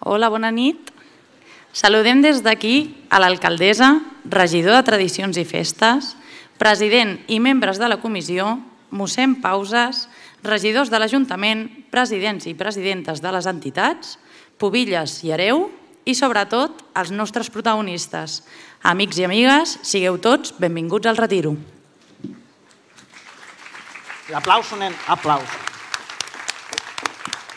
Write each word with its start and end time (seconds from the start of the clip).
Hola, 0.00 0.30
bona 0.32 0.48
nit. 0.48 0.88
Saludem 1.76 2.22
des 2.24 2.40
d'aquí 2.40 3.04
a 3.12 3.18
l'alcaldessa, 3.20 3.98
regidor 4.24 4.78
de 4.78 4.86
Tradicions 4.88 5.36
i 5.36 5.44
Festes, 5.44 6.14
president 6.56 7.18
i 7.28 7.36
membres 7.36 7.76
de 7.76 7.90
la 7.90 8.00
comissió, 8.00 8.54
mossèn 8.96 9.36
Pauses, 9.44 10.06
regidors 10.42 10.88
de 10.88 10.98
l'Ajuntament, 10.98 11.66
presidents 11.92 12.48
i 12.48 12.56
presidentes 12.56 13.20
de 13.20 13.34
les 13.36 13.46
entitats, 13.46 14.16
Pubilles 14.56 15.20
i 15.28 15.36
Areu 15.36 15.66
i, 16.08 16.16
sobretot, 16.16 16.80
els 16.96 17.12
nostres 17.12 17.52
protagonistes. 17.52 18.40
Amics 18.80 19.20
i 19.20 19.28
amigues, 19.28 19.78
sigueu 19.84 20.16
tots 20.16 20.56
benvinguts 20.56 21.12
al 21.12 21.20
retiro. 21.20 21.58
Aplauso, 24.32 24.80
nen, 24.80 24.96
aplauso. 25.12 25.66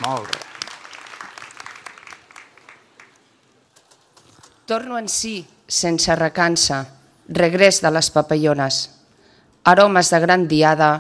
Molt 0.04 0.28
bé. 0.28 0.43
Torno 4.66 4.98
en 4.98 5.10
si, 5.12 5.44
sense 5.68 6.16
recança, 6.16 6.86
regrés 7.28 7.82
de 7.84 7.90
les 7.92 8.08
papallones, 8.16 8.78
aromes 9.68 10.12
de 10.14 10.20
gran 10.24 10.48
diada, 10.48 10.92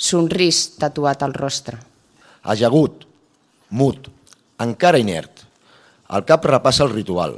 somrís 0.00 0.78
tatuat 0.80 1.20
al 1.22 1.36
rostre. 1.36 1.76
Ajagut, 2.48 3.04
mut, 3.76 4.08
encara 4.56 5.02
inert. 5.02 5.44
El 6.08 6.24
cap 6.24 6.48
repassa 6.48 6.86
el 6.88 6.94
ritual. 6.96 7.36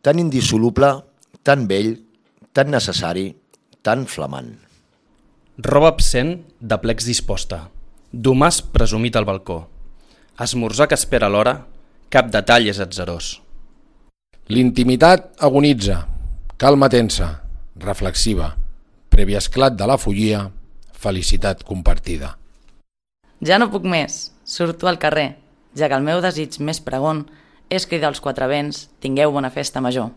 Tan 0.00 0.18
indissoluble, 0.18 0.90
tan 1.44 1.68
vell, 1.68 1.98
tan 2.56 2.72
necessari, 2.72 3.28
tan 3.84 4.08
flamant. 4.08 4.54
Roba 5.60 5.92
absent 5.92 6.38
de 6.58 6.80
plecs 6.80 7.04
disposta. 7.04 7.66
Domàs 8.10 8.64
presumit 8.64 9.20
al 9.20 9.28
balcó. 9.28 9.66
Esmorzar 10.40 10.88
que 10.88 10.96
espera 10.96 11.28
l'hora, 11.28 11.58
cap 12.08 12.32
detall 12.32 12.72
és 12.72 12.80
atzerós. 12.80 13.43
L'intimitat 14.44 15.40
agonitza, 15.40 16.02
calma 16.60 16.90
tensa, 16.92 17.30
reflexiva, 17.80 18.50
previ 19.08 19.38
esclat 19.38 19.72
de 19.72 19.86
la 19.88 19.96
follia, 19.96 20.42
felicitat 20.92 21.62
compartida. 21.64 22.34
Ja 23.40 23.56
no 23.56 23.70
puc 23.72 23.86
més, 23.88 24.34
surto 24.44 24.90
al 24.90 25.00
carrer, 25.00 25.38
ja 25.72 25.88
que 25.88 25.96
el 25.96 26.04
meu 26.04 26.20
desig 26.20 26.58
més 26.60 26.82
pregon 26.84 27.22
és 27.72 27.88
cridar 27.88 28.10
als 28.12 28.20
quatre 28.20 28.44
vents, 28.52 28.90
tingueu 29.00 29.32
bona 29.32 29.48
festa 29.48 29.80
major. 29.80 30.10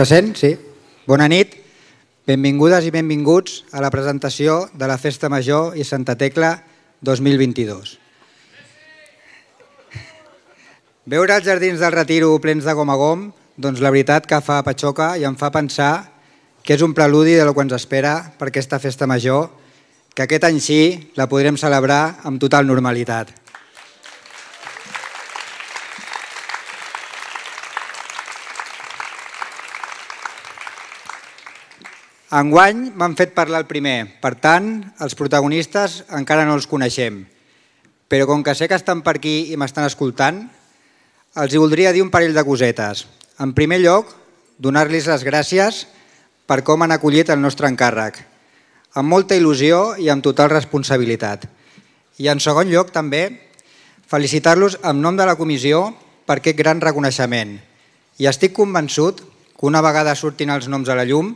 Se 0.00 0.14
sent? 0.14 0.36
Sí. 0.36 0.56
Bona 1.04 1.26
nit, 1.28 1.56
benvingudes 2.24 2.86
i 2.88 2.92
benvinguts 2.94 3.66
a 3.76 3.82
la 3.84 3.90
presentació 3.92 4.70
de 4.72 4.86
la 4.88 4.96
Festa 4.96 5.28
Major 5.28 5.76
i 5.76 5.84
Santa 5.84 6.14
Tecla 6.16 6.54
2022. 7.04 7.98
Veure 11.04 11.36
els 11.36 11.44
jardins 11.44 11.82
del 11.82 11.92
Retiro 11.92 12.32
plens 12.40 12.64
de 12.64 12.72
gom 12.78 12.88
a 12.88 12.96
gom, 12.96 13.26
doncs 13.60 13.82
la 13.84 13.92
veritat 13.92 14.28
que 14.30 14.40
fa 14.40 14.62
patxoca 14.64 15.10
i 15.20 15.26
em 15.28 15.36
fa 15.36 15.52
pensar 15.52 15.92
que 16.64 16.78
és 16.78 16.86
un 16.86 16.94
preludi 16.96 17.36
de 17.36 17.44
lo 17.44 17.52
que 17.52 17.66
ens 17.66 17.76
espera 17.76 18.14
per 18.38 18.48
aquesta 18.48 18.80
festa 18.80 19.08
major, 19.10 19.50
que 20.14 20.24
aquest 20.24 20.48
any 20.48 20.62
sí 20.64 20.80
la 21.20 21.28
podrem 21.28 21.60
celebrar 21.60 22.22
amb 22.24 22.40
total 22.40 22.64
normalitat. 22.64 23.39
Enguany 32.30 32.92
m'han 32.94 33.16
fet 33.18 33.32
parlar 33.34 33.64
el 33.64 33.66
primer, 33.66 34.04
per 34.22 34.36
tant, 34.38 34.66
els 35.02 35.16
protagonistes 35.18 36.04
encara 36.14 36.44
no 36.46 36.54
els 36.54 36.68
coneixem. 36.70 37.24
Però 38.06 38.28
com 38.30 38.44
que 38.46 38.54
sé 38.54 38.68
que 38.70 38.78
estan 38.78 39.00
per 39.02 39.16
aquí 39.18 39.50
i 39.50 39.58
m'estan 39.58 39.88
escoltant, 39.88 40.44
els 41.42 41.50
hi 41.50 41.58
voldria 41.58 41.90
dir 41.90 42.04
un 42.04 42.12
parell 42.14 42.36
de 42.36 42.44
cosetes. 42.46 43.02
En 43.42 43.50
primer 43.50 43.80
lloc, 43.82 44.14
donar-los 44.62 45.10
les 45.10 45.26
gràcies 45.26 45.80
per 46.46 46.60
com 46.62 46.86
han 46.86 46.94
acollit 46.94 47.34
el 47.34 47.42
nostre 47.42 47.66
encàrrec, 47.66 48.22
amb 48.94 49.10
molta 49.10 49.34
il·lusió 49.34 49.98
i 49.98 50.06
amb 50.14 50.22
total 50.22 50.54
responsabilitat. 50.54 51.50
I 52.22 52.30
en 52.30 52.38
segon 52.38 52.70
lloc, 52.70 52.94
també, 52.94 53.24
felicitar-los 54.06 54.78
en 54.86 55.02
nom 55.02 55.18
de 55.18 55.26
la 55.26 55.34
comissió 55.34 55.88
per 56.30 56.38
aquest 56.38 56.62
gran 56.62 56.78
reconeixement. 56.78 57.58
I 58.22 58.30
estic 58.30 58.54
convençut 58.54 59.18
que 59.26 59.66
una 59.66 59.82
vegada 59.82 60.14
surtin 60.14 60.54
els 60.54 60.70
noms 60.70 60.86
a 60.86 60.94
la 60.94 61.10
llum, 61.10 61.34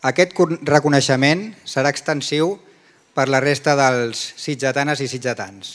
aquest 0.00 0.32
reconeixement 0.64 1.50
serà 1.68 1.90
extensiu 1.92 2.54
per 3.12 3.26
la 3.28 3.40
resta 3.44 3.74
dels 3.76 4.16
sitgetanes 4.40 5.02
i 5.04 5.08
sitgetans. 5.12 5.74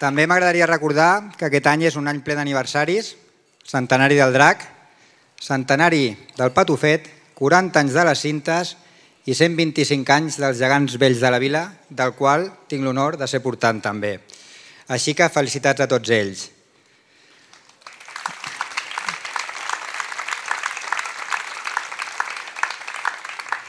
També 0.00 0.24
m'agradaria 0.24 0.68
recordar 0.68 1.36
que 1.36 1.48
aquest 1.50 1.68
any 1.68 1.86
és 1.90 2.00
un 2.00 2.08
any 2.08 2.22
ple 2.24 2.36
d'aniversaris, 2.36 3.14
centenari 3.68 4.16
del 4.16 4.32
drac, 4.32 4.64
centenari 5.36 6.16
del 6.36 6.56
patufet, 6.56 7.12
40 7.36 7.84
anys 7.84 7.96
de 7.96 8.08
les 8.08 8.24
cintes 8.24 8.74
i 9.28 9.36
125 9.36 10.12
anys 10.12 10.40
dels 10.40 10.56
gegants 10.56 10.96
vells 10.96 11.20
de 11.20 11.30
la 11.32 11.40
vila, 11.40 11.66
del 11.90 12.16
qual 12.16 12.48
tinc 12.68 12.84
l'honor 12.84 13.20
de 13.20 13.28
ser 13.28 13.44
portant 13.44 13.84
també. 13.84 14.20
Així 14.88 15.12
que 15.12 15.28
felicitats 15.28 15.84
a 15.84 15.88
tots 15.90 16.12
ells. 16.12 16.55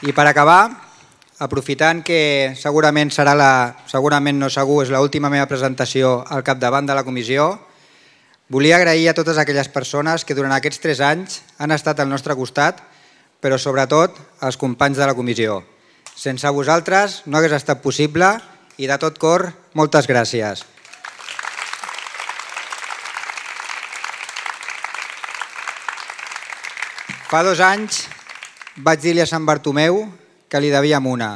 I 0.05 0.13
per 0.13 0.27
acabar, 0.29 0.69
aprofitant 1.41 2.03
que 2.05 2.53
segurament 2.53 3.09
serà 3.09 3.33
la, 3.33 3.73
segurament 3.89 4.37
no 4.37 4.49
segur, 4.53 4.83
és 4.83 4.91
l'última 4.93 5.31
meva 5.33 5.47
presentació 5.49 6.19
al 6.21 6.43
capdavant 6.45 6.85
de 6.85 6.93
la 6.93 7.01
comissió, 7.01 7.47
volia 8.53 8.75
agrair 8.77 9.07
a 9.09 9.15
totes 9.17 9.39
aquelles 9.41 9.71
persones 9.73 10.21
que 10.21 10.37
durant 10.37 10.53
aquests 10.53 10.83
tres 10.83 11.01
anys 11.01 11.39
han 11.57 11.73
estat 11.73 11.97
al 11.97 12.11
nostre 12.11 12.35
costat, 12.37 12.83
però 13.41 13.57
sobretot 13.57 14.19
als 14.45 14.59
companys 14.61 15.01
de 15.01 15.07
la 15.09 15.15
comissió. 15.17 15.63
Sense 16.13 16.49
vosaltres 16.53 17.23
no 17.25 17.39
hagués 17.39 17.55
estat 17.57 17.81
possible 17.81 18.29
i 18.77 18.85
de 18.85 18.97
tot 19.01 19.17
cor, 19.17 19.49
moltes 19.73 20.05
gràcies. 20.05 20.61
Fa 27.27 27.41
dos 27.43 27.59
anys 27.59 28.05
vaig 28.77 29.01
dir-li 29.01 29.23
a 29.23 29.29
Sant 29.29 29.45
Bartomeu 29.45 30.03
que 30.49 30.61
li 30.61 30.69
devíem 30.73 31.05
una. 31.09 31.31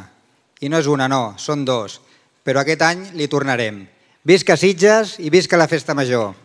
I 0.62 0.70
no 0.70 0.78
és 0.78 0.88
una, 0.88 1.08
no, 1.10 1.34
són 1.42 1.66
dos. 1.66 2.00
Però 2.46 2.62
aquest 2.62 2.82
any 2.86 3.04
li 3.18 3.28
tornarem. 3.30 3.84
Visca 4.26 4.58
Sitges 4.58 5.16
i 5.20 5.32
visca 5.34 5.58
la 5.58 5.70
Festa 5.70 5.96
Major. 5.98 6.36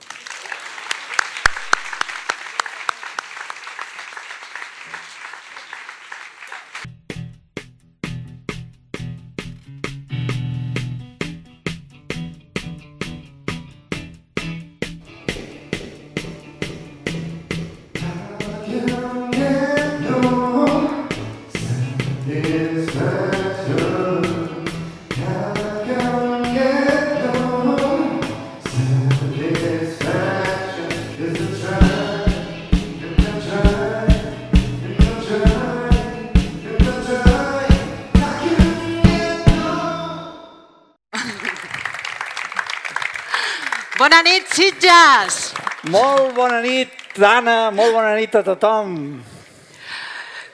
Bona 46.47 46.61
nit, 46.63 46.93
Anna, 47.19 47.73
molt 47.75 47.91
bona 47.97 48.13
nit 48.15 48.35
a 48.39 48.43
tothom. 48.47 48.93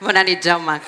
Bona 0.01 0.23
nit, 0.25 0.41
Jaume. 0.41 0.79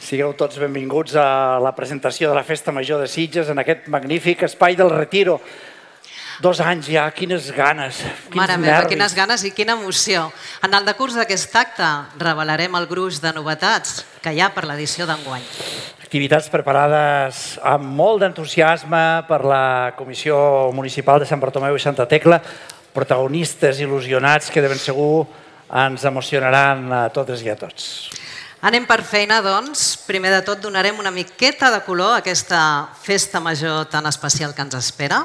Sigueu 0.00 0.32
tots 0.38 0.56
benvinguts 0.62 1.16
a 1.20 1.58
la 1.60 1.74
presentació 1.76 2.30
de 2.30 2.38
la 2.38 2.44
Festa 2.46 2.72
Major 2.72 3.02
de 3.02 3.08
Sitges 3.10 3.50
en 3.52 3.60
aquest 3.60 3.90
magnífic 3.92 4.46
espai 4.46 4.78
del 4.78 4.88
Retiro. 4.94 5.40
Dos 6.40 6.60
anys 6.60 6.88
ja, 6.88 7.04
quines 7.16 7.50
ganes, 7.56 7.98
quins 8.28 8.36
Mare 8.36 8.56
meva, 8.60 8.78
nervis. 8.78 8.92
quines 8.94 9.16
ganes 9.16 9.44
i 9.44 9.50
quina 9.56 9.76
emoció. 9.76 10.26
En 10.64 10.72
el 10.76 10.88
decurs 10.88 11.16
d'aquest 11.16 11.56
acte 11.56 11.90
revelarem 12.20 12.76
el 12.80 12.88
gruix 12.88 13.20
de 13.20 13.32
novetats 13.36 14.04
que 14.24 14.32
hi 14.32 14.40
ha 14.40 14.50
per 14.54 14.64
l'edició 14.68 15.08
d'enguany. 15.08 15.44
Activitats 16.06 16.48
preparades 16.52 17.58
amb 17.64 17.88
molt 17.98 18.22
d'entusiasme 18.22 19.02
per 19.28 19.40
la 19.44 19.92
Comissió 19.96 20.70
Municipal 20.76 21.20
de 21.20 21.28
Sant 21.28 21.40
Bartomeu 21.42 21.76
i 21.76 21.82
Santa 21.82 22.06
Tecla, 22.08 22.40
protagonistes 22.96 23.82
il·lusionats 23.84 24.48
que 24.50 24.64
de 24.64 24.72
ben 24.72 24.80
segur 24.80 25.26
ens 25.68 26.06
emocionaran 26.08 26.86
a 26.92 27.02
totes 27.12 27.44
i 27.44 27.52
a 27.52 27.58
tots. 27.58 28.08
Anem 28.66 28.86
per 28.88 29.02
feina, 29.04 29.42
doncs. 29.44 29.92
Primer 30.08 30.32
de 30.32 30.40
tot 30.46 30.62
donarem 30.62 30.96
una 30.98 31.12
miqueta 31.12 31.68
de 31.70 31.82
color 31.84 32.16
a 32.16 32.22
aquesta 32.22 32.60
festa 33.02 33.38
major 33.38 33.84
tan 33.92 34.08
especial 34.08 34.54
que 34.56 34.64
ens 34.64 34.78
espera. 34.78 35.20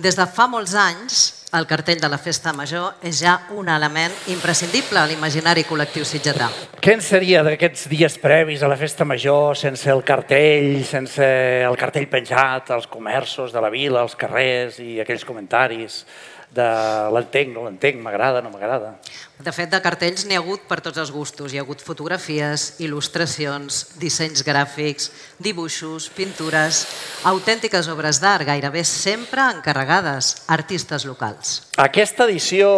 Des 0.00 0.16
de 0.16 0.24
fa 0.24 0.46
molts 0.48 0.72
anys, 0.80 1.18
el 1.52 1.66
cartell 1.68 2.00
de 2.00 2.08
la 2.08 2.16
festa 2.16 2.54
major 2.56 2.96
és 3.04 3.20
ja 3.20 3.34
un 3.52 3.68
element 3.68 4.14
imprescindible 4.32 4.96
a 4.96 5.04
l'imaginari 5.10 5.66
col·lectiu 5.68 6.06
sitgetà. 6.08 6.48
Què 6.80 6.94
en 6.96 7.04
seria 7.04 7.42
d'aquests 7.44 7.84
dies 7.90 8.16
previs 8.22 8.64
a 8.64 8.70
la 8.70 8.78
festa 8.80 9.04
major 9.04 9.58
sense 9.60 9.90
el 9.92 10.00
cartell, 10.06 10.80
sense 10.88 11.26
el 11.66 11.76
cartell 11.76 12.08
penjat 12.08 12.70
als 12.72 12.88
comerços 12.88 13.52
de 13.52 13.60
la 13.60 13.68
vila, 13.68 14.06
als 14.06 14.16
carrers 14.16 14.80
i 14.80 15.02
aquells 15.04 15.26
comentaris 15.28 16.04
de 16.50 16.66
l'entenc, 17.14 17.52
no 17.54 17.64
l'entenc, 17.66 18.00
m'agrada, 18.02 18.40
no 18.42 18.50
m'agrada. 18.50 18.96
De 19.40 19.52
fet, 19.54 19.70
de 19.72 19.78
cartells 19.80 20.26
n'hi 20.26 20.34
ha 20.36 20.40
hagut 20.42 20.64
per 20.68 20.80
tots 20.84 20.98
els 20.98 21.12
gustos. 21.14 21.52
Hi 21.52 21.60
ha 21.60 21.62
hagut 21.64 21.80
fotografies, 21.84 22.80
il·lustracions, 22.82 23.78
dissenys 24.02 24.42
gràfics, 24.44 25.10
dibuixos, 25.38 26.10
pintures, 26.16 26.82
autèntiques 27.30 27.88
obres 27.92 28.20
d'art, 28.20 28.44
gairebé 28.48 28.82
sempre 28.84 29.46
encarregades 29.54 30.32
a 30.46 30.58
artistes 30.58 31.06
locals. 31.08 31.60
Aquesta 31.78 32.26
edició 32.26 32.72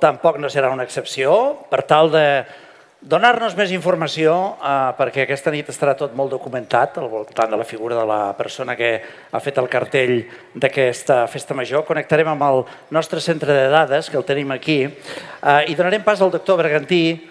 tampoc 0.00 0.40
no 0.40 0.50
serà 0.50 0.72
una 0.72 0.88
excepció, 0.88 1.36
per 1.68 1.84
tal 1.86 2.10
de 2.14 2.24
donar-nos 3.00 3.54
més 3.54 3.70
informació, 3.70 4.56
eh, 4.58 4.92
perquè 4.98 5.22
aquesta 5.22 5.52
nit 5.54 5.68
estarà 5.70 5.94
tot 5.96 6.14
molt 6.18 6.30
documentat 6.30 6.98
al 6.98 7.08
voltant 7.08 7.50
de 7.50 7.56
la 7.56 7.64
figura 7.64 7.94
de 7.94 8.04
la 8.04 8.34
persona 8.36 8.74
que 8.76 9.00
ha 9.30 9.40
fet 9.40 9.58
el 9.58 9.68
cartell 9.68 10.24
d'aquesta 10.54 11.26
festa 11.26 11.54
major. 11.54 11.84
Connectarem 11.84 12.28
amb 12.28 12.42
el 12.42 12.64
nostre 12.90 13.20
centre 13.20 13.52
de 13.52 13.68
dades, 13.68 14.10
que 14.10 14.16
el 14.16 14.24
tenim 14.24 14.50
aquí, 14.50 14.82
eh, 14.84 15.64
i 15.68 15.74
donarem 15.74 16.02
pas 16.02 16.20
al 16.20 16.30
doctor 16.30 16.58
Bergantí, 16.58 17.30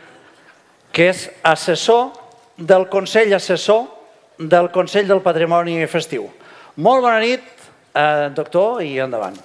que 0.92 1.10
és 1.10 1.30
assessor 1.44 2.12
del 2.58 2.88
Consell 2.90 3.34
Assessor 3.34 3.86
del 4.38 4.72
Consell 4.72 5.08
del 5.08 5.22
Patrimoni 5.22 5.86
Festiu. 5.88 6.30
Molt 6.78 7.02
bona 7.02 7.20
nit, 7.20 7.42
eh, 7.94 8.30
doctor, 8.34 8.82
i 8.82 9.00
endavant. 9.00 9.38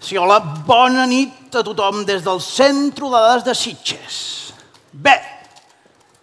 Sí, 0.00 0.16
hola, 0.16 0.40
bona 0.66 1.06
nit 1.06 1.54
a 1.54 1.62
tothom 1.62 2.04
des 2.04 2.22
del 2.24 2.40
Centre 2.40 3.04
de 3.04 3.10
Dades 3.10 3.44
de 3.44 3.54
Sitges. 3.54 4.50
Bé, 4.92 5.14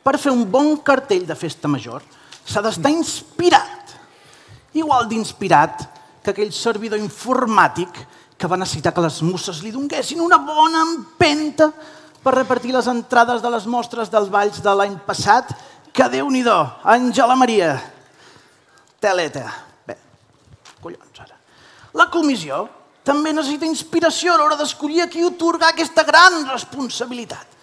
per 0.04 0.18
fer 0.20 0.32
un 0.32 0.46
bon 0.50 0.76
cartell 0.84 1.26
de 1.28 1.36
festa 1.36 1.70
major 1.72 2.04
s'ha 2.48 2.64
d'estar 2.64 2.92
inspirat. 2.92 3.96
Igual 4.78 5.08
d'inspirat 5.10 5.84
que 6.24 6.32
aquell 6.32 6.52
servidor 6.52 7.00
informàtic 7.00 7.92
que 8.38 8.48
va 8.48 8.60
necessitar 8.60 8.94
que 8.94 9.04
les 9.04 9.22
musses 9.26 9.64
li 9.64 9.72
donguessin 9.74 10.22
una 10.22 10.38
bona 10.38 10.84
empenta 10.84 11.72
per 12.24 12.36
repartir 12.36 12.74
les 12.76 12.88
entrades 12.92 13.42
de 13.42 13.50
les 13.50 13.66
mostres 13.66 14.12
dels 14.12 14.30
balls 14.30 14.62
de 14.64 14.74
l'any 14.76 14.98
passat, 15.08 15.54
que 15.96 16.10
déu-n'hi-do, 16.12 16.58
Àngela 16.84 17.36
Maria. 17.40 17.72
Teleta. 19.02 19.46
Bé, 19.88 19.96
collons 20.84 21.24
ara. 21.24 21.38
La 21.98 22.10
comissió 22.14 22.66
també 23.08 23.32
necessita 23.34 23.66
inspiració 23.66 24.34
a 24.34 24.42
l'hora 24.42 24.58
d'escollir 24.60 25.06
a 25.06 25.10
qui 25.10 25.24
otorgar 25.26 25.72
aquesta 25.72 26.04
gran 26.04 26.44
responsabilitat. 26.52 27.57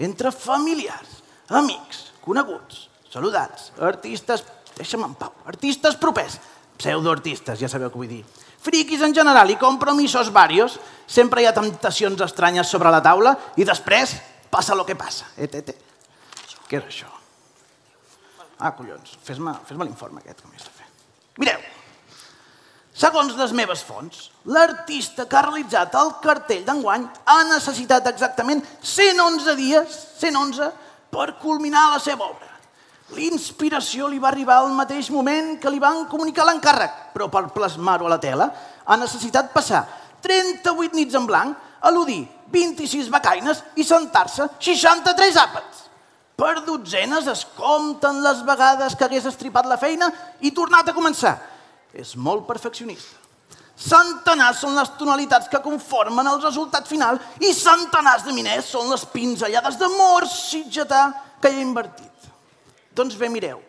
Entre 0.00 0.32
familiars, 0.32 1.20
amics, 1.52 2.06
coneguts, 2.24 2.86
saludats, 3.12 3.70
artistes, 3.84 4.44
deixa'm 4.78 5.04
en 5.04 5.16
pau, 5.18 5.34
artistes 5.50 5.98
propers, 6.00 6.38
pseudoartistes, 6.80 7.60
ja 7.60 7.68
sabeu 7.68 7.92
què 7.92 8.00
vull 8.00 8.10
dir, 8.10 8.22
friquis 8.64 9.04
en 9.04 9.14
general 9.16 9.52
i 9.52 9.58
compromisos 9.60 10.32
varios, 10.32 10.78
sempre 11.06 11.42
hi 11.42 11.48
ha 11.50 11.56
temptacions 11.56 12.20
estranyes 12.24 12.72
sobre 12.72 12.92
la 12.92 13.02
taula 13.04 13.34
i 13.60 13.68
després 13.68 14.16
passa 14.50 14.76
lo 14.76 14.86
que 14.88 14.96
passa. 14.96 15.28
Et, 15.36 15.52
et, 15.54 15.74
et. 15.74 16.56
Què 16.70 16.80
és 16.80 16.86
això? 16.86 17.10
Ah, 18.60 18.72
collons, 18.76 19.16
fes-me 19.24 19.54
fes, 19.64 19.76
l'informe 19.76 20.20
aquest 20.20 20.42
que 20.42 20.48
m'he 20.48 20.60
de 20.60 20.72
fer. 20.76 20.88
Mireu, 21.40 21.62
segons 23.00 23.32
les 23.38 23.52
meves 23.56 23.80
fonts, 23.86 24.28
l'artista 24.44 25.24
que 25.24 25.38
ha 25.38 25.46
realitzat 25.46 25.94
el 25.96 26.12
cartell 26.20 26.66
d'enguany 26.66 27.06
ha 27.32 27.38
necessitat 27.48 28.06
exactament 28.10 28.60
111 28.84 29.56
dies, 29.56 29.98
111, 30.20 30.68
per 31.10 31.32
culminar 31.40 31.86
la 31.94 32.00
seva 32.02 32.28
obra. 32.28 32.50
L'inspiració 33.16 34.06
li 34.06 34.20
va 34.22 34.28
arribar 34.30 34.60
al 34.60 34.70
mateix 34.76 35.08
moment 35.10 35.56
que 35.58 35.72
li 35.72 35.80
van 35.82 36.04
comunicar 36.10 36.44
l'encàrrec, 36.46 37.10
però 37.14 37.26
per 37.32 37.48
plasmar-ho 37.54 38.06
a 38.06 38.12
la 38.12 38.20
tela 38.22 38.50
ha 38.84 38.98
necessitat 39.00 39.50
passar 39.54 39.82
38 40.22 40.94
nits 40.94 41.16
en 41.16 41.26
blanc, 41.26 41.56
al·ludir 41.80 42.22
26 42.52 43.08
becaines 43.10 43.64
i 43.80 43.86
sentar-se 43.86 44.46
63 44.60 45.40
àpats. 45.40 45.86
Per 46.36 46.60
dotzenes 46.64 47.26
es 47.28 47.46
compten 47.56 48.20
les 48.24 48.44
vegades 48.46 48.94
que 48.96 49.08
hagués 49.08 49.26
estripat 49.28 49.66
la 49.68 49.80
feina 49.80 50.08
i 50.40 50.52
tornat 50.56 50.88
a 50.88 50.96
començar. 50.96 51.34
És 51.94 52.14
molt 52.16 52.46
perfeccionista. 52.46 53.18
Centenars 53.80 54.60
són 54.60 54.76
les 54.76 54.90
tonalitats 55.00 55.48
que 55.48 55.62
conformen 55.64 56.26
el 56.28 56.42
resultat 56.42 56.88
final 56.88 57.16
i 57.40 57.54
centenars 57.56 58.26
de 58.26 58.34
miners 58.36 58.68
són 58.74 58.90
les 58.92 59.06
pinzellades 59.08 59.78
d'amor 59.80 60.26
sitgetà 60.28 61.06
que 61.40 61.48
hi 61.48 61.62
ha 61.62 61.64
invertit. 61.64 62.28
Doncs 62.92 63.16
bé, 63.16 63.30
mireu, 63.32 63.62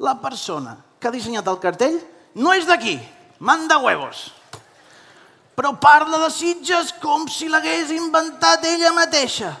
la 0.00 0.14
persona 0.22 0.78
que 0.98 1.10
ha 1.10 1.12
dissenyat 1.12 1.50
el 1.52 1.60
cartell 1.60 1.98
no 2.40 2.54
és 2.56 2.64
d'aquí, 2.64 2.96
manda 3.44 3.76
huevos. 3.82 4.30
Però 5.52 5.74
parla 5.76 6.22
de 6.22 6.30
Sitges 6.32 6.94
com 7.02 7.26
si 7.28 7.50
l'hagués 7.52 7.92
inventat 7.92 8.64
ella 8.64 8.94
mateixa. 8.96 9.52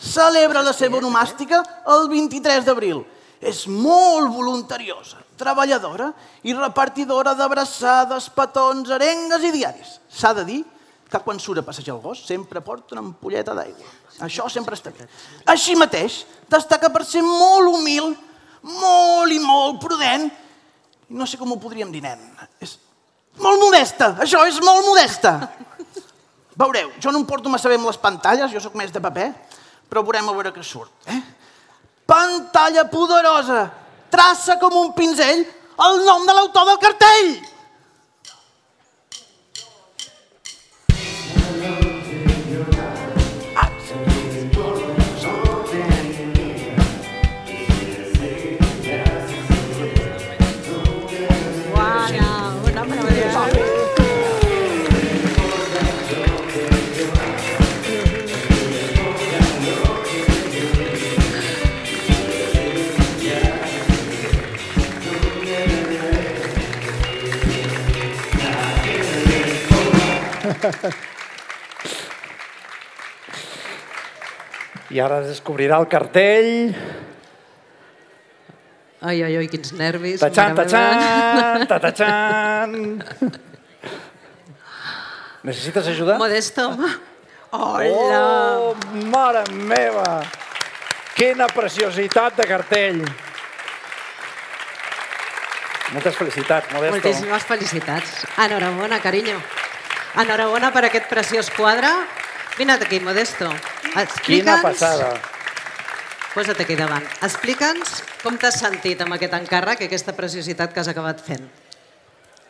Celebra 0.00 0.62
la 0.64 0.72
seva 0.72 0.96
onomàstica 0.96 1.60
el 1.92 2.08
23 2.08 2.64
d'abril. 2.64 3.04
És 3.36 3.66
molt 3.68 4.32
voluntariosa, 4.32 5.20
treballadora 5.38 6.10
i 6.44 6.54
repartidora 6.56 7.34
d'abraçades, 7.38 8.30
petons, 8.34 8.90
arengues 8.90 9.44
i 9.44 9.52
diaris. 9.54 9.98
S'ha 10.08 10.32
de 10.36 10.44
dir 10.48 10.62
que 11.06 11.20
quan 11.22 11.38
surt 11.38 11.62
a 11.62 11.66
passejar 11.66 11.94
el 11.94 12.02
gos 12.02 12.24
sempre 12.26 12.60
porta 12.64 12.96
una 12.96 13.04
ampolleta 13.04 13.54
d'aigua. 13.54 13.92
Això 14.26 14.48
sempre 14.50 14.74
està 14.74 14.90
bé. 14.90 15.06
Així 15.46 15.76
mateix, 15.78 16.24
destaca 16.50 16.90
per 16.90 17.04
ser 17.06 17.22
molt 17.22 17.70
humil, 17.70 18.14
molt 18.66 19.32
i 19.32 19.38
molt 19.42 19.78
prudent, 19.82 20.26
i 21.06 21.14
no 21.14 21.28
sé 21.28 21.38
com 21.38 21.52
ho 21.52 21.60
podríem 21.62 21.92
dir, 21.94 22.02
nen. 22.02 22.18
És 22.58 22.78
molt 23.38 23.60
modesta, 23.62 24.16
això 24.24 24.42
és 24.48 24.58
molt 24.64 24.82
modesta. 24.88 25.36
Veureu, 26.56 26.90
jo 26.98 27.12
no 27.12 27.20
em 27.20 27.26
porto 27.28 27.52
massa 27.52 27.68
bé 27.68 27.76
amb 27.76 27.86
les 27.86 28.00
pantalles, 28.00 28.50
jo 28.50 28.62
sóc 28.64 28.74
més 28.80 28.90
de 28.90 29.02
paper, 29.04 29.28
però 29.90 30.02
veurem 30.02 30.30
a 30.30 30.34
veure 30.34 30.54
què 30.56 30.64
surt. 30.64 30.90
Eh? 31.12 31.20
Pantalla 32.08 32.86
poderosa, 32.88 33.66
traça 34.10 34.56
com 34.62 34.74
un 34.84 34.92
pinzell 34.96 35.44
el 35.86 36.04
nom 36.06 36.24
de 36.26 36.32
l'autor 36.32 36.64
del 36.70 36.80
cartell. 36.86 37.36
I 74.94 75.00
ara 75.02 75.20
es 75.22 75.28
descobrirà 75.34 75.78
el 75.82 75.88
cartell. 75.90 76.74
Ai, 79.06 79.22
ai, 79.22 79.36
ai, 79.36 79.48
quins 79.50 79.72
nervis. 79.76 80.20
Tachan, 80.22 80.54
tachan, 80.56 81.66
tatachan. 81.68 83.02
Necessites 85.46 85.86
ajuda? 85.92 86.16
Modesto. 86.18 86.70
Hola. 87.50 88.22
Oh, 88.58 88.74
mare 89.12 89.44
meva! 89.52 90.22
Quina 91.16 91.46
preciositat 91.48 92.36
de 92.36 92.46
cartell! 92.48 93.04
Moltes 95.94 96.16
felicitats, 96.18 96.72
Modesto. 96.74 96.98
Moltíssimes 96.98 97.46
felicitats. 97.46 98.26
Enhorabona, 98.42 98.98
carinyo. 99.00 99.38
Enhorabona 100.16 100.70
per 100.72 100.86
aquest 100.88 101.10
preciós 101.10 101.50
quadre. 101.52 101.90
Vina't 102.56 102.80
aquí, 102.80 103.00
Modesto. 103.04 103.50
Quina 104.24 104.62
passada. 104.64 105.12
Posa't 106.32 106.60
aquí 106.60 106.76
davant. 106.76 107.04
Explica'ns 107.24 108.00
com 108.22 108.38
t'has 108.40 108.56
sentit 108.60 109.00
amb 109.04 109.16
aquest 109.16 109.36
encàrrec 109.36 109.84
i 109.84 109.88
aquesta 109.90 110.12
preciositat 110.16 110.72
que 110.72 110.80
has 110.80 110.88
acabat 110.88 111.20
fent. 111.24 111.44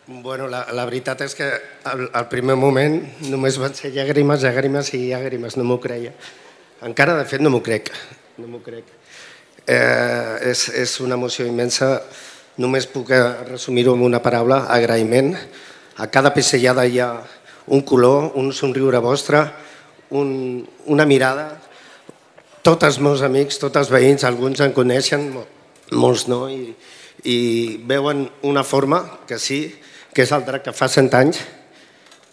Bueno, 0.06 0.46
la, 0.46 0.60
la 0.70 0.84
veritat 0.86 1.24
és 1.26 1.34
que 1.34 1.46
al, 1.90 2.04
al 2.14 2.28
primer 2.30 2.54
moment 2.54 3.00
només 3.26 3.58
van 3.58 3.74
ser 3.74 3.90
llàgrimes, 3.94 4.44
llàgrimes 4.46 4.92
i 4.94 5.00
llàgrimes, 5.08 5.58
no 5.58 5.66
m'ho 5.66 5.80
creia. 5.82 6.14
Encara, 6.86 7.16
de 7.18 7.26
fet, 7.26 7.42
no 7.42 7.50
m'ho 7.50 7.64
crec. 7.66 7.90
No 8.38 8.46
m'ho 8.46 8.62
crec. 8.62 8.94
Eh, 9.66 10.50
és, 10.52 10.68
és 10.70 10.98
una 11.02 11.18
emoció 11.18 11.46
immensa. 11.50 11.96
Només 12.62 12.86
puc 12.86 13.10
eh, 13.10 13.22
resumir-ho 13.50 13.96
amb 13.98 14.06
una 14.06 14.22
paraula, 14.22 14.68
agraïment. 14.70 15.34
A 15.98 16.06
cada 16.12 16.30
pissellada 16.34 16.86
hi 16.86 17.00
ha 17.02 17.10
un 17.66 17.82
color, 17.82 18.32
un 18.38 18.52
somriure 18.52 18.98
vostre, 19.02 19.42
un, 20.10 20.66
una 20.86 21.06
mirada. 21.06 21.48
Tots 22.66 22.86
els 22.86 22.98
meus 23.02 23.22
amics, 23.22 23.58
tots 23.62 23.78
els 23.78 23.90
veïns, 23.90 24.24
alguns 24.26 24.60
en 24.62 24.74
coneixen, 24.74 25.28
mo- 25.34 25.46
molts 25.94 26.26
no, 26.30 26.46
i, 26.50 26.72
i 27.26 27.38
veuen 27.86 28.24
una 28.46 28.64
forma 28.66 29.02
que 29.26 29.38
sí, 29.38 29.60
que 30.14 30.24
és 30.24 30.32
el 30.34 30.46
drac 30.46 30.64
que 30.66 30.74
fa 30.74 30.88
100 30.90 31.14
anys, 31.18 31.42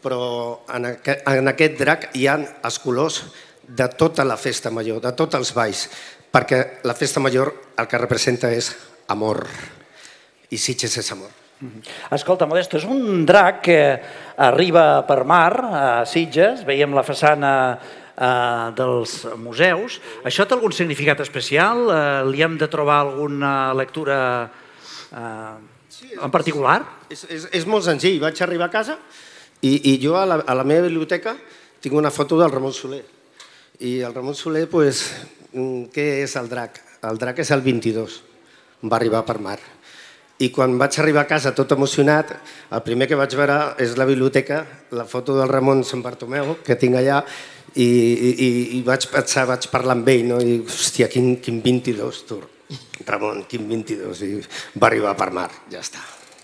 però 0.03 0.63
en 0.73 0.89
aquest, 0.93 1.21
en 1.29 1.51
aquest 1.51 1.77
drac 1.79 2.09
hi 2.17 2.25
ha 2.27 2.37
els 2.39 2.79
colors 2.83 3.21
de 3.63 3.87
tota 3.97 4.25
la 4.27 4.37
festa 4.37 4.71
major, 4.73 4.99
de 5.03 5.13
tots 5.15 5.37
els 5.37 5.53
balls, 5.55 5.85
perquè 6.33 6.81
la 6.83 6.97
festa 6.97 7.21
major 7.23 7.53
el 7.77 7.87
que 7.87 8.01
representa 8.01 8.51
és 8.51 8.73
amor, 9.13 9.45
i 10.49 10.57
Sitges 10.57 10.97
és 10.97 11.11
amor. 11.13 11.42
Escolta, 12.13 12.47
Modesto, 12.49 12.77
és 12.79 12.85
un 12.89 13.25
drac 13.25 13.61
que 13.65 13.79
arriba 14.37 15.03
per 15.07 15.23
mar 15.27 15.51
a 15.63 15.83
Sitges, 16.09 16.63
veiem 16.67 16.95
la 16.95 17.05
façana 17.07 17.53
eh, 17.73 18.71
dels 18.77 19.17
museus. 19.41 19.99
Això 20.27 20.45
té 20.47 20.57
algun 20.57 20.73
significat 20.75 21.21
especial? 21.23 21.85
Eh, 21.87 22.01
li 22.31 22.43
hem 22.45 22.57
de 22.59 22.69
trobar 22.71 23.01
alguna 23.03 23.73
lectura 23.77 24.17
eh, 25.11 25.53
en 26.19 26.31
particular? 26.33 26.81
És, 27.09 27.25
és, 27.29 27.47
és 27.61 27.67
molt 27.69 27.85
senzill. 27.87 28.19
Vaig 28.23 28.41
arribar 28.43 28.69
a 28.69 28.73
casa 28.73 28.97
i, 29.63 29.93
i 29.93 29.97
jo 30.03 30.17
a 30.19 30.25
la, 30.27 30.41
a 30.43 30.55
la 30.59 30.65
meva 30.67 30.87
biblioteca 30.89 31.37
tinc 31.83 31.95
una 31.95 32.11
foto 32.11 32.39
del 32.39 32.51
Ramon 32.51 32.73
Soler. 32.75 33.03
I 33.83 33.99
el 34.05 34.13
Ramon 34.13 34.35
Soler, 34.35 34.67
pues, 34.71 35.05
mm, 35.51 35.89
què 35.95 36.07
és 36.23 36.35
el 36.39 36.49
drac? 36.51 36.81
El 37.03 37.19
drac 37.19 37.39
és 37.43 37.51
el 37.51 37.63
22. 37.63 38.19
Va 38.83 38.97
arribar 38.99 39.23
per 39.27 39.39
mar. 39.43 39.57
I 40.43 40.49
quan 40.51 40.77
vaig 40.79 40.97
arribar 40.99 41.23
a 41.23 41.29
casa 41.29 41.53
tot 41.55 41.71
emocionat, 41.75 42.33
el 42.73 42.81
primer 42.83 43.07
que 43.07 43.19
vaig 43.19 43.35
veure 43.39 43.57
és 43.83 43.95
la 43.99 44.07
biblioteca, 44.09 44.63
la 44.91 45.05
foto 45.07 45.37
del 45.37 45.51
Ramon 45.51 45.85
Sant 45.87 46.03
Bartomeu, 46.03 46.57
que 46.65 46.75
tinc 46.79 46.99
allà, 46.99 47.21
i, 47.73 47.85
i, 47.85 48.49
i 48.77 48.81
vaig 48.85 49.07
pensar, 49.11 49.47
vaig 49.49 49.69
parlar 49.71 49.95
amb 49.97 50.09
ell, 50.11 50.27
no? 50.33 50.41
i 50.41 50.57
dic, 50.57 50.73
hòstia, 50.73 51.07
quin, 51.09 51.37
quin 51.41 51.61
22, 51.63 52.23
tu, 52.29 52.41
Ramon, 53.07 53.45
quin 53.49 53.65
22, 53.69 54.23
i 54.27 54.33
va 54.75 54.89
arribar 54.89 55.15
per 55.17 55.31
mar, 55.33 55.49
ja 55.71 55.81
està. 55.81 56.03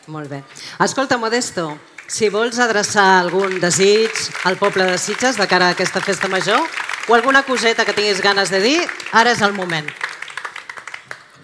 Molt 0.09 0.31
bé. 0.31 0.41
Escolta, 0.81 1.19
Modesto, 1.21 1.67
si 2.09 2.31
vols 2.33 2.57
adreçar 2.57 3.19
algun 3.19 3.59
desig 3.61 4.09
al 4.49 4.57
poble 4.57 4.87
de 4.89 4.97
Sitges 4.97 5.37
de 5.37 5.45
cara 5.45 5.69
a 5.69 5.75
aquesta 5.75 6.01
festa 6.01 6.27
major 6.27 6.63
o 7.07 7.13
alguna 7.13 7.43
coseta 7.45 7.85
que 7.85 7.93
tinguis 7.93 8.21
ganes 8.21 8.49
de 8.49 8.61
dir, 8.63 8.79
ara 9.13 9.35
és 9.35 9.43
el 9.45 9.53
moment. 9.53 9.85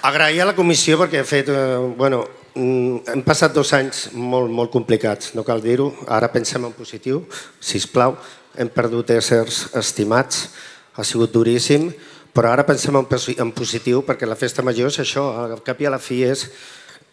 Agrair 0.05 0.41
a 0.41 0.49
la 0.49 0.55
comissió 0.57 0.97
perquè 0.97 1.21
ha 1.21 1.27
fet... 1.27 1.49
Eh, 1.49 1.77
bueno, 1.97 2.23
mm, 2.55 3.11
hem 3.11 3.21
passat 3.23 3.53
dos 3.53 3.73
anys 3.75 4.09
molt, 4.13 4.51
molt 4.51 4.71
complicats, 4.71 5.33
no 5.35 5.43
cal 5.43 5.61
dir-ho. 5.61 5.91
Ara 6.07 6.31
pensem 6.33 6.63
en 6.65 6.73
positiu, 6.73 7.25
si 7.59 7.81
plau. 7.91 8.15
Hem 8.55 8.69
perdut 8.71 9.11
éssers 9.11 9.65
estimats, 9.75 10.47
ha 10.95 11.03
sigut 11.03 11.33
duríssim, 11.33 11.89
però 12.35 12.51
ara 12.51 12.65
pensem 12.67 12.95
en 12.95 13.51
positiu 13.51 14.01
perquè 14.03 14.27
la 14.27 14.39
festa 14.39 14.63
major 14.63 14.87
és 14.87 14.99
això, 15.03 15.27
al 15.43 15.61
cap 15.63 15.79
i 15.81 15.87
a 15.87 15.91
la 15.91 15.99
fi 15.99 16.23
és 16.23 16.47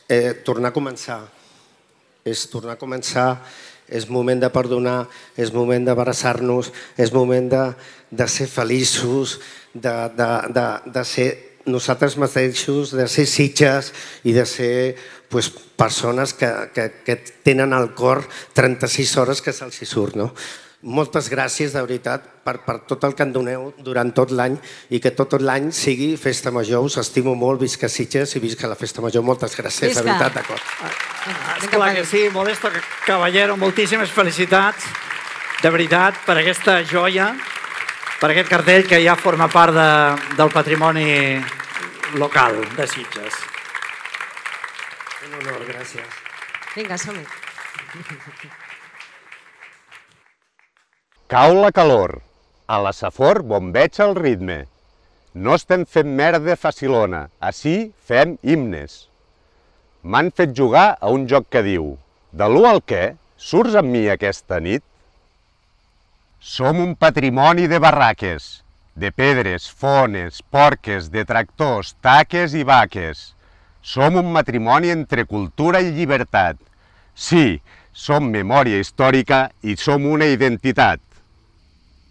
eh, 0.09 0.35
tornar 0.45 0.71
a 0.71 0.77
començar. 0.77 1.21
És 2.25 2.47
tornar 2.47 2.77
a 2.77 2.79
començar, 2.79 3.43
és 3.89 4.09
moment 4.09 4.41
de 4.41 4.51
perdonar, 4.51 5.09
és 5.37 5.53
moment 5.53 5.85
d'abraçar-nos, 5.85 6.71
és 6.97 7.13
moment 7.13 7.49
de, 7.51 7.65
de 8.11 8.29
ser 8.29 8.47
feliços, 8.47 9.41
de, 9.75 9.95
de, 10.17 10.31
de, 10.55 10.67
de 10.95 11.05
ser 11.05 11.29
nosaltres 11.67 12.17
mateixos, 12.19 12.93
de 12.97 13.07
ser 13.09 13.27
sitges 13.27 13.93
i 14.25 14.35
de 14.35 14.47
ser 14.47 14.97
pues, 15.29 15.51
persones 15.51 16.35
que, 16.35 16.49
que, 16.75 16.89
que 17.07 17.17
tenen 17.43 17.73
al 17.73 17.95
cor 17.95 18.25
36 18.55 19.17
hores 19.17 19.43
que 19.43 19.55
se'ls 19.55 19.81
hi 19.83 19.89
surt. 19.89 20.19
No? 20.19 20.33
Moltes 20.83 21.29
gràcies, 21.31 21.71
de 21.71 21.81
veritat, 21.85 22.25
per, 22.43 22.57
per 22.67 22.81
tot 22.91 23.05
el 23.07 23.13
que 23.15 23.23
en 23.23 23.31
doneu 23.31 23.69
durant 23.87 24.09
tot 24.11 24.33
l'any 24.35 24.57
i 24.91 24.99
que 24.99 25.13
tot 25.15 25.37
l'any 25.39 25.71
sigui 25.71 26.17
festa 26.19 26.51
major. 26.51 26.83
Us 26.83 26.99
estimo 26.99 27.37
molt, 27.39 27.63
visca 27.63 27.87
Sitges 27.87 28.35
i 28.35 28.43
visca 28.43 28.67
la 28.67 28.75
festa 28.75 29.05
major. 29.05 29.23
Moltes 29.23 29.55
gràcies, 29.55 29.93
Visca. 29.93 30.03
de 30.03 30.11
veritat, 30.11 30.35
d'acord. 30.35 30.61
Esclar 31.63 31.93
que 31.95 32.05
sí, 32.05 32.25
Modesto 32.35 32.73
Caballero, 33.07 33.57
moltíssimes 33.57 34.11
felicitats, 34.11 34.91
de 35.63 35.71
veritat, 35.71 36.19
per 36.27 36.41
aquesta 36.41 36.81
joia, 36.83 37.31
per 38.23 38.29
aquest 38.31 38.47
cartell 38.47 38.85
que 38.87 39.01
ja 39.03 39.17
forma 39.19 39.49
part 39.51 39.75
de, 39.75 39.87
del 40.39 40.51
patrimoni 40.55 41.07
local 42.21 42.61
de 42.77 42.85
Sitges. 42.87 43.39
Un 45.27 45.33
honor, 45.41 45.65
gràcies. 45.67 46.21
Vinga, 46.77 46.99
som-hi. 47.03 47.25
Cau 51.35 51.57
la 51.59 51.73
calor. 51.75 52.21
A 52.71 52.79
la 52.79 52.93
Safor 52.95 53.43
bombeig 53.43 53.99
el 54.07 54.15
ritme. 54.15 54.61
No 55.35 55.57
estem 55.59 55.83
fent 55.83 56.15
merda 56.15 56.55
facilona, 56.55 57.25
així 57.43 57.91
fem 58.07 58.37
himnes. 58.47 59.09
M'han 60.07 60.31
fet 60.31 60.55
jugar 60.55 60.93
a 61.01 61.11
un 61.11 61.27
joc 61.27 61.51
que 61.51 61.65
diu 61.67 61.97
de 62.31 62.47
l'1 62.47 62.71
al 62.71 62.83
què, 62.87 63.03
surts 63.35 63.75
amb 63.83 63.91
mi 63.91 64.07
aquesta 64.15 64.63
nit? 64.63 64.87
Som 66.43 66.81
un 66.81 66.97
patrimoni 66.97 67.69
de 67.71 67.79
barraques, 67.79 68.65
de 68.97 69.13
pedres, 69.13 69.69
fones, 69.71 70.43
porques, 70.43 71.07
de 71.15 71.23
tractors, 71.25 71.93
taques 72.03 72.57
i 72.59 72.65
vaques. 72.67 73.21
Som 73.81 74.19
un 74.19 74.33
matrimoni 74.35 74.91
entre 74.91 75.23
cultura 75.25 75.79
i 75.79 75.93
llibertat. 75.95 76.59
Sí, 77.15 77.63
som 77.95 78.27
memòria 78.35 78.83
històrica 78.83 79.53
i 79.63 79.77
som 79.79 80.03
una 80.03 80.27
identitat. 80.27 80.99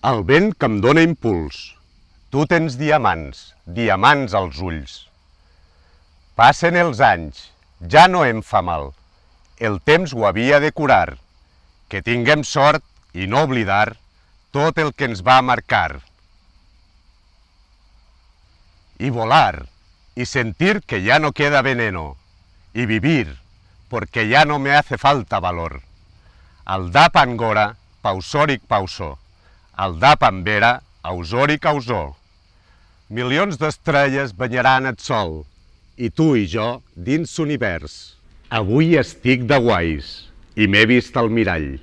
El 0.08 0.24
vent 0.24 0.54
que 0.56 0.72
em 0.72 0.80
dóna 0.80 1.04
impuls. 1.04 1.76
Tu 2.32 2.48
tens 2.48 2.80
diamants, 2.80 3.50
diamants 3.68 4.32
als 4.32 4.62
ulls. 4.64 4.94
Passen 6.40 6.80
els 6.80 7.04
anys, 7.04 7.50
ja 7.84 8.08
no 8.08 8.24
em 8.24 8.40
fa 8.40 8.64
mal. 8.64 8.94
El 9.60 9.82
temps 9.84 10.16
ho 10.16 10.24
havia 10.24 10.64
de 10.64 10.72
curar. 10.72 11.18
Que 11.92 12.00
tinguem 12.00 12.48
sort 12.48 12.88
i 13.12 13.28
no 13.28 13.44
oblidar 13.44 13.90
tot 14.52 14.78
el 14.84 14.92
que 14.94 15.08
ens 15.08 15.24
va 15.24 15.42
marcar. 15.42 16.02
Y 19.00 19.10
volar, 19.10 19.68
y 20.14 20.26
sentir 20.26 20.82
que 20.82 21.02
ya 21.04 21.20
no 21.20 21.32
queda 21.32 21.62
veneno, 21.62 22.18
y 22.74 22.86
vivir, 22.86 23.38
porque 23.88 24.28
ya 24.28 24.44
no 24.46 24.60
me 24.60 24.74
hace 24.74 24.98
falta 24.98 25.40
valor. 25.40 25.82
Al 26.66 26.92
dap 26.92 27.16
angora, 27.16 27.78
pausòric 28.04 28.62
pausó. 28.68 29.18
Al 29.74 30.00
dap 30.00 30.24
ambera, 30.24 30.84
ausòric 31.02 31.66
ausó. 31.66 32.18
Milions 33.10 33.58
d'estrelles 33.58 34.36
banyaran 34.36 34.86
el 34.86 35.00
sol, 35.00 35.46
i 35.96 36.12
tu 36.12 36.36
i 36.36 36.46
jo 36.48 36.84
dins 36.96 37.40
l'univers. 37.40 38.18
Avui 38.52 38.98
estic 39.00 39.48
de 39.48 39.58
guais 39.64 40.12
i 40.60 40.68
m'he 40.68 40.84
vist 40.86 41.16
al 41.18 41.32
mirall. 41.32 41.80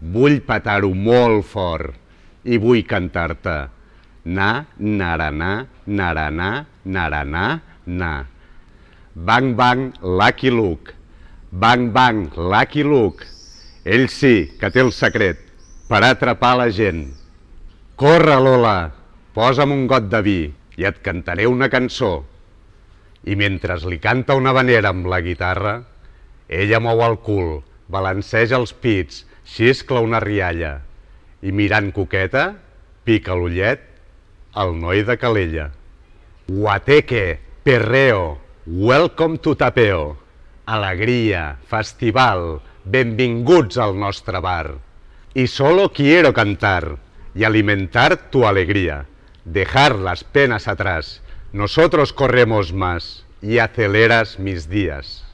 Vull 0.00 0.40
patar-ho 0.44 0.92
molt 0.96 1.44
fort 1.48 2.05
i 2.46 2.58
vull 2.62 2.84
cantar-te. 2.86 3.56
Na, 4.26 4.66
narana, 4.78 5.66
narana, 5.86 6.66
narana, 6.84 7.44
na. 7.86 8.12
Bang, 9.14 9.54
bang, 9.58 9.92
Lucky 10.02 10.50
Luke. 10.50 10.94
Bang, 11.50 11.90
bang, 11.92 12.30
Lucky 12.36 12.82
Luke. 12.82 13.26
Ell 13.84 14.08
sí 14.10 14.50
que 14.58 14.70
té 14.70 14.82
el 14.82 14.90
secret 14.92 15.42
per 15.90 16.02
atrapar 16.02 16.56
la 16.58 16.70
gent. 16.74 17.04
Corre, 17.96 18.34
Lola, 18.42 18.90
posa'm 19.34 19.72
un 19.72 19.86
got 19.90 20.10
de 20.10 20.22
vi 20.26 20.40
i 20.76 20.88
et 20.90 20.98
cantaré 21.02 21.46
una 21.46 21.70
cançó. 21.72 22.26
I 23.26 23.38
mentre 23.38 23.78
li 23.86 23.98
canta 24.02 24.34
una 24.38 24.52
vanera 24.54 24.90
amb 24.90 25.06
la 25.10 25.22
guitarra, 25.22 25.78
ella 26.46 26.82
mou 26.82 27.00
el 27.06 27.16
cul, 27.22 27.62
balanceja 27.90 28.58
els 28.58 28.74
pits, 28.74 29.24
xiscla 29.46 30.02
una 30.02 30.20
rialla 30.22 30.85
i 31.42 31.52
mirant 31.52 31.92
coqueta, 31.92 32.54
pica 33.04 33.34
l'ullet 33.34 33.82
al 34.56 34.74
noi 34.80 35.02
de 35.04 35.16
Calella. 35.20 35.70
Guateque, 36.48 37.40
perreo, 37.62 38.38
welcome 38.66 39.38
to 39.38 39.54
Tapeo. 39.54 40.16
Alegria, 40.66 41.58
festival, 41.68 42.60
benvinguts 42.84 43.78
al 43.78 43.98
nostre 43.98 44.40
bar. 44.40 44.78
Y 45.34 45.46
solo 45.46 45.92
quiero 45.92 46.32
cantar 46.32 46.96
y 47.34 47.44
alimentar 47.44 48.30
tu 48.30 48.46
alegría, 48.46 49.06
dejar 49.44 49.96
las 49.96 50.24
penas 50.24 50.66
atrás. 50.66 51.22
Nosotros 51.52 52.12
corremos 52.12 52.72
más 52.72 53.26
y 53.42 53.58
aceleras 53.58 54.38
mis 54.38 54.68
días. 54.68 55.24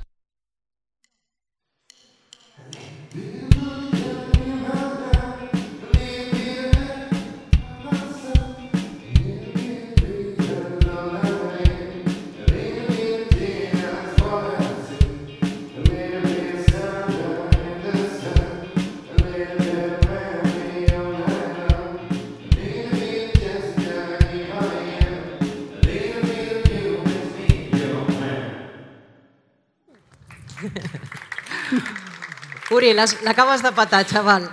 Uri, 32.72 32.94
l'acabes 32.96 33.62
de 33.62 33.70
patar, 33.76 34.06
xaval. 34.08 34.46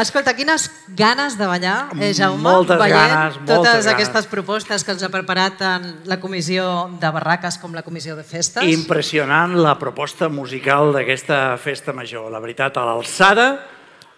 Escolta, 0.00 0.32
quines 0.32 0.70
ganes 0.96 1.36
de 1.36 1.46
ballar, 1.46 1.90
eh, 2.00 2.14
Jaume, 2.14 2.40
Moltes 2.40 2.78
veient 2.78 2.96
ganes, 2.96 3.36
moltes 3.36 3.56
totes 3.56 3.84
ganes. 3.84 3.86
aquestes 3.92 4.26
propostes 4.26 4.84
que 4.84 4.92
ens 4.92 5.02
ha 5.02 5.10
preparat 5.10 5.58
tant 5.58 5.84
la 6.06 6.18
comissió 6.20 6.88
de 7.00 7.10
barraques 7.10 7.58
com 7.58 7.74
la 7.74 7.82
comissió 7.82 8.16
de 8.16 8.24
festes. 8.24 8.64
Impressionant 8.64 9.56
la 9.60 9.76
proposta 9.78 10.28
musical 10.28 10.94
d'aquesta 10.94 11.58
festa 11.58 11.92
major. 11.92 12.30
La 12.32 12.40
veritat, 12.40 12.78
a 12.78 12.86
l'alçada 12.86 13.66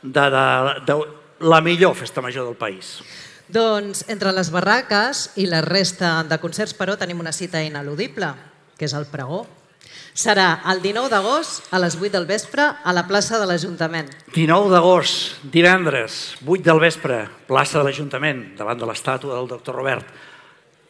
de, 0.03 0.29
de, 0.31 0.47
de 0.87 0.99
la 1.41 1.61
millor 1.61 1.97
festa 1.97 2.23
major 2.23 2.47
del 2.47 2.57
país. 2.57 3.01
Doncs 3.49 4.05
entre 4.09 4.31
les 4.33 4.51
barraques 4.51 5.31
i 5.37 5.49
la 5.51 5.61
resta 5.63 6.23
de 6.23 6.39
concerts, 6.39 6.77
però, 6.79 6.97
tenim 6.97 7.19
una 7.21 7.33
cita 7.33 7.63
ineludible, 7.63 8.31
que 8.79 8.87
és 8.87 8.95
el 8.95 9.07
pregó. 9.11 9.47
Serà 10.13 10.61
el 10.69 10.83
19 10.85 11.09
d'agost 11.09 11.71
a 11.73 11.79
les 11.81 11.95
8 11.97 12.13
del 12.13 12.27
vespre 12.29 12.67
a 12.69 12.93
la 12.93 13.07
plaça 13.09 13.39
de 13.41 13.47
l'Ajuntament. 13.49 14.11
19 14.35 14.69
d'agost, 14.69 15.39
divendres, 15.55 16.37
8 16.45 16.67
del 16.67 16.83
vespre, 16.83 17.23
plaça 17.49 17.79
de 17.79 17.87
l'Ajuntament, 17.87 18.43
davant 18.59 18.77
de 18.77 18.89
l'estàtua 18.91 19.39
del 19.39 19.49
doctor 19.49 19.81
Robert. 19.81 20.05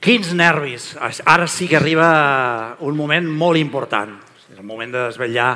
Quins 0.03 0.33
nervis! 0.35 0.97
Ara 0.99 1.47
sí 1.47 1.69
que 1.71 1.79
arriba 1.79 2.77
un 2.83 2.97
moment 2.99 3.29
molt 3.31 3.61
important. 3.61 4.17
És 4.51 4.59
el 4.59 4.67
moment 4.67 4.91
de 4.91 5.05
desvetllar 5.07 5.53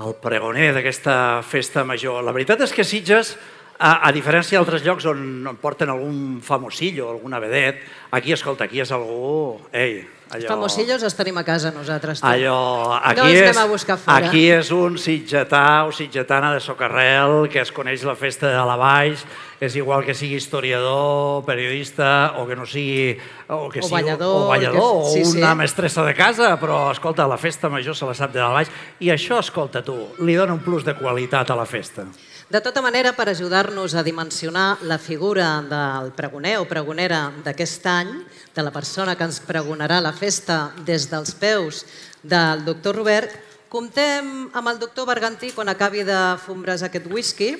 el 0.00 0.14
pregoner 0.22 0.70
d'aquesta 0.72 1.42
festa 1.44 1.84
major. 1.84 2.22
La 2.24 2.32
veritat 2.32 2.64
és 2.64 2.72
que 2.72 2.86
Sitges, 2.88 3.34
a, 3.76 4.08
a 4.08 4.12
diferència 4.16 4.56
d'altres 4.56 4.86
llocs 4.86 5.04
on, 5.12 5.20
on 5.50 5.60
porten 5.60 5.92
algun 5.92 6.40
famosillo, 6.44 7.10
alguna 7.10 7.40
vedet, 7.44 7.84
aquí, 8.16 8.32
escolta, 8.32 8.64
aquí 8.64 8.80
és 8.80 8.92
algú... 8.96 9.60
Ei, 9.76 10.00
allò... 10.32 10.48
Famosillos 10.48 11.02
els 11.02 11.14
tenim 11.18 11.36
a 11.38 11.44
casa 11.44 11.70
nosaltres. 11.74 12.20
tu. 12.20 12.26
Allò, 12.26 12.94
aquí, 13.02 13.20
no 13.20 13.26
els 13.28 13.36
és, 13.40 13.48
anem 13.50 13.62
a 13.62 13.68
buscar 13.70 13.98
fora. 13.98 14.16
aquí 14.28 14.46
és 14.50 14.70
un 14.74 14.96
sitgetà 14.98 15.84
o 15.86 15.92
sitgetana 15.92 16.52
de 16.54 16.60
Socarrel 16.60 17.48
que 17.52 17.60
es 17.60 17.72
coneix 17.72 18.02
la 18.06 18.14
festa 18.16 18.48
de 18.48 18.64
la 18.66 18.76
Baix, 18.76 19.24
és 19.60 19.74
igual 19.76 20.04
que 20.06 20.14
sigui 20.16 20.36
historiador, 20.40 21.44
periodista 21.44 22.34
o 22.38 22.46
que 22.48 22.56
no 22.56 22.64
sigui... 22.64 23.18
O, 23.48 23.68
que 23.68 23.80
O 23.80 23.82
sigui, 23.82 23.92
ballador, 24.02 24.44
o, 24.44 24.48
ballador, 24.48 25.04
que- 25.04 25.10
sí, 25.12 25.22
o 25.26 25.38
una 25.38 25.52
sí. 25.52 25.58
mestressa 25.58 26.04
de 26.06 26.14
casa, 26.14 26.54
però, 26.60 26.90
escolta, 26.92 27.26
la 27.28 27.36
festa 27.36 27.68
major 27.68 27.94
se 27.96 28.06
la 28.06 28.14
sap 28.14 28.32
de 28.32 28.40
la 28.40 28.48
Baix. 28.54 28.70
I 29.00 29.10
això, 29.12 29.38
escolta 29.42 29.82
tu, 29.84 29.96
li 30.24 30.34
dona 30.38 30.54
un 30.54 30.60
plus 30.64 30.84
de 30.84 30.94
qualitat 30.94 31.50
a 31.50 31.56
la 31.58 31.66
festa. 31.66 32.06
De 32.50 32.58
tota 32.58 32.82
manera, 32.82 33.12
per 33.14 33.28
ajudar-nos 33.30 33.94
a 33.94 34.02
dimensionar 34.02 34.80
la 34.82 34.98
figura 34.98 35.62
del 35.62 36.08
pregoner 36.18 36.56
o 36.58 36.64
pregonera 36.66 37.28
d'aquest 37.44 37.84
any, 37.86 38.08
de 38.50 38.64
la 38.66 38.72
persona 38.74 39.14
que 39.14 39.22
ens 39.22 39.38
pregonarà 39.46 40.00
la 40.02 40.10
festa 40.10 40.72
des 40.82 41.06
dels 41.06 41.30
peus 41.38 41.84
del 42.26 42.64
doctor 42.66 42.98
Robert, 42.98 43.36
comptem 43.70 44.48
amb 44.50 44.66
el 44.66 44.80
doctor 44.82 45.06
Bergantí 45.06 45.52
quan 45.54 45.70
acabi 45.70 46.02
de 46.02 46.18
fombres 46.42 46.82
aquest 46.82 47.06
whisky, 47.06 47.52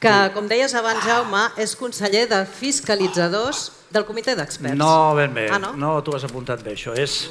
que, 0.00 0.14
com 0.32 0.48
deies 0.48 0.72
abans, 0.72 1.04
Jaume, 1.04 1.44
és 1.60 1.76
conseller 1.76 2.24
de 2.32 2.40
fiscalitzadors 2.48 3.66
del 3.92 4.08
comitè 4.08 4.32
d'experts. 4.40 4.80
No, 4.80 5.12
ben 5.20 5.36
bé. 5.36 5.50
Ah, 5.52 5.60
no? 5.60 5.74
no 5.76 5.92
t'ho 6.00 6.16
has 6.16 6.24
apuntat 6.24 6.64
bé, 6.64 6.78
això. 6.80 6.96
És, 6.96 7.26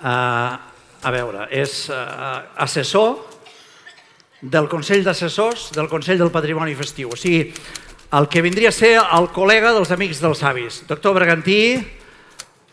uh, 0.00 0.56
a 1.04 1.12
veure, 1.12 1.50
és 1.52 1.82
uh, 1.92 2.40
assessor 2.64 3.33
del 4.44 4.68
Consell 4.68 5.04
d'Assessors 5.04 5.70
del 5.72 5.88
Consell 5.88 6.20
del 6.20 6.32
Patrimoni 6.32 6.74
Festiu. 6.76 7.08
O 7.14 7.16
sigui, 7.16 7.48
el 8.14 8.28
que 8.28 8.42
vindria 8.44 8.68
a 8.68 8.76
ser 8.76 8.98
el 9.00 9.30
col·lega 9.32 9.72
dels 9.72 9.92
Amics 9.94 10.20
dels 10.22 10.42
Avis. 10.44 10.82
Doctor 10.88 11.16
Bergantí, 11.16 11.80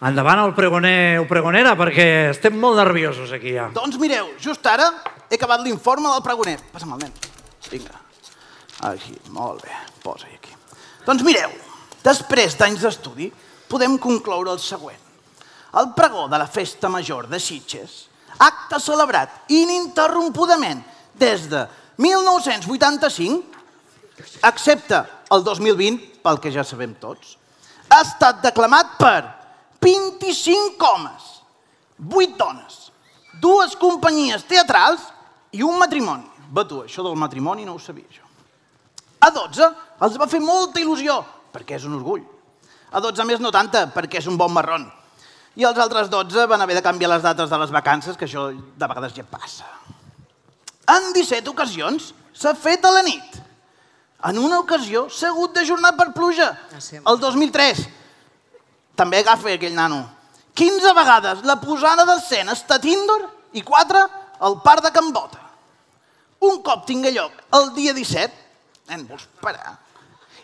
endavant 0.03 0.43
el 0.43 0.53
pregoner 0.57 1.21
o 1.21 1.27
pregonera, 1.29 1.73
perquè 1.79 2.07
estem 2.33 2.59
molt 2.59 2.77
nerviosos 2.81 3.31
aquí 3.31 3.55
ja. 3.55 3.69
Doncs 3.73 3.97
mireu, 4.01 4.33
just 4.43 4.67
ara 4.67 4.89
he 5.29 5.39
acabat 5.39 5.63
l'informe 5.63 6.11
del 6.11 6.25
pregoner. 6.25 6.57
Passa'm 6.73 6.93
el 6.97 7.05
nen. 7.05 7.15
Vinga. 7.71 7.95
Aquí, 8.91 9.15
molt 9.31 9.63
bé. 9.63 9.79
Posa-hi 10.03 10.35
aquí. 10.35 10.53
Doncs 11.07 11.23
mireu, 11.23 11.55
després 12.03 12.59
d'anys 12.59 12.83
d'estudi, 12.83 13.31
podem 13.71 13.95
concloure 14.01 14.51
el 14.51 14.59
següent. 14.59 14.99
El 15.79 15.93
pregó 15.95 16.27
de 16.27 16.35
la 16.41 16.49
Festa 16.51 16.89
Major 16.91 17.29
de 17.31 17.39
Sitges, 17.39 18.09
acte 18.43 18.81
celebrat 18.83 19.47
ininterrompudament 19.55 20.81
des 21.21 21.45
de 21.49 21.65
1985, 22.01 23.43
excepte 24.49 25.03
el 25.31 25.45
2020, 25.45 26.21
pel 26.25 26.39
que 26.41 26.51
ja 26.53 26.65
sabem 26.65 26.95
tots. 27.01 27.37
Ha 27.91 28.01
estat 28.05 28.41
declamat 28.43 28.97
per 28.99 29.21
25 29.83 30.87
homes, 30.87 31.29
8 32.01 32.37
dones, 32.39 32.91
dues 33.41 33.75
companyies 33.77 34.45
teatrals 34.49 35.05
i 35.53 35.63
un 35.65 35.77
matrimoni. 35.81 36.27
Va 36.51 36.65
tu, 36.67 36.81
això 36.85 37.03
del 37.05 37.17
matrimoni 37.19 37.65
no 37.65 37.77
ho 37.77 37.81
sabia 37.81 38.09
jo. 38.11 38.25
A 39.21 39.29
12 39.33 39.67
els 40.01 40.17
va 40.17 40.27
fer 40.29 40.41
molta 40.41 40.81
il·lusió, 40.81 41.21
perquè 41.53 41.77
és 41.77 41.85
un 41.87 41.97
orgull. 41.99 42.23
A 42.91 42.99
12 42.99 43.23
més 43.27 43.39
no 43.39 43.53
tanta, 43.53 43.85
perquè 43.93 44.19
és 44.19 44.27
un 44.27 44.37
bon 44.39 44.51
marrón. 44.51 44.89
I 45.55 45.65
els 45.67 45.79
altres 45.83 46.09
12 46.11 46.47
van 46.47 46.63
haver 46.63 46.77
de 46.79 46.83
canviar 46.83 47.11
les 47.11 47.23
dates 47.23 47.49
de 47.49 47.57
les 47.59 47.71
vacances, 47.71 48.17
que 48.17 48.27
això 48.27 48.49
de 48.51 48.87
vegades 48.87 49.13
ja 49.15 49.27
passa. 49.27 49.67
En 50.91 51.11
17 51.15 51.49
ocasions 51.51 52.11
s'ha 52.35 52.53
fet 52.57 52.85
a 52.85 52.91
la 52.91 53.03
nit. 53.05 53.37
En 54.27 54.37
una 54.37 54.59
ocasió 54.61 55.07
s'ha 55.09 55.31
hagut 55.31 55.55
d'ajornar 55.55 55.95
per 55.97 56.11
pluja. 56.13 56.51
El 57.07 57.19
2003. 57.21 57.85
També 58.99 59.21
agafa 59.21 59.55
aquell 59.55 59.77
nano. 59.77 60.03
15 60.57 60.93
vegades 60.97 61.45
la 61.47 61.55
posada 61.61 62.05
d'escena 62.05 62.53
està 62.57 62.77
a 62.77 62.83
Tinder 62.83 63.21
i 63.55 63.63
4 63.63 64.01
al 64.47 64.59
parc 64.65 64.83
de 64.85 64.91
Can 64.91 65.13
Bota. 65.15 65.39
Un 66.41 66.59
cop 66.65 66.85
tingui 66.89 67.13
lloc 67.15 67.33
el 67.55 67.71
dia 67.77 67.93
17, 67.93 68.33
nen, 68.89 69.05
vols 69.07 69.27
parar? 69.41 69.77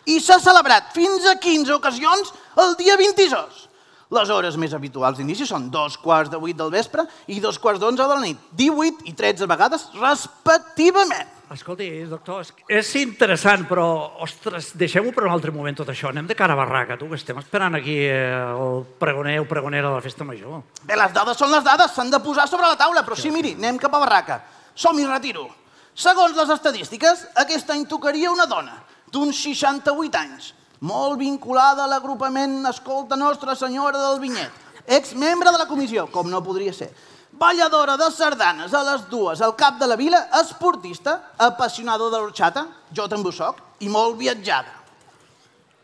I 0.08 0.18
s'ha 0.24 0.38
celebrat 0.40 0.92
fins 0.94 1.26
a 1.28 1.34
15 1.36 1.74
ocasions 1.74 2.32
el 2.64 2.76
dia 2.80 2.96
26. 2.96 3.67
Les 4.08 4.30
hores 4.32 4.56
més 4.56 4.72
habituals 4.72 5.18
d'inici 5.18 5.44
són 5.44 5.66
dos 5.68 5.98
quarts 6.00 6.30
de 6.32 6.38
vuit 6.40 6.56
del 6.56 6.70
vespre 6.72 7.04
i 7.28 7.42
dos 7.44 7.58
quarts 7.60 7.80
d'onze 7.82 8.00
de 8.00 8.14
la 8.14 8.22
nit, 8.22 8.38
18 8.56 9.04
i 9.10 9.12
13 9.12 9.48
vegades 9.50 9.84
respectivament. 9.98 11.34
Escolti, 11.52 11.86
doctor, 12.08 12.42
és, 12.44 12.50
és 12.68 12.88
interessant, 13.00 13.62
però, 13.68 13.84
ostres, 14.24 14.74
deixem-ho 14.80 15.12
per 15.16 15.24
un 15.24 15.32
altre 15.32 15.52
moment 15.52 15.76
tot 15.76 15.88
això. 15.92 16.10
Anem 16.12 16.26
de 16.28 16.36
cara 16.36 16.52
a 16.56 16.60
barraca, 16.60 16.98
tu, 17.00 17.08
que 17.08 17.16
estem 17.16 17.40
esperant 17.40 17.76
aquí 17.76 17.96
eh, 18.04 18.32
el 18.48 18.82
pregoner 19.00 19.38
o 19.40 19.46
pregonera 19.48 19.88
de 19.88 19.94
la 19.96 20.04
festa 20.04 20.26
major. 20.28 20.60
Bé, 20.82 20.96
les 20.96 21.14
dades 21.16 21.40
són 21.40 21.52
les 21.52 21.64
dades, 21.64 21.92
s'han 21.92 22.12
de 22.12 22.20
posar 22.24 22.44
sobre 22.48 22.68
la 22.68 22.76
taula, 22.80 23.04
però 23.04 23.16
sí, 23.16 23.32
miri, 23.32 23.54
anem 23.56 23.80
cap 23.80 23.96
a 23.96 24.02
barraca. 24.04 24.42
Som-hi, 24.76 25.08
retiro. 25.08 25.48
Segons 25.96 26.36
les 26.36 26.52
estadístiques, 26.52 27.24
aquest 27.44 27.72
any 27.72 27.88
tocaria 27.88 28.32
una 28.32 28.48
dona 28.48 28.76
d'uns 29.12 29.40
68 29.40 30.20
anys, 30.20 30.52
molt 30.80 31.18
vinculada 31.18 31.84
a 31.84 31.90
l'agrupament 31.90 32.66
Escolta 32.70 33.16
Nostra 33.16 33.54
Senyora 33.58 33.98
del 33.98 34.20
Vinyet, 34.22 34.52
exmembre 34.86 35.52
de 35.52 35.58
la 35.58 35.68
comissió, 35.68 36.06
com 36.12 36.30
no 36.30 36.42
podria 36.44 36.72
ser, 36.72 36.90
balladora 37.32 37.96
de 38.00 38.10
sardanes 38.14 38.74
a 38.74 38.82
les 38.86 39.06
dues 39.10 39.40
al 39.42 39.54
cap 39.56 39.78
de 39.78 39.86
la 39.86 39.96
vila, 39.96 40.28
esportista, 40.40 41.34
apassionada 41.36 42.10
de 42.10 42.18
l'orxata, 42.18 42.66
jo 42.94 43.08
també 43.08 43.30
ho 43.30 43.34
soc, 43.34 43.60
i 43.80 43.88
molt 43.88 44.16
viatjada. 44.18 44.74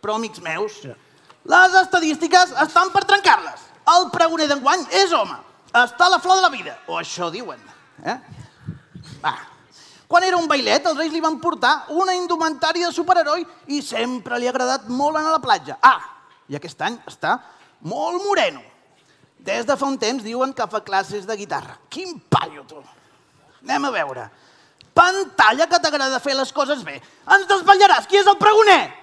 Però, 0.03 0.19
amics 0.19 0.43
meus, 0.45 0.83
les 1.45 1.79
estadístiques 1.81 2.53
estan 2.65 2.91
per 2.93 3.05
trencar-les. 3.09 3.71
El 3.95 4.09
pregoner 4.13 4.49
d'enguany 4.49 4.87
és 5.03 5.13
home. 5.13 5.37
Està 5.75 6.07
a 6.07 6.15
la 6.15 6.21
flor 6.23 6.39
de 6.39 6.47
la 6.47 6.53
vida, 6.53 6.77
o 6.89 6.97
això 7.01 7.31
diuen. 7.33 7.61
Eh? 8.05 8.17
Va, 9.21 9.35
quan 10.15 10.23
era 10.23 10.39
un 10.39 10.47
bailet, 10.47 10.85
els 10.87 10.95
reis 10.95 11.11
li 11.11 11.19
van 11.19 11.43
portar 11.43 11.91
una 11.91 12.15
indumentària 12.15 12.87
de 12.87 12.95
superheroi 12.95 13.43
i 13.75 13.83
sempre 13.83 14.39
li 14.39 14.47
ha 14.47 14.55
agradat 14.55 14.87
molt 14.87 15.19
anar 15.19 15.33
a 15.33 15.35
la 15.35 15.43
platja. 15.43 15.75
Ah, 15.83 15.99
i 16.47 16.55
aquest 16.55 16.79
any 16.87 16.95
està 17.11 17.43
molt 17.83 18.23
moreno. 18.23 18.63
Des 19.43 19.67
de 19.67 19.75
fa 19.75 19.91
un 19.91 19.99
temps 19.99 20.23
diuen 20.23 20.55
que 20.55 20.71
fa 20.71 20.87
classes 20.87 21.27
de 21.27 21.35
guitarra. 21.35 21.75
Quin 21.91 22.23
paio, 22.31 22.63
tu! 22.63 22.79
Anem 23.65 23.89
a 23.89 23.91
veure. 23.97 24.29
Pantalla 24.95 25.67
que 25.67 25.81
t'agrada 25.83 26.23
fer 26.23 26.39
les 26.39 26.55
coses 26.55 26.87
bé. 26.87 27.03
Ens 27.35 27.51
desvetllaràs. 27.51 28.07
Qui 28.07 28.23
és 28.23 28.31
el 28.31 28.39
pregoner? 28.39 28.95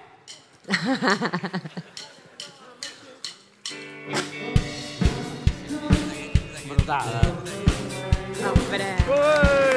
Brutal. 6.72 7.36
Hombre. 8.48 8.88
Ven 9.06 9.71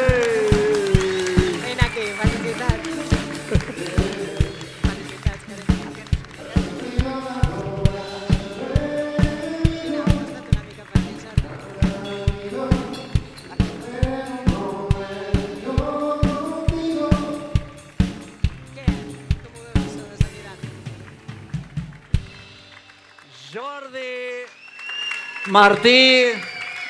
Martí 25.56 26.34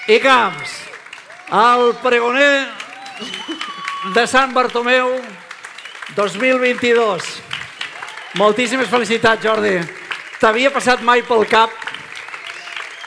i 0.08 0.16
Camps, 0.24 0.72
el 1.54 1.92
pregoner 2.02 2.66
de 4.16 4.24
Sant 4.32 4.56
Bartomeu 4.56 5.12
2022. 6.16 7.24
Moltíssimes 8.40 8.88
felicitats, 8.88 9.44
Jordi. 9.44 9.76
T'havia 10.40 10.72
passat 10.72 11.04
mai 11.04 11.24
pel 11.28 11.44
cap 11.52 11.74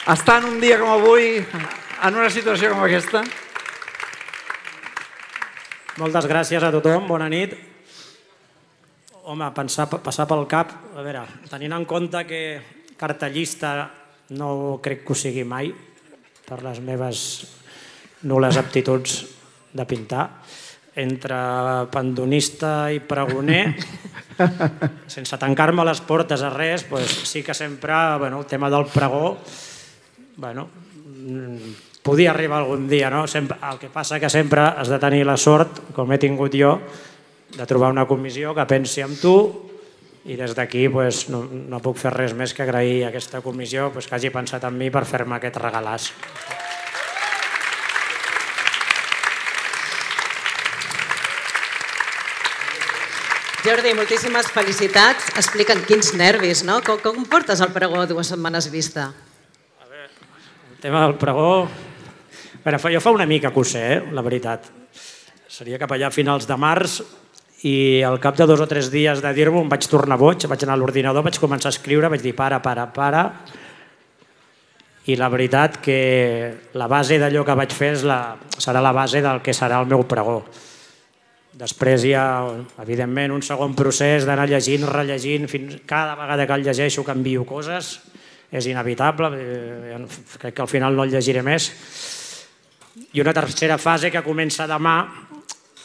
estar 0.09 0.39
en 0.43 0.49
un 0.51 0.59
dia 0.61 0.77
com 0.77 0.91
avui 0.93 1.39
en 1.41 2.13
una 2.13 2.29
situació 2.29 2.69
com 2.73 2.83
aquesta? 2.85 3.23
Moltes 5.97 6.29
gràcies 6.29 6.63
a 6.63 6.71
tothom, 6.73 7.09
bona 7.09 7.27
nit. 7.33 7.57
Home, 9.29 9.49
pensar, 9.57 9.89
passar 9.89 10.27
pel 10.29 10.45
cap, 10.49 10.71
a 10.93 11.01
veure, 11.05 11.25
tenint 11.49 11.73
en 11.75 11.89
compte 11.89 12.23
que 12.29 12.43
cartellista 12.97 13.73
no 14.37 14.79
crec 14.85 15.01
que 15.05 15.13
ho 15.13 15.17
sigui 15.17 15.43
mai 15.45 15.73
per 16.45 16.61
les 16.65 16.79
meves 16.85 17.25
nules 18.29 18.57
aptituds 18.57 19.19
de 19.73 19.85
pintar, 19.85 20.27
entre 20.99 21.37
pandonista 21.91 22.91
i 22.91 22.99
pregoner, 22.99 23.63
sense 25.15 25.39
tancar-me 25.39 25.85
les 25.87 26.01
portes 26.05 26.43
a 26.43 26.51
res, 26.53 26.85
doncs 26.89 27.23
sí 27.29 27.43
que 27.43 27.55
sempre 27.55 27.95
bueno, 28.19 28.39
el 28.39 28.47
tema 28.47 28.69
del 28.69 28.85
pregó 28.91 29.37
bueno, 30.39 30.69
mm, 31.05 32.01
podia 32.01 32.31
arribar 32.31 32.61
algun 32.63 32.87
dia, 32.87 33.09
no? 33.11 33.27
Sempre, 33.27 33.57
el 33.71 33.79
que 33.79 33.89
passa 33.91 34.19
que 34.19 34.29
sempre 34.29 34.61
has 34.61 34.87
de 34.87 34.99
tenir 34.99 35.25
la 35.27 35.35
sort, 35.37 35.91
com 35.93 36.11
he 36.11 36.17
tingut 36.17 36.55
jo, 36.55 36.77
de 37.57 37.65
trobar 37.67 37.91
una 37.91 38.07
comissió 38.07 38.53
que 38.55 38.65
pensi 38.69 39.03
en 39.03 39.17
tu 39.19 39.35
i 40.29 40.35
des 40.37 40.53
d'aquí 40.55 40.87
pues, 40.91 41.27
no, 41.29 41.43
no 41.43 41.81
puc 41.83 41.97
fer 41.99 42.13
res 42.13 42.35
més 42.37 42.53
que 42.53 42.63
agrair 42.63 43.03
a 43.03 43.09
aquesta 43.09 43.41
comissió 43.41 43.89
pues, 43.91 44.07
que 44.07 44.15
hagi 44.15 44.31
pensat 44.31 44.67
en 44.67 44.77
mi 44.77 44.89
per 44.93 45.05
fer-me 45.09 45.39
aquest 45.39 45.59
regalàs. 45.59 46.11
Jordi, 53.59 53.91
moltíssimes 53.91 54.47
felicitats. 54.55 55.33
Explica'm 55.35 55.81
quins 55.83 56.13
nervis, 56.15 56.61
no? 56.63 56.77
Com, 56.85 56.99
com 57.03 57.25
portes 57.27 57.59
el 57.59 57.73
pregó 57.75 58.05
dues 58.07 58.29
setmanes 58.31 58.69
vista? 58.71 59.09
El 59.91 60.77
tema 60.79 61.01
del 61.03 61.17
pregó... 61.19 61.67
A 62.59 62.71
veure, 62.71 62.93
jo 62.93 63.01
fa 63.03 63.11
una 63.11 63.25
mica 63.27 63.51
que 63.51 63.59
ho 63.59 63.65
sé, 63.67 63.81
eh, 63.97 63.97
la 64.15 64.23
veritat. 64.23 64.69
Seria 65.51 65.79
cap 65.81 65.91
allà 65.91 66.07
a 66.07 66.15
finals 66.15 66.47
de 66.47 66.55
març 66.59 67.01
i 67.67 67.99
al 68.07 68.19
cap 68.23 68.37
de 68.39 68.47
dos 68.47 68.63
o 68.63 68.67
tres 68.69 68.87
dies 68.93 69.19
de 69.19 69.33
dir-m'ho 69.35 69.65
em 69.65 69.71
vaig 69.71 69.89
tornar 69.91 70.19
boig, 70.21 70.47
vaig 70.47 70.63
anar 70.63 70.77
a 70.77 70.79
l'ordinador, 70.79 71.25
vaig 71.25 71.39
començar 71.41 71.67
a 71.67 71.75
escriure, 71.75 72.07
vaig 72.11 72.23
dir 72.23 72.35
para, 72.37 72.61
para, 72.63 72.87
para, 72.95 73.25
i 75.03 75.19
la 75.19 75.27
veritat 75.31 75.81
que 75.83 75.99
la 76.79 76.87
base 76.87 77.19
d'allò 77.19 77.43
que 77.43 77.59
vaig 77.59 77.75
fer 77.75 77.93
és 77.97 78.07
la, 78.07 78.37
serà 78.55 78.79
la 78.83 78.95
base 78.95 79.23
del 79.25 79.43
que 79.43 79.55
serà 79.55 79.81
el 79.83 79.91
meu 79.91 80.07
pregó. 80.07 80.43
Després 81.59 82.05
hi 82.07 82.13
ha, 82.15 82.25
evidentment, 82.79 83.33
un 83.35 83.41
segon 83.43 83.73
procés 83.75 84.23
d'anar 84.23 84.45
llegint, 84.47 84.85
rellegint, 84.87 85.47
fins 85.51 85.81
cada 85.89 86.15
vegada 86.15 86.45
que 86.47 86.55
el 86.55 86.63
llegeixo 86.63 87.03
canvio 87.03 87.43
coses, 87.47 87.97
és 88.49 88.69
inevitable, 88.71 89.27
eh, 89.35 89.97
crec 90.39 90.55
que 90.55 90.63
al 90.63 90.71
final 90.71 90.95
no 90.95 91.03
el 91.03 91.11
llegiré 91.11 91.43
més. 91.43 91.67
I 93.11 93.19
una 93.19 93.35
tercera 93.35 93.77
fase 93.77 94.11
que 94.11 94.23
comença 94.23 94.69
demà, 94.71 94.95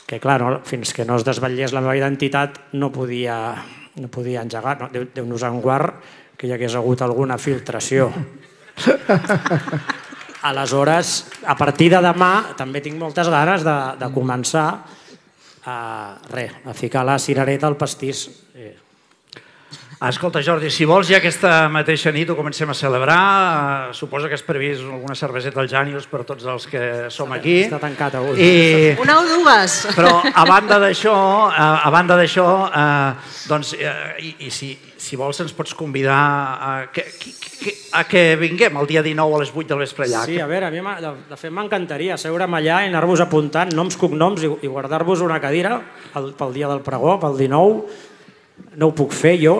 que 0.06 0.20
clar, 0.22 0.38
no, 0.44 0.62
fins 0.62 0.94
que 0.94 1.04
no 1.04 1.18
es 1.18 1.26
desvetllés 1.26 1.74
la 1.74 1.82
meva 1.82 1.96
identitat 1.98 2.70
no 2.78 2.92
podia, 2.94 3.56
no 3.98 4.08
podia 4.08 4.46
engegar, 4.46 4.78
no, 4.78 4.92
Déu, 4.94 5.08
Déu 5.10 5.26
nos 5.26 5.42
en 5.42 5.60
guard 5.60 5.98
que 6.38 6.46
hi 6.46 6.54
hagués 6.54 6.78
hagut 6.78 7.02
alguna 7.02 7.38
filtració. 7.38 8.12
Aleshores, 10.50 11.16
a 11.48 11.56
partir 11.58 11.90
de 11.90 12.02
demà 12.04 12.54
també 12.54 12.84
tinc 12.84 13.00
moltes 13.00 13.26
ganes 13.32 13.64
de, 13.66 13.78
de 13.98 14.14
començar 14.14 14.68
a, 15.66 16.18
re, 16.30 16.50
a 16.64 16.74
ficar 16.74 17.04
la 17.04 17.18
cirereta 17.18 17.66
al 17.66 17.76
pastís. 17.76 18.28
Eh, 18.54 18.74
Escolta, 20.04 20.42
Jordi, 20.42 20.68
si 20.68 20.84
vols, 20.84 21.08
ja 21.08 21.16
aquesta 21.16 21.68
mateixa 21.72 22.10
nit 22.12 22.28
ho 22.28 22.34
comencem 22.36 22.68
a 22.68 22.74
celebrar. 22.76 23.20
Uh, 23.88 23.94
suposo 23.96 24.28
que 24.28 24.36
és 24.36 24.42
previst 24.44 24.82
alguna 24.84 25.14
cerveseta 25.16 25.62
al 25.62 25.70
Jànius 25.70 26.08
per 26.10 26.24
tots 26.28 26.44
els 26.50 26.66
que 26.68 26.82
som 27.14 27.32
aquí. 27.32 27.62
Està 27.64 27.78
tancat 27.80 28.18
avui. 28.18 28.36
I... 28.36 28.90
Una 29.00 29.16
o 29.22 29.24
dues. 29.24 29.78
Però 29.96 30.18
a 30.20 30.44
banda 30.50 30.80
d'això, 30.82 31.14
a, 31.48 31.68
a 31.86 31.92
banda 31.94 32.18
d'això, 32.20 32.48
eh, 32.68 33.38
doncs, 33.48 33.72
eh, 33.78 33.94
i, 34.20 34.34
i 34.48 34.52
si, 34.52 34.74
si 35.04 35.18
vols 35.20 35.38
ens 35.44 35.52
pots 35.52 35.74
convidar 35.76 36.16
a 36.16 36.70
que, 36.92 37.04
que, 37.04 37.74
a 37.92 38.04
que 38.08 38.22
vinguem 38.40 38.78
el 38.80 38.88
dia 38.88 39.02
19 39.04 39.36
a 39.36 39.40
les 39.42 39.52
8 39.52 39.68
del 39.74 39.82
vespre 39.84 40.06
allà. 40.06 40.22
Sí, 40.24 40.38
a 40.40 40.48
veure, 40.48 40.70
a 40.70 40.72
mi 40.72 40.80
de, 40.80 41.12
de 41.28 41.38
fet 41.40 41.52
m'encantaria 41.52 42.16
seure'm 42.20 42.56
allà 42.56 42.80
i 42.84 42.88
anar-vos 42.88 43.20
apuntant 43.24 43.74
noms, 43.76 43.98
cognoms 44.00 44.46
i, 44.46 44.50
i 44.64 44.70
guardar-vos 44.70 45.20
una 45.26 45.40
cadira 45.44 45.76
el, 46.16 46.32
pel 46.38 46.56
dia 46.56 46.72
del 46.72 46.80
pregó, 46.86 47.18
pel 47.20 47.36
19. 47.36 48.00
No 48.80 48.88
ho 48.88 48.96
puc 48.96 49.12
fer 49.12 49.36
jo, 49.42 49.58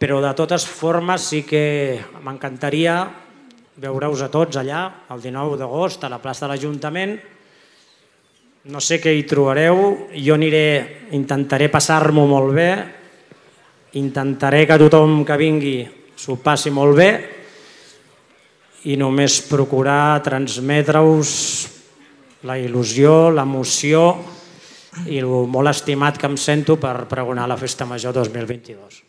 però 0.00 0.18
de 0.24 0.34
totes 0.34 0.66
formes 0.66 1.30
sí 1.30 1.44
que 1.46 1.64
m'encantaria 2.24 2.98
veure-us 3.78 4.26
a 4.26 4.30
tots 4.32 4.58
allà 4.58 4.84
el 5.14 5.22
19 5.22 5.58
d'agost 5.60 6.02
a 6.02 6.10
la 6.10 6.18
plaça 6.22 6.46
de 6.46 6.54
l'Ajuntament. 6.54 7.18
No 8.68 8.82
sé 8.82 8.98
què 8.98 9.14
hi 9.14 9.22
trobareu, 9.28 10.08
jo 10.12 10.34
aniré, 10.34 11.08
intentaré 11.16 11.70
passar-m'ho 11.72 12.26
molt 12.28 12.56
bé, 12.56 12.70
intentaré 13.96 14.66
que 14.68 14.76
tothom 14.80 15.24
que 15.24 15.36
vingui 15.40 15.78
s'ho 16.18 16.36
passi 16.42 16.70
molt 16.74 16.96
bé 16.98 17.10
i 18.90 18.96
només 19.00 19.40
procurar 19.48 20.20
transmetre-us 20.22 21.32
la 22.46 22.58
il·lusió, 22.60 23.30
l'emoció 23.34 24.02
i 25.08 25.18
el 25.22 25.48
molt 25.50 25.72
estimat 25.72 26.18
que 26.18 26.28
em 26.28 26.36
sento 26.36 26.76
per 26.78 27.08
pregonar 27.10 27.48
la 27.48 27.56
Festa 27.58 27.86
Major 27.86 28.14
2022. 28.14 29.04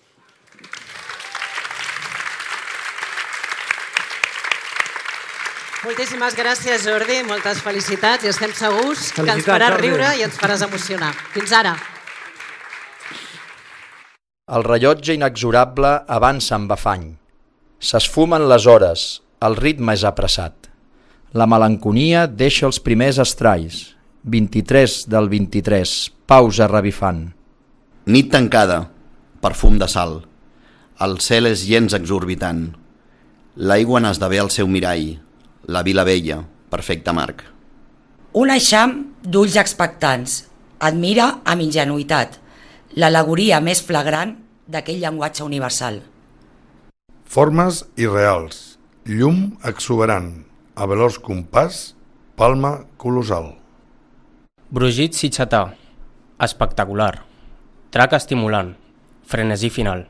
Moltíssimes 5.79 6.35
gràcies, 6.35 6.83
Jordi, 6.83 7.21
moltes 7.23 7.61
felicitats 7.63 8.27
i 8.27 8.29
estem 8.33 8.51
segurs 8.51 9.13
que 9.15 9.23
ens 9.23 9.31
Felicitats, 9.31 9.47
faràs 9.47 9.79
riure 9.79 10.11
i 10.19 10.25
ens 10.27 10.35
faràs 10.37 10.65
emocionar. 10.67 11.13
Fins 11.31 11.55
ara. 11.55 11.77
El 14.49 14.63
rellotge 14.65 15.13
inexorable 15.13 15.89
avança 16.09 16.55
amb 16.55 16.71
afany. 16.73 17.03
S'esfumen 17.85 18.47
les 18.49 18.65
hores, 18.65 19.03
el 19.45 19.55
ritme 19.59 19.93
és 19.93 20.05
apressat. 20.09 20.71
La 21.37 21.45
melanconia 21.45 22.23
deixa 22.25 22.65
els 22.65 22.79
primers 22.81 23.19
estralls. 23.21 23.93
23 24.25 24.95
del 25.13 25.29
23, 25.29 25.93
pausa 26.25 26.65
revifant. 26.71 27.21
Nit 28.09 28.33
tancada, 28.33 28.79
perfum 29.37 29.77
de 29.77 29.85
sal. 29.85 30.17
El 30.97 31.19
cel 31.21 31.51
és 31.51 31.67
gens 31.69 31.93
exorbitant. 31.93 32.65
L'aigua 33.53 34.01
n'esdevé 34.01 34.41
el 34.41 34.49
seu 34.49 34.65
mirall, 34.65 35.11
la 35.69 35.85
vila 35.85 36.07
vella, 36.09 36.41
perfecte 36.73 37.13
marc. 37.13 37.45
Un 38.33 38.49
eixam 38.57 38.97
d'ulls 39.21 39.61
expectants. 39.61 40.41
Admira 40.79 41.35
amb 41.45 41.61
ingenuïtat 41.61 42.39
l'alegoria 42.97 43.59
més 43.61 43.81
flagrant 43.85 44.35
d'aquell 44.67 45.01
llenguatge 45.01 45.43
universal. 45.45 46.01
Formes 47.29 47.83
irreals, 47.97 48.79
llum 49.05 49.57
exuberant, 49.65 50.31
a 50.73 50.87
veloç 50.89 51.19
compàs, 51.21 51.93
palma 52.39 52.85
colossal. 52.97 53.53
Brugit 54.69 55.17
sitxatà. 55.17 55.73
Espectacular. 56.39 57.25
Trac 57.91 58.13
estimulant. 58.13 58.75
Frenesí 59.25 59.69
final. 59.69 60.05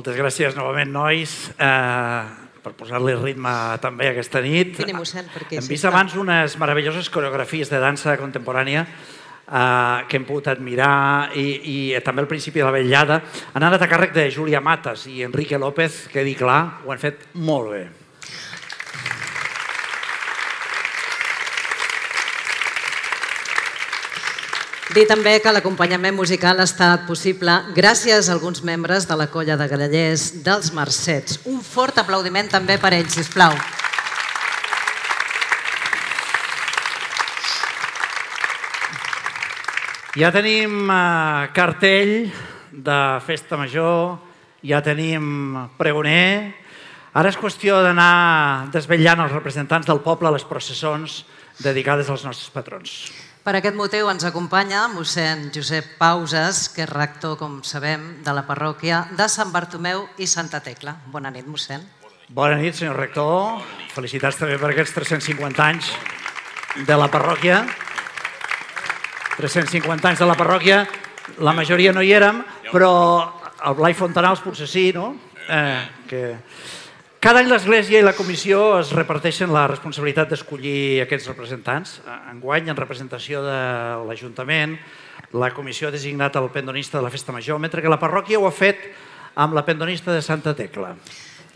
Moltes 0.00 0.16
gràcies 0.16 0.54
novament, 0.56 0.88
nois, 0.88 1.32
eh, 1.60 2.22
per 2.64 2.70
posar-li 2.72 3.12
ritme 3.18 3.52
també 3.82 4.08
aquesta 4.08 4.40
nit. 4.40 4.78
Vine, 4.78 4.94
mossèn, 4.96 5.28
perquè 5.28 5.58
Hem 5.58 5.68
vist 5.68 5.84
abans 5.84 6.14
unes 6.16 6.56
meravelloses 6.56 7.10
coreografies 7.12 7.68
de 7.68 7.82
dansa 7.84 8.16
contemporània 8.16 8.86
eh, 8.86 10.08
que 10.08 10.16
hem 10.16 10.24
pogut 10.24 10.48
admirar 10.48 11.36
i, 11.36 11.44
i 11.74 12.00
també 12.00 12.24
al 12.24 12.32
principi 12.32 12.64
de 12.64 12.64
la 12.64 12.72
vetllada 12.72 13.20
han 13.52 13.62
anat 13.62 13.84
a 13.84 13.92
càrrec 13.92 14.16
de 14.16 14.30
Júlia 14.32 14.64
Matas 14.64 15.04
i 15.04 15.20
Enrique 15.22 15.60
López, 15.60 16.06
que 16.08 16.24
dir 16.24 16.38
clar, 16.40 16.80
ho 16.86 16.96
han 16.96 17.04
fet 17.04 17.28
molt 17.34 17.74
bé. 17.76 17.88
Dir 24.90 25.04
també 25.06 25.36
que 25.38 25.50
l'acompanyament 25.54 26.16
musical 26.18 26.58
ha 26.58 26.64
estat 26.66 27.04
possible 27.06 27.52
gràcies 27.76 28.26
a 28.26 28.32
alguns 28.34 28.64
membres 28.66 29.04
de 29.06 29.14
la 29.14 29.28
colla 29.30 29.54
de 29.54 29.68
grallers 29.70 30.24
dels 30.42 30.72
Mercets. 30.74 31.38
Un 31.46 31.60
fort 31.62 32.00
aplaudiment 32.02 32.50
també 32.50 32.74
per 32.74 32.90
ells, 32.96 33.14
sisplau. 33.14 33.54
Ja 40.18 40.32
tenim 40.34 40.90
eh, 40.90 41.46
cartell 41.54 42.14
de 42.74 43.00
festa 43.22 43.62
major, 43.62 44.18
ja 44.66 44.82
tenim 44.82 45.54
pregoner. 45.78 46.50
Ara 47.14 47.30
és 47.30 47.38
qüestió 47.38 47.78
d'anar 47.86 48.70
desvetllant 48.74 49.22
els 49.22 49.38
representants 49.38 49.86
del 49.86 50.02
poble 50.02 50.26
a 50.26 50.34
les 50.34 50.50
processons 50.50 51.22
dedicades 51.62 52.10
als 52.10 52.26
nostres 52.26 52.50
patrons. 52.50 53.29
Per 53.40 53.54
aquest 53.56 53.72
motiu 53.72 54.10
ens 54.12 54.26
acompanya 54.28 54.82
mossèn 54.92 55.46
Josep 55.54 55.94
Pauses, 55.96 56.66
que 56.74 56.82
és 56.84 56.90
rector, 56.90 57.38
com 57.40 57.62
sabem, 57.64 58.02
de 58.20 58.34
la 58.36 58.42
parròquia 58.44 59.06
de 59.16 59.28
Sant 59.32 59.48
Bartomeu 59.48 60.02
i 60.20 60.26
Santa 60.28 60.60
Tecla. 60.60 60.92
Bona 61.08 61.32
nit, 61.32 61.46
mossèn. 61.48 61.80
Bona 62.36 62.58
nit, 62.60 62.76
senyor 62.76 63.00
rector. 63.00 63.62
Felicitats 63.94 64.36
també 64.36 64.58
per 64.60 64.74
aquests 64.74 64.92
350 64.98 65.64
anys 65.64 65.88
de 66.84 66.98
la 67.00 67.08
parròquia. 67.08 67.62
350 69.38 70.12
anys 70.12 70.20
de 70.20 70.28
la 70.28 70.36
parròquia, 70.36 70.82
la 71.40 71.56
majoria 71.56 71.96
no 71.96 72.04
hi 72.04 72.12
érem, 72.12 72.42
però 72.68 72.92
el 73.64 73.78
Blai 73.80 73.96
Fontanals 73.96 74.44
potser 74.44 74.68
sí, 74.68 74.90
no? 74.92 75.14
Eh, 75.48 75.80
que... 76.12 76.22
Cada 77.20 77.42
any 77.42 77.50
l'Església 77.50 77.98
i 78.00 78.04
la 78.06 78.14
Comissió 78.16 78.78
es 78.78 78.94
reparteixen 78.96 79.50
la 79.52 79.66
responsabilitat 79.68 80.30
d'escollir 80.32 81.02
aquests 81.02 81.26
representants. 81.28 81.90
Enguany, 82.30 82.70
en 82.72 82.78
representació 82.78 83.42
de 83.44 83.56
l'Ajuntament, 84.08 84.78
la 85.36 85.50
Comissió 85.52 85.90
ha 85.90 85.92
designat 85.92 86.38
el 86.40 86.46
pendonista 86.48 86.96
de 86.96 87.02
la 87.04 87.10
Festa 87.12 87.34
Major, 87.36 87.58
mentre 87.60 87.82
que 87.84 87.92
la 87.92 87.98
parròquia 88.00 88.40
ho 88.40 88.46
ha 88.48 88.54
fet 88.56 88.86
amb 89.36 89.52
la 89.52 89.66
pendonista 89.66 90.14
de 90.16 90.22
Santa 90.24 90.54
Tecla. 90.56 90.94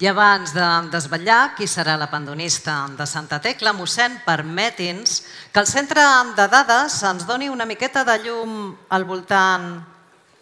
I 0.04 0.10
abans 0.10 0.52
de 0.52 0.66
desvetllar 0.92 1.54
qui 1.56 1.64
serà 1.64 1.94
la 1.96 2.10
pandonista 2.12 2.74
de 2.98 3.06
Santa 3.08 3.38
Tecla, 3.40 3.72
mossèn, 3.72 4.18
permeti'ns 4.26 5.22
que 5.48 5.62
el 5.62 5.70
centre 5.70 6.04
de 6.36 6.46
dades 6.58 6.98
ens 7.08 7.24
doni 7.24 7.48
una 7.48 7.64
miqueta 7.64 8.04
de 8.04 8.18
llum 8.26 8.74
al 8.92 9.08
voltant 9.08 9.80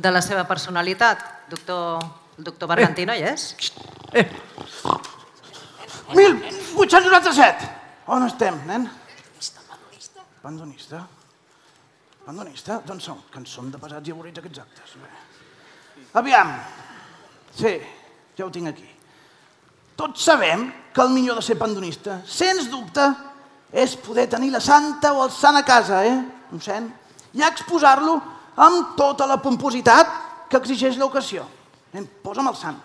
de 0.03 0.11
la 0.11 0.25
seva 0.25 0.43
personalitat. 0.51 1.47
Doctor, 1.53 2.22
el 2.39 2.45
doctor 2.45 2.69
Bergantí 2.69 3.07
no 3.07 3.15
hi 3.15 3.25
és? 3.33 3.55
Eh. 4.13 4.27
1897. 6.15 7.69
On 8.13 8.27
estem, 8.27 8.59
nen? 8.67 8.89
Pandonista. 10.43 11.05
Pandonista? 12.27 12.81
Doncs 12.87 13.05
som, 13.05 13.21
que 13.31 13.39
en 13.39 13.47
som 13.47 13.71
de 13.71 13.79
pesats 13.79 14.09
i 14.09 14.15
avorrits 14.15 14.43
aquests 14.43 14.63
actes. 14.65 14.97
Bé. 14.99 16.07
Aviam. 16.19 16.51
Sí, 17.55 17.77
ja 18.37 18.47
ho 18.47 18.51
tinc 18.51 18.73
aquí. 18.73 18.89
Tots 19.97 20.25
sabem 20.25 20.67
que 20.93 21.03
el 21.05 21.13
millor 21.15 21.39
de 21.39 21.45
ser 21.47 21.59
pandonista, 21.61 22.21
sens 22.27 22.67
dubte, 22.73 23.07
és 23.73 23.95
poder 23.97 24.27
tenir 24.29 24.51
la 24.53 24.61
santa 24.61 25.13
o 25.15 25.23
el 25.25 25.31
sant 25.33 25.57
a 25.57 25.65
casa, 25.65 26.03
eh, 26.05 26.19
mossèn? 26.53 26.91
I 27.33 27.45
exposar-lo 27.47 28.19
amb 28.57 28.97
tota 28.99 29.27
la 29.27 29.39
pompositat 29.41 30.11
que 30.51 30.59
exigeix 30.61 30.99
l'ocasió. 31.01 31.47
Nen, 31.93 32.09
posa'm 32.25 32.49
el 32.49 32.57
sant. 32.57 32.79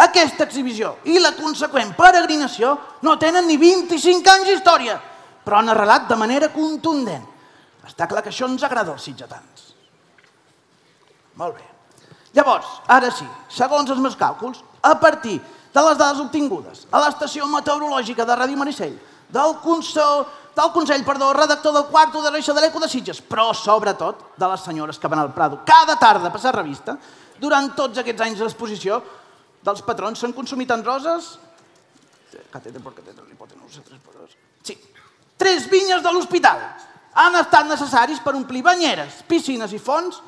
Aquesta 0.00 0.46
exhibició 0.46 0.94
i 1.10 1.18
la 1.20 1.34
conseqüent 1.36 1.92
peregrinació 1.98 2.76
no 3.04 3.18
tenen 3.20 3.48
ni 3.48 3.58
25 3.60 4.32
anys 4.32 4.48
d'història, 4.48 4.96
però 5.44 5.58
han 5.58 5.72
arrelat 5.72 6.06
de 6.08 6.16
manera 6.16 6.48
contundent. 6.54 7.26
Està 7.84 8.06
clar 8.08 8.22
que 8.22 8.30
això 8.30 8.48
ens 8.48 8.62
agrada 8.64 8.94
als 8.94 9.04
sitgetans. 9.08 9.70
Molt 11.40 11.56
bé. 11.58 11.66
Llavors, 12.36 12.66
ara 12.86 13.10
sí, 13.10 13.26
segons 13.50 13.90
els 13.90 14.00
meus 14.00 14.16
càlculs, 14.16 14.62
a 14.80 14.94
partir 15.00 15.40
de 15.74 15.82
les 15.86 15.98
dades 15.98 16.20
obtingudes 16.22 16.84
a 16.90 17.00
l'estació 17.02 17.46
meteorològica 17.50 18.26
de 18.26 18.36
Ràdio 18.38 18.58
Maricel, 18.58 18.94
del 19.30 19.56
Consell, 19.62 20.24
del 20.54 20.70
Consell 20.74 21.04
perdó, 21.06 21.32
redactor 21.34 21.74
del 21.74 21.88
quarto 21.90 22.22
de 22.22 22.30
l'Eixa 22.30 22.54
de 22.54 22.62
l'Eco 22.62 22.80
de 22.82 22.88
Sitges, 22.90 23.20
però 23.22 23.50
sobretot 23.54 24.36
de 24.36 24.48
les 24.50 24.62
senyores 24.66 24.98
que 24.98 25.10
van 25.10 25.22
al 25.22 25.34
Prado 25.34 25.60
cada 25.66 25.98
tarda 25.98 26.28
a 26.28 26.34
passar 26.34 26.54
revista, 26.54 26.96
durant 27.40 27.72
tots 27.76 28.00
aquests 28.02 28.26
anys 28.26 28.42
d'exposició, 28.42 29.00
dels 29.64 29.82
patrons 29.86 30.20
s'han 30.20 30.36
consumit 30.36 30.70
en 30.70 30.84
roses... 30.84 31.36
Catete 32.50 32.78
por 32.78 32.94
catete, 32.94 33.24
hipotenusa, 33.32 33.82
tres 33.86 33.98
por. 34.04 34.14
Sí. 34.62 34.76
Tres 35.40 35.66
vinyes 35.70 36.02
de 36.04 36.12
l'hospital 36.12 36.60
han 37.18 37.36
estat 37.40 37.66
necessaris 37.66 38.20
per 38.22 38.36
omplir 38.38 38.62
banyeres, 38.62 39.24
piscines 39.26 39.72
i 39.74 39.80
fonts, 39.82 40.20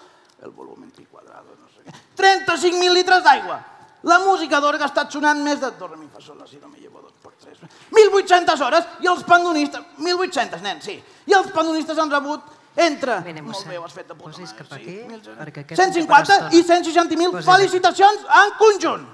el 0.42 0.50
volum 0.50 0.82
i 0.82 1.04
quadrado, 1.06 1.54
no 1.60 1.68
sé 1.70 1.84
què, 1.86 1.94
35.000 2.18 2.96
litres 2.96 3.22
d'aigua. 3.22 3.60
La 4.02 4.18
música 4.18 4.58
d'orga 4.60 4.88
ha 4.88 4.90
estat 4.90 5.12
sonant 5.14 5.38
més 5.44 5.60
de... 5.62 5.70
Do, 5.78 5.86
re, 5.86 5.96
mi, 5.96 6.08
fa, 6.10 6.18
si, 6.18 6.58
do, 6.58 6.68
mi, 6.68 6.80
llevo, 6.82 7.04
dos 7.04 7.14
por 7.22 7.36
tres... 7.38 7.60
1.800 7.92 8.64
hores 8.66 8.88
i 9.04 9.10
els 9.10 9.22
pandonistes... 9.28 9.84
1.800, 10.00 10.64
nen, 10.64 10.82
sí. 10.82 10.96
I 11.30 11.36
els 11.38 11.52
pandonistes 11.54 12.00
han 12.02 12.10
rebut 12.10 12.42
entre... 12.76 13.18
Vine, 13.26 13.42
molt 13.44 13.66
bé, 13.68 13.76
ho 13.76 13.84
has 13.84 13.92
fet 13.92 14.08
de 14.08 14.16
puta 14.16 14.32
Posis 14.32 14.54
cap 14.56 14.72
aquí, 14.78 14.96
perquè 15.38 15.64
aquest 15.66 15.80
150 15.80 16.56
i 16.56 16.62
160.000 16.64 17.34
Posis 17.34 17.48
felicitacions 17.48 18.24
en 18.40 18.56
conjunt. 18.60 19.06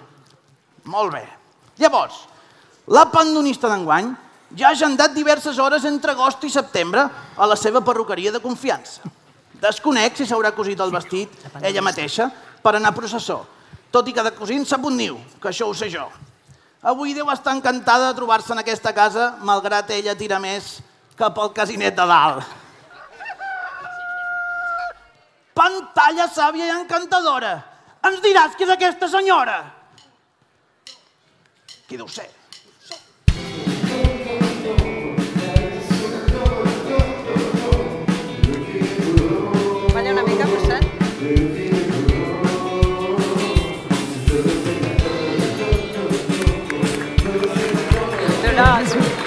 Molt 0.88 1.12
bé. 1.16 1.24
Llavors, 1.82 2.22
la 2.88 3.04
pandonista 3.12 3.70
d'enguany 3.70 4.12
ja 4.56 4.70
ha 4.70 4.76
agendat 4.76 5.12
diverses 5.12 5.58
hores 5.58 5.84
entre 5.84 6.14
agost 6.14 6.44
i 6.46 6.52
setembre 6.52 7.04
a 7.36 7.48
la 7.48 7.56
seva 7.58 7.82
perruqueria 7.84 8.32
de 8.32 8.40
confiança. 8.40 9.02
Desconec 9.58 10.16
si 10.16 10.26
s'haurà 10.28 10.54
cosit 10.54 10.80
el 10.80 10.94
vestit 10.94 11.34
ella 11.60 11.82
mateixa 11.82 12.30
per 12.62 12.76
anar 12.78 12.94
a 12.94 12.96
processó, 12.96 13.42
tot 13.90 14.08
i 14.08 14.14
que 14.14 14.22
de 14.22 14.32
cosint 14.36 14.64
sap 14.66 14.86
un 14.86 14.96
niu, 14.96 15.18
que 15.42 15.50
això 15.50 15.66
ho 15.66 15.74
sé 15.74 15.90
jo. 15.90 16.06
Avui 16.78 17.10
deu 17.12 17.26
estar 17.32 17.56
encantada 17.56 18.12
de 18.12 18.16
trobar-se 18.16 18.54
en 18.54 18.62
aquesta 18.62 18.94
casa, 18.94 19.32
malgrat 19.42 19.90
ella 19.90 20.14
tira 20.14 20.38
més 20.38 20.78
cap 21.18 21.36
al 21.42 21.50
casinet 21.52 21.96
de 21.98 22.06
dalt. 22.06 22.46
Pantalla 25.58 26.28
sàvia 26.30 26.68
i 26.68 26.70
encantadora. 26.70 27.56
Ens 28.06 28.20
diràs 28.22 28.54
qui 28.54 28.62
és 28.62 28.70
aquesta 28.70 29.08
senyora? 29.10 29.58
Qui 31.88 31.98
deu 31.98 32.06
ser? 32.06 32.28
Una 39.98 40.22
mica, 40.22 40.46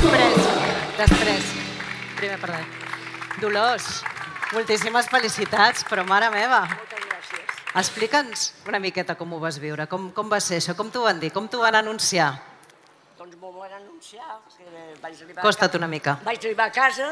Després, 0.00 0.44
després. 0.96 1.48
Primer 2.16 2.38
parlar. 2.40 2.62
Dolors, 3.36 3.88
moltíssimes 4.54 5.08
felicitats, 5.12 5.82
però 5.84 6.06
mare 6.08 6.30
meva. 6.32 6.62
Moltes 6.70 7.02
gràcies. 7.04 7.58
Explica'ns 7.82 8.44
una 8.70 8.78
miqueta 8.80 9.12
com 9.18 9.34
ho 9.36 9.40
vas 9.42 9.58
viure, 9.60 9.84
com, 9.90 10.06
com 10.16 10.30
va 10.32 10.38
ser 10.40 10.56
això, 10.56 10.72
com 10.78 10.88
t'ho 10.88 11.02
van 11.04 11.20
dir, 11.20 11.28
com 11.34 11.50
t'ho 11.52 11.60
van 11.60 11.76
anunciar. 11.82 12.30
Doncs 13.18 13.36
m'ho 13.36 13.52
van 13.58 13.74
anunciar. 13.76 14.38
Que 14.56 14.86
vaig 15.02 15.18
arribar 15.20 15.44
Costa't 15.44 15.76
una 15.76 15.88
mica. 15.90 16.14
Vaig 16.24 16.46
arribar 16.46 16.70
a 16.70 16.74
casa 16.78 17.10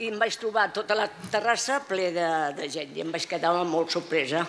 i 0.00 0.08
em 0.08 0.16
vaig 0.20 0.38
trobar 0.40 0.70
tota 0.72 0.96
la 0.96 1.10
terrassa 1.34 1.82
ple 1.84 2.08
de, 2.16 2.30
de 2.56 2.70
gent 2.72 2.96
i 2.96 3.04
em 3.04 3.12
vaig 3.12 3.26
quedar 3.28 3.52
molt 3.68 3.92
sorpresa 3.92 4.46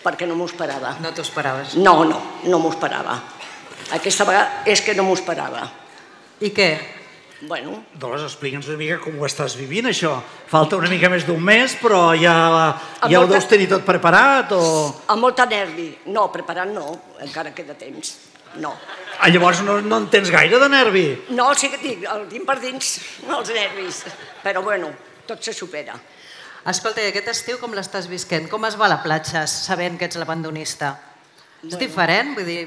perquè 0.00 0.24
no 0.24 0.38
m'ho 0.40 0.48
esperava. 0.48 0.94
No 1.04 1.12
t'ho 1.12 1.26
esperaves? 1.26 1.76
No, 1.76 1.98
no, 2.08 2.22
no 2.48 2.62
m'ho 2.64 2.72
esperava. 2.72 3.18
Aquesta 3.92 4.24
vegada 4.24 4.64
és 4.72 4.80
que 4.80 4.96
no 4.96 5.04
m'ho 5.04 5.18
esperava. 5.20 5.66
I 6.40 6.48
què? 6.56 6.70
Bueno, 7.40 7.78
Dolors, 7.96 8.22
explica'ns 8.26 8.66
una 8.68 8.76
mica 8.76 8.98
com 9.00 9.14
ho 9.16 9.24
estàs 9.24 9.54
vivint, 9.56 9.86
això. 9.88 10.18
Falta 10.50 10.76
una 10.76 10.90
mica 10.92 11.08
més 11.08 11.24
d'un 11.24 11.40
mes, 11.40 11.72
però 11.80 12.10
ja, 12.12 12.34
ja 13.08 13.16
ho 13.16 13.22
molta- 13.22 13.38
deus 13.38 13.46
tenir 13.48 13.68
tot 13.70 13.86
preparat 13.86 14.52
o... 14.52 14.60
amb 15.08 15.24
molta 15.24 15.46
nervi. 15.48 15.88
No, 16.12 16.26
preparat 16.32 16.68
no, 16.68 16.84
encara 17.24 17.54
queda 17.56 17.72
temps. 17.80 18.16
No. 18.60 18.74
Ah, 19.20 19.28
llavors 19.32 19.62
no, 19.64 19.78
no 19.80 20.02
en 20.02 20.08
tens 20.12 20.28
gaire 20.32 20.58
de 20.60 20.68
nervi. 20.68 21.06
No, 21.32 21.48
sí 21.56 21.70
que 21.72 21.78
tinc, 21.80 22.04
el 22.04 22.26
tinc 22.28 22.44
per 22.48 22.58
dins, 22.60 22.92
els 23.38 23.52
nervis. 23.56 24.04
Però 24.44 24.60
bueno, 24.66 24.92
tot 25.28 25.40
se 25.44 25.56
supera. 25.56 25.96
Escolta, 26.68 27.00
i 27.00 27.08
aquest 27.08 27.28
estiu 27.32 27.56
com 27.56 27.72
l'estàs 27.72 28.04
visquent? 28.10 28.50
Com 28.52 28.66
es 28.68 28.76
va 28.76 28.84
a 28.84 28.94
la 28.98 29.00
platja 29.00 29.46
sabent 29.48 29.96
que 29.96 30.10
ets 30.10 30.20
l'abandonista? 30.20 30.92
És 31.64 31.78
diferent? 31.80 32.34
Vull 32.36 32.44
dir, 32.48 32.66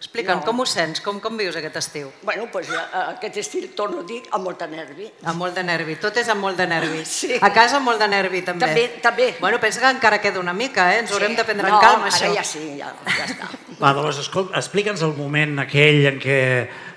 Explica'm, 0.00 0.38
No. 0.40 0.44
com 0.46 0.60
ho 0.60 0.64
sents? 0.64 1.02
Com, 1.04 1.18
com 1.20 1.36
vius 1.36 1.54
aquest 1.60 1.74
estiu? 1.76 2.08
Bueno, 2.22 2.46
pues, 2.50 2.70
eh, 2.72 2.76
aquest 3.10 3.36
estil, 3.36 3.66
torno 3.76 4.00
a 4.00 4.02
dir, 4.08 4.22
amb 4.32 4.44
molta 4.46 4.66
nervi. 4.66 5.10
Amb 5.28 5.36
molt 5.36 5.54
de 5.54 5.62
nervi. 5.62 5.96
Tot 6.00 6.16
és 6.16 6.28
amb 6.32 6.40
molt 6.40 6.56
de 6.56 6.66
nervi. 6.66 7.02
Sí. 7.20 7.34
A 7.40 7.50
casa 7.52 7.76
amb 7.76 7.84
molt 7.84 8.00
de 8.00 8.08
nervi, 8.08 8.40
també. 8.40 8.64
També, 8.66 8.84
també. 9.02 9.26
Bueno, 9.40 9.58
pensa 9.60 9.80
que 9.80 9.90
encara 9.90 10.18
queda 10.22 10.40
una 10.40 10.54
mica, 10.56 10.86
eh? 10.94 11.00
Ens 11.02 11.12
haurem 11.12 11.36
de 11.36 11.44
prendre 11.44 11.68
no, 11.68 11.74
en 11.76 11.84
calma, 11.84 12.06
ara 12.08 12.14
això. 12.16 12.30
ja 12.34 12.42
sí, 12.44 12.78
ja, 12.78 12.94
ja 13.04 13.26
està. 13.28 13.50
Va, 13.80 13.92
Dolors, 13.92 14.18
escolta, 14.24 14.56
explica'ns 14.56 15.02
el 15.04 15.12
moment 15.18 15.58
aquell 15.60 16.06
en 16.14 16.18
què 16.20 16.38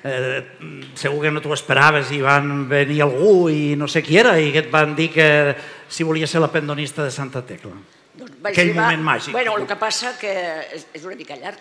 eh, 0.03 0.39
segur 0.95 1.21
que 1.25 1.31
no 1.31 1.41
t'ho 1.43 1.53
esperaves 1.55 2.09
i 2.15 2.21
van 2.23 2.69
venir 2.71 3.01
algú 3.03 3.49
i 3.51 3.75
no 3.79 3.87
sé 3.91 4.01
qui 4.03 4.17
era 4.19 4.37
i 4.39 4.51
que 4.55 4.63
et 4.63 4.71
van 4.71 4.95
dir 4.95 5.09
que 5.11 5.27
si 5.89 6.03
volia 6.07 6.27
ser 6.27 6.39
la 6.43 6.47
pendonista 6.51 7.03
de 7.03 7.11
Santa 7.11 7.43
Tecla. 7.45 7.75
Doncs 8.15 8.31
Aquell 8.45 8.69
arribar- 8.71 8.87
moment 8.87 9.03
màgic. 9.03 9.31
Bueno, 9.35 9.57
el 9.57 9.67
que 9.67 9.75
passa 9.75 10.15
que 10.19 10.31
és, 10.71 10.87
és 10.93 11.03
una 11.03 11.15
mica 11.19 11.35
llarg. 11.35 11.59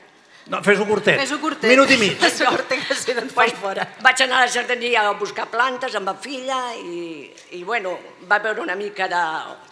No, 0.51 0.59
fes-ho 0.65 0.87
curtet. 0.89 1.21
Fes-ho 1.21 1.39
curtet. 1.39 1.69
Minut 1.71 1.91
i 1.95 1.99
mig. 2.01 2.19
Sort 2.39 2.73
que 2.73 2.97
si 2.99 3.15
no 3.15 3.23
et 3.23 3.31
fas 3.35 3.55
fora. 3.61 3.87
Vaig 4.03 4.25
anar 4.25 4.41
a 4.41 4.47
la 4.47 4.51
jardineria 4.51 5.05
a 5.07 5.15
buscar 5.19 5.47
plantes 5.53 5.95
amb 5.99 6.11
la 6.11 6.17
filla 6.19 6.59
i, 6.81 7.29
i 7.59 7.63
bueno, 7.63 7.95
va 8.31 8.41
veure 8.43 8.65
una 8.65 8.75
mica 8.79 9.07
de... 9.11 9.23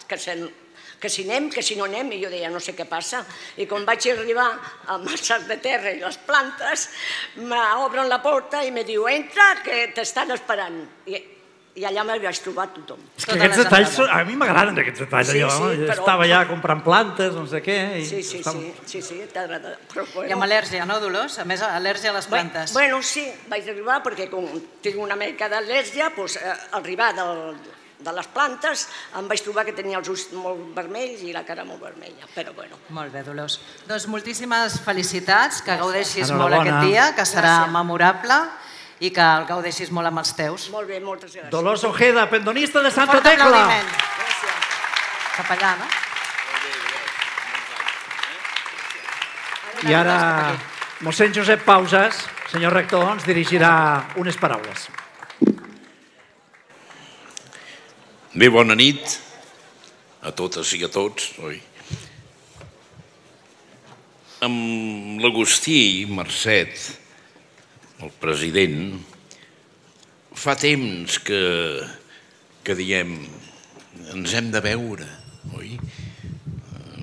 que, 0.07 0.19
sen, 0.19 0.45
que 1.01 1.09
si 1.09 1.25
anem, 1.27 1.49
que 1.51 1.63
si 1.65 1.75
no 1.75 1.89
anem, 1.89 2.13
i 2.15 2.21
jo 2.23 2.31
deia, 2.31 2.49
no 2.53 2.61
sé 2.63 2.75
què 2.77 2.87
passa. 2.87 3.23
I 3.59 3.67
quan 3.67 3.83
vaig 3.87 4.07
arribar 4.13 4.47
amb 4.95 5.11
el 5.11 5.19
sac 5.19 5.43
de 5.49 5.59
terra 5.59 5.91
i 5.91 5.99
les 5.99 6.17
plantes, 6.23 6.87
m'obren 7.41 8.07
la 8.07 8.21
porta 8.23 8.63
i 8.63 8.71
me 8.71 8.87
diu, 8.87 9.09
entra, 9.11 9.51
que 9.65 9.89
t'estan 9.97 10.31
esperant. 10.37 10.79
I, 11.11 11.19
i 11.75 11.85
allà 11.87 12.03
me'l 12.03 12.19
vaig 12.21 12.39
trobar 12.43 12.67
tothom. 12.73 12.99
És 13.17 13.25
que 13.25 13.35
aquests 13.37 13.57
detalls, 13.63 13.89
són- 13.95 14.09
a 14.11 14.23
mi 14.27 14.35
m'agraden 14.35 14.77
aquests 14.79 14.99
detalls. 15.05 15.29
Sí, 15.31 15.39
allò, 15.39 15.49
sí, 15.49 15.77
no? 15.79 15.87
però- 15.87 15.99
Estava 15.99 16.27
ja 16.27 16.45
comprant 16.47 16.83
plantes, 16.83 17.33
no 17.33 17.45
sé 17.47 17.61
què. 17.63 17.77
I 18.01 18.05
Sí, 18.05 18.21
sí, 18.23 18.37
estava- 18.39 18.59
sí, 18.59 18.73
sí, 18.85 19.01
sí, 19.01 19.21
t'agrada. 19.33 19.77
Bueno. 20.13 20.27
I 20.27 20.31
amb 20.33 20.43
al·lèrgia, 20.43 20.85
no, 20.85 20.99
Dolors? 20.99 21.39
A 21.39 21.45
més, 21.45 21.61
al·lèrgia 21.61 22.09
a 22.09 22.13
les 22.13 22.27
plantes. 22.27 22.73
Bueno, 22.73 23.01
sí, 23.01 23.31
vaig 23.47 23.67
arribar 23.69 24.01
perquè 24.03 24.29
com 24.29 24.45
tinc 24.81 24.97
una 24.99 25.15
mica 25.15 25.47
d'al·lèrgia, 25.49 26.11
doncs, 26.15 26.35
eh, 26.35 26.53
arribar 26.73 27.13
del, 27.15 27.55
de 28.01 28.11
les 28.11 28.27
plantes 28.33 28.87
em 29.15 29.27
vaig 29.29 29.41
trobar 29.45 29.63
que 29.63 29.73
tenia 29.77 29.99
els 29.99 30.09
ulls 30.09 30.31
molt 30.33 30.73
vermells 30.75 31.21
i 31.21 31.31
la 31.31 31.43
cara 31.45 31.63
molt 31.63 31.79
vermella, 31.79 32.25
però 32.35 32.51
bueno. 32.55 32.75
Molt 32.89 33.13
bé, 33.13 33.21
Dolors. 33.23 33.59
Doncs 33.87 34.07
moltíssimes 34.07 34.79
felicitats, 34.81 35.61
que 35.61 35.77
gaudeixis 35.77 36.31
molt 36.31 36.53
aquest 36.55 36.79
dia, 36.87 37.13
que 37.15 37.21
serà 37.21 37.59
Gràcies. 37.67 37.71
memorable 37.71 38.33
i 39.01 39.09
que 39.09 39.23
el 39.25 39.47
gaudeixis 39.49 39.89
molt 39.89 40.11
amb 40.11 40.21
els 40.21 40.31
teus. 40.37 40.67
Molt 40.69 40.87
bé, 40.87 40.99
moltes 41.01 41.33
gràcies. 41.33 41.49
Dolors 41.53 41.83
Ojeda, 41.89 42.27
pendonista 42.29 42.83
de 42.85 42.91
Santa 42.93 43.17
Fort 43.17 43.25
Tecla. 43.25 43.47
aplaudiment. 43.49 43.89
Cap 45.37 45.49
allà, 45.57 45.71
no? 45.79 45.87
I 49.89 49.95
ara, 49.97 50.17
mossèn 51.01 51.33
Josep 51.33 51.65
Pausas, 51.65 52.21
senyor 52.51 52.75
rector, 52.77 53.07
ens 53.09 53.25
dirigirà 53.25 53.71
unes 54.21 54.37
paraules. 54.37 54.85
Bé, 58.37 58.49
bona 58.53 58.77
nit 58.77 59.17
a 60.21 60.29
totes 60.31 60.75
i 60.77 60.83
a 60.85 60.91
tots, 60.93 61.31
oi? 61.41 61.57
Amb 64.45 65.21
l'Agustí 65.25 66.05
Mercet, 66.05 67.00
el 68.01 68.11
president, 68.21 68.95
fa 70.33 70.55
temps 70.57 71.17
que, 71.25 71.41
que 72.65 72.75
diem 72.77 73.17
ens 74.15 74.33
hem 74.37 74.49
de 74.53 74.61
veure, 74.63 75.07
oi? 75.57 75.75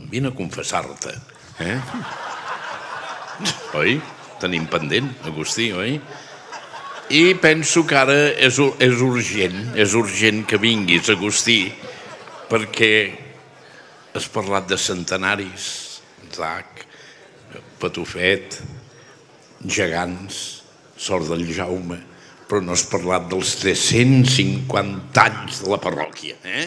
Vine 0.09 0.33
a 0.33 0.37
confessar-te, 0.37 1.13
eh? 1.63 1.77
Oi? 3.79 3.99
Tenim 4.43 4.67
pendent, 4.71 5.11
Agustí, 5.29 5.71
oi? 5.77 5.99
I 7.09 7.23
penso 7.41 7.85
que 7.89 7.97
ara 7.97 8.17
és, 8.37 8.59
és 8.85 9.01
urgent, 9.05 9.61
és 9.79 9.95
urgent 9.97 10.43
que 10.49 10.61
vinguis, 10.61 11.09
Agustí, 11.13 11.63
perquè 12.51 12.93
has 14.17 14.29
parlat 14.33 14.69
de 14.69 14.79
centenaris, 14.81 15.69
Zac, 16.35 16.85
Patufet, 17.81 18.59
gegants, 19.65 20.58
sort 20.99 21.31
del 21.31 21.47
Jaume, 21.55 21.99
però 22.49 22.61
no 22.65 22.75
has 22.75 22.85
parlat 22.91 23.29
dels 23.31 23.55
350 23.63 25.25
anys 25.25 25.63
de 25.65 25.73
la 25.73 25.81
parròquia. 25.83 26.39
Eh? 26.43 26.67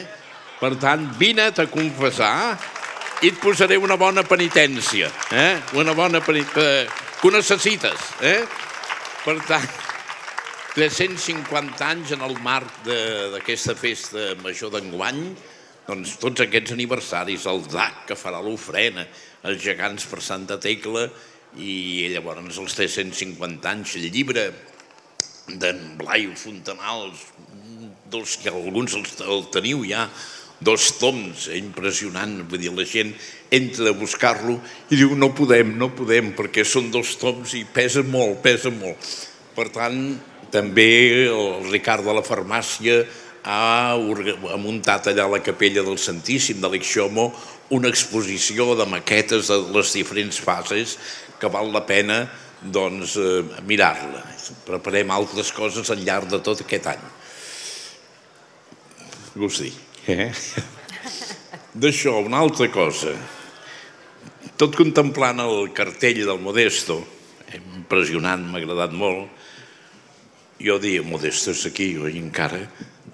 Per 0.62 0.76
tant, 0.82 1.08
vine 1.20 1.50
a 1.50 1.68
confessar 1.70 2.34
i 3.22 3.30
et 3.30 3.40
posaré 3.42 3.78
una 3.82 3.98
bona 3.98 4.24
penitència. 4.26 5.10
Eh? 5.34 5.54
Una 5.78 5.94
bona 5.98 6.22
penitència 6.24 6.86
que 7.22 7.30
ho 7.30 7.34
necessites. 7.34 8.12
Eh? 8.26 8.42
Per 9.22 9.38
tant, 9.46 9.68
350 10.74 11.86
anys 11.86 12.14
en 12.16 12.24
el 12.26 12.38
marc 12.42 12.86
d'aquesta 12.86 13.76
festa 13.78 14.32
major 14.42 14.72
d'enguany, 14.74 15.20
doncs 15.86 16.16
tots 16.22 16.46
aquests 16.46 16.74
aniversaris, 16.78 17.46
el 17.52 17.66
DAC 17.68 18.06
que 18.10 18.18
farà 18.18 18.40
l'ofrena, 18.42 19.04
els 19.50 19.62
gegants 19.62 20.06
per 20.08 20.22
Santa 20.24 20.58
Tecla 20.62 21.08
i 21.60 22.08
llavors 22.14 22.60
els 22.62 22.76
350 22.78 23.72
anys, 23.72 23.96
el 24.00 24.08
llibre 24.14 24.50
d'en 25.60 25.82
Blai 26.00 26.30
Fontanals, 26.38 27.26
dos, 28.12 28.38
que 28.40 28.52
alguns 28.52 28.96
els, 28.96 29.18
el 29.26 29.48
teniu 29.52 29.84
ja, 29.88 30.06
dos 30.62 30.92
toms, 31.02 31.48
eh, 31.50 31.58
impressionant, 31.60 32.38
vull 32.48 32.62
dir, 32.62 32.72
la 32.76 32.86
gent 32.86 33.12
entra 33.52 33.90
a 33.90 33.98
buscar-lo 33.98 34.60
i 34.92 35.00
diu 35.00 35.16
no 35.18 35.32
podem, 35.36 35.74
no 35.80 35.90
podem, 35.98 36.32
perquè 36.38 36.64
són 36.68 36.92
dos 36.94 37.16
toms 37.20 37.56
i 37.58 37.66
pesa 37.66 38.06
molt, 38.06 38.40
pesa 38.46 38.72
molt. 38.72 39.16
Per 39.56 39.68
tant, 39.74 39.98
també 40.54 41.28
el 41.32 41.72
Ricard 41.72 42.06
de 42.06 42.14
la 42.16 42.24
farmàcia 42.24 43.02
ha, 43.44 43.98
ha 43.98 44.60
muntat 44.62 45.10
allà 45.10 45.26
a 45.26 45.34
la 45.34 45.42
capella 45.44 45.84
del 45.84 45.98
Santíssim 45.98 46.62
de 46.62 46.70
l'Ixomo 46.70 47.32
una 47.72 47.90
exposició 47.90 48.76
de 48.76 48.86
maquetes 48.86 49.48
de 49.48 49.58
les 49.72 49.94
diferents 49.96 50.38
fases 50.44 50.98
que 51.42 51.50
val 51.50 51.72
la 51.74 51.82
pena 51.86 52.22
doncs, 52.62 53.16
eh, 53.18 53.42
mirar-la. 53.66 54.22
Preparem 54.68 55.10
altres 55.12 55.50
coses 55.52 55.90
al 55.90 56.04
llarg 56.06 56.30
de 56.30 56.40
tot 56.46 56.62
aquest 56.62 56.88
any. 56.94 57.06
Agustí. 59.36 59.72
Eh? 60.08 60.30
D'això, 61.74 62.20
una 62.22 62.42
altra 62.46 62.68
cosa. 62.70 63.16
Tot 64.58 64.76
contemplant 64.78 65.42
el 65.42 65.72
cartell 65.74 66.22
del 66.22 66.42
Modesto, 66.44 67.00
impressionant, 67.56 68.44
m'ha 68.46 68.60
agradat 68.62 68.94
molt, 68.94 69.32
jo 70.62 70.78
dia, 70.78 71.02
Modesto 71.02 71.56
és 71.56 71.66
aquí, 71.66 71.96
oi, 71.98 72.20
encara? 72.20 72.60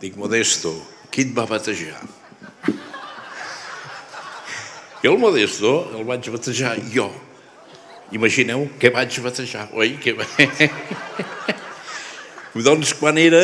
Dic, 0.01 0.17
Modesto, 0.19 0.73
qui 1.13 1.23
et 1.23 1.31
va 1.37 1.47
batejar? 1.47 2.01
I 4.97 5.07
el 5.07 5.17
Modesto 5.21 5.71
el 5.95 6.03
vaig 6.03 6.27
batejar 6.33 6.75
jo. 6.91 7.07
Imagineu 8.15 8.69
què 8.79 8.91
vaig 8.93 9.19
batejar, 9.23 9.67
oi? 9.75 9.97
Que... 9.99 10.15
doncs 12.67 12.93
quan 12.97 13.19
era, 13.19 13.41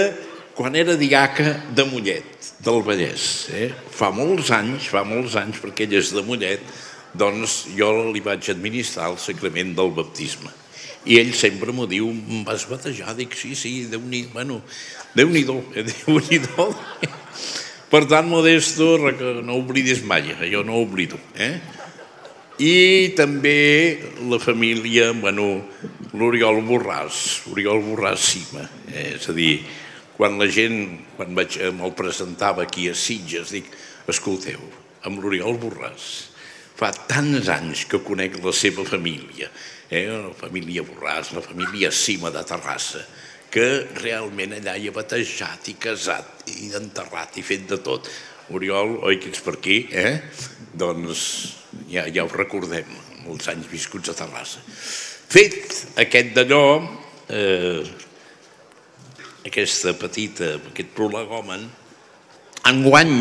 quan 0.55 0.75
era 0.79 0.95
diaca 0.99 1.57
de 1.75 1.85
Mollet, 1.89 2.53
del 2.63 2.79
Vallès, 2.85 3.27
eh? 3.51 3.69
fa 3.91 4.09
molts 4.15 4.53
anys, 4.55 4.87
fa 4.87 5.03
molts 5.03 5.35
anys, 5.39 5.59
perquè 5.59 5.83
ell 5.87 5.97
és 5.99 6.13
de 6.15 6.23
Mollet, 6.23 6.63
doncs 7.13 7.63
jo 7.75 7.91
li 8.13 8.23
vaig 8.23 8.47
administrar 8.53 9.11
el 9.11 9.19
sacrament 9.21 9.75
del 9.77 9.91
baptisme. 9.93 10.51
I 11.03 11.19
ell 11.19 11.33
sempre 11.35 11.75
m'ho 11.75 11.83
diu, 11.89 12.07
em 12.07 12.45
vas 12.47 12.63
batejar? 12.69 13.17
Dic, 13.17 13.35
sí, 13.35 13.51
sí, 13.59 13.73
Déu-n'hi-do, 13.91 14.31
bueno, 14.31 14.61
Déu-n'hi-do, 15.17 15.59
eh, 15.75 15.83
Déu-n'hi-do. 15.91 16.71
Per 17.91 18.05
tant, 18.09 18.25
Modesto, 18.25 18.95
no 19.43 19.59
oblidis 19.59 20.01
mai, 20.07 20.31
jo 20.49 20.63
no 20.65 20.79
oblido. 20.79 21.19
Eh? 21.35 21.59
I 22.63 23.11
també 23.17 23.99
la 24.31 24.37
família, 24.39 25.09
bueno, 25.11 25.65
l'Oriol 26.15 26.61
Borràs, 26.63 27.17
Oriol 27.51 27.81
Borràs 27.83 28.27
Cima. 28.29 28.63
Eh? 28.87 29.17
És 29.17 29.25
a 29.27 29.33
dir, 29.35 29.57
quan 30.15 30.37
la 30.39 30.47
gent, 30.47 30.77
quan 31.17 31.33
vaig, 31.35 31.57
eh, 31.59 31.71
me'l 31.75 31.91
presentava 31.97 32.63
aquí 32.63 32.85
a 32.87 32.93
Sitges, 32.95 33.51
dic, 33.51 33.67
escolteu, 34.07 34.61
amb 35.03 35.19
l'Oriol 35.19 35.59
Borràs, 35.59 36.05
fa 36.79 36.93
tants 37.09 37.49
anys 37.51 37.83
que 37.89 37.99
conec 38.05 38.37
la 38.43 38.53
seva 38.55 38.85
família, 38.87 39.49
eh? 39.89 40.05
la 40.07 40.31
família 40.37 40.85
Borràs, 40.87 41.33
la 41.35 41.43
família 41.43 41.91
Cima 41.91 42.31
de 42.31 42.45
Terrassa, 42.47 43.01
que 43.51 43.67
realment 43.99 44.55
allà 44.55 44.77
hi 44.79 44.87
ha 44.87 44.95
batejat 44.95 45.67
i 45.73 45.75
casat 45.81 46.47
i 46.53 46.71
enterrat 46.79 47.35
i 47.37 47.43
fet 47.43 47.67
de 47.73 47.81
tot. 47.83 48.07
Oriol, 48.55 48.95
oi 49.03 49.19
que 49.19 49.33
ets 49.33 49.43
per 49.43 49.57
aquí, 49.57 49.81
eh? 49.91 50.21
Doncs 50.79 51.27
ja, 51.89 52.05
ja 52.09 52.25
ho 52.25 52.31
recordem, 52.31 52.87
molts 53.25 53.49
anys 53.51 53.69
viscuts 53.71 54.11
a 54.11 54.17
Terrassa. 54.17 54.61
Fet 55.33 55.97
aquest 56.03 56.33
d'allò, 56.35 56.65
eh, 57.29 57.83
aquesta 59.47 59.93
petita, 59.99 60.55
aquest 60.71 60.93
prolegomen, 60.95 61.65
enguany 62.69 63.17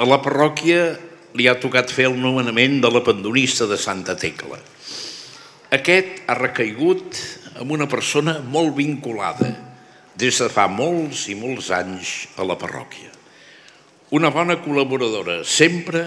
a 0.00 0.06
la 0.08 0.18
parròquia 0.22 0.96
li 1.38 1.46
ha 1.46 1.58
tocat 1.62 1.92
fer 1.94 2.08
el 2.10 2.16
nomenament 2.18 2.80
de 2.82 2.90
la 2.90 3.02
pendonista 3.06 3.68
de 3.70 3.78
Santa 3.78 4.16
Tecla. 4.18 4.58
Aquest 5.70 6.24
ha 6.26 6.34
recaigut 6.34 7.18
amb 7.60 7.70
una 7.76 7.86
persona 7.86 8.40
molt 8.42 8.74
vinculada 8.78 9.52
des 10.18 10.40
de 10.42 10.48
fa 10.52 10.66
molts 10.68 11.28
i 11.30 11.36
molts 11.38 11.70
anys 11.74 12.26
a 12.36 12.46
la 12.46 12.56
parròquia. 12.58 13.12
Una 14.16 14.32
bona 14.34 14.56
col·laboradora, 14.58 15.44
sempre 15.46 16.02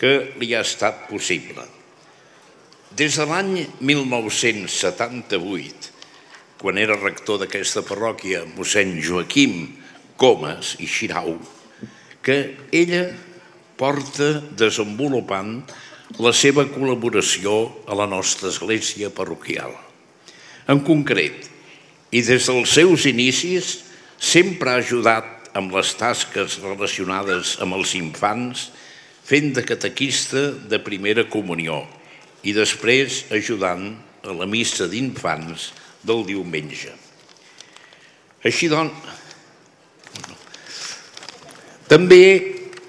que 0.00 0.12
li 0.40 0.54
ha 0.54 0.62
estat 0.66 0.96
possible. 1.10 1.64
Des 2.94 3.18
de 3.18 3.24
l'any 3.26 3.66
1978, 3.82 5.90
quan 6.62 6.78
era 6.78 6.96
rector 6.96 7.38
d'aquesta 7.42 7.82
parròquia, 7.86 8.44
mossèn 8.54 9.00
Joaquim 9.02 9.54
Comas 10.16 10.76
i 10.78 10.86
Xirau, 10.86 11.38
que 12.22 12.54
ella 12.72 13.10
porta 13.76 14.40
desenvolupant 14.54 15.64
la 16.22 16.30
seva 16.36 16.64
col·laboració 16.70 17.72
a 17.90 17.96
la 17.98 18.06
nostra 18.06 18.48
església 18.52 19.10
parroquial. 19.10 19.74
En 20.70 20.80
concret, 20.86 21.50
i 22.14 22.22
des 22.22 22.46
dels 22.46 22.70
seus 22.78 23.06
inicis, 23.10 23.80
sempre 24.16 24.70
ha 24.70 24.78
ajudat 24.80 25.50
amb 25.58 25.74
les 25.74 25.90
tasques 25.98 26.60
relacionades 26.62 27.58
amb 27.62 27.74
els 27.76 27.94
infants, 27.98 28.70
fent 29.24 29.54
de 29.56 29.64
catequista 29.64 30.50
de 30.68 30.80
primera 30.84 31.24
comunió 31.32 31.82
i 32.44 32.52
després 32.56 33.24
ajudant 33.32 33.94
a 34.24 34.36
la 34.36 34.48
missa 34.48 34.88
d'infants 34.88 35.70
del 36.04 36.24
diumenge. 36.28 36.92
Així 38.44 38.68
doncs, 38.68 38.92
també 41.88 42.24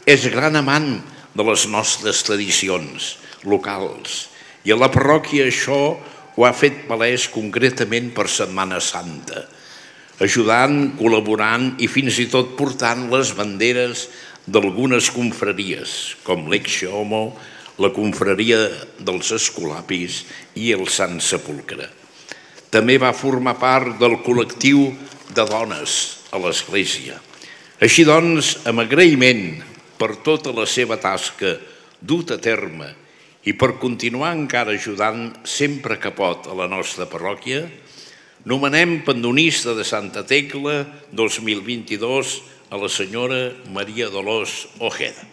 és 0.08 0.28
gran 0.32 0.56
amant 0.60 0.90
de 1.36 1.44
les 1.44 1.66
nostres 1.72 2.22
tradicions 2.28 3.16
locals 3.48 4.26
i 4.66 4.74
a 4.74 4.80
la 4.80 4.90
parròquia 4.92 5.48
això 5.48 5.80
ho 6.36 6.46
ha 6.48 6.54
fet 6.56 6.86
palès 6.90 7.30
concretament 7.32 8.12
per 8.16 8.28
Setmana 8.32 8.82
Santa, 8.84 9.46
ajudant, 10.24 10.96
col·laborant 11.00 11.74
i 11.84 11.88
fins 11.92 12.20
i 12.24 12.28
tot 12.32 12.56
portant 12.60 13.08
les 13.12 13.32
banderes 13.38 14.08
d'algunes 14.46 15.10
confraries, 15.14 16.16
com 16.26 16.46
l'Exe 16.52 16.90
Homo, 16.90 17.34
la 17.82 17.92
confraria 17.92 18.60
dels 19.02 19.32
Escolapis 19.36 20.24
i 20.62 20.72
el 20.76 20.86
Sant 20.88 21.20
Sepulcre. 21.20 21.90
També 22.72 22.98
va 23.02 23.16
formar 23.16 23.58
part 23.60 23.98
del 24.00 24.20
col·lectiu 24.24 24.90
de 25.36 25.46
dones 25.50 25.96
a 26.32 26.40
l'Església. 26.40 27.18
Així 27.84 28.06
doncs, 28.08 28.56
amb 28.70 28.86
agraïment 28.86 29.64
per 30.00 30.16
tota 30.24 30.54
la 30.56 30.68
seva 30.70 30.98
tasca 31.02 31.56
dut 32.00 32.32
a 32.32 32.40
terme 32.40 32.94
i 33.46 33.54
per 33.54 33.76
continuar 33.82 34.34
encara 34.36 34.76
ajudant 34.76 35.30
sempre 35.44 36.00
que 36.02 36.14
pot 36.16 36.48
a 36.50 36.56
la 36.58 36.70
nostra 36.72 37.08
parròquia, 37.10 37.66
nomenem 38.46 39.02
pendonista 39.06 39.76
de 39.76 39.84
Santa 39.86 40.24
Tecla 40.26 40.84
2022 41.12 42.36
a 42.70 42.78
la 42.78 42.90
senyora 42.90 43.52
Maria 43.74 44.10
Dolors 44.10 44.68
Ojeda. 44.80 45.26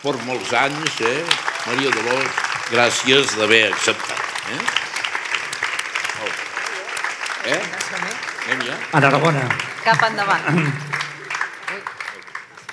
Per 0.00 0.14
molts 0.24 0.52
anys, 0.56 1.00
eh? 1.04 1.24
Maria 1.66 1.90
Dolors, 1.92 2.38
gràcies 2.72 3.34
d'haver 3.36 3.62
acceptat. 3.72 4.20
Eh? 4.54 4.60
Oh. 6.20 6.32
Eh? 7.54 7.60
Anem 8.46 8.64
ja? 8.68 8.78
Enhorabona. 8.98 9.44
Cap 9.84 10.06
endavant. 10.08 10.48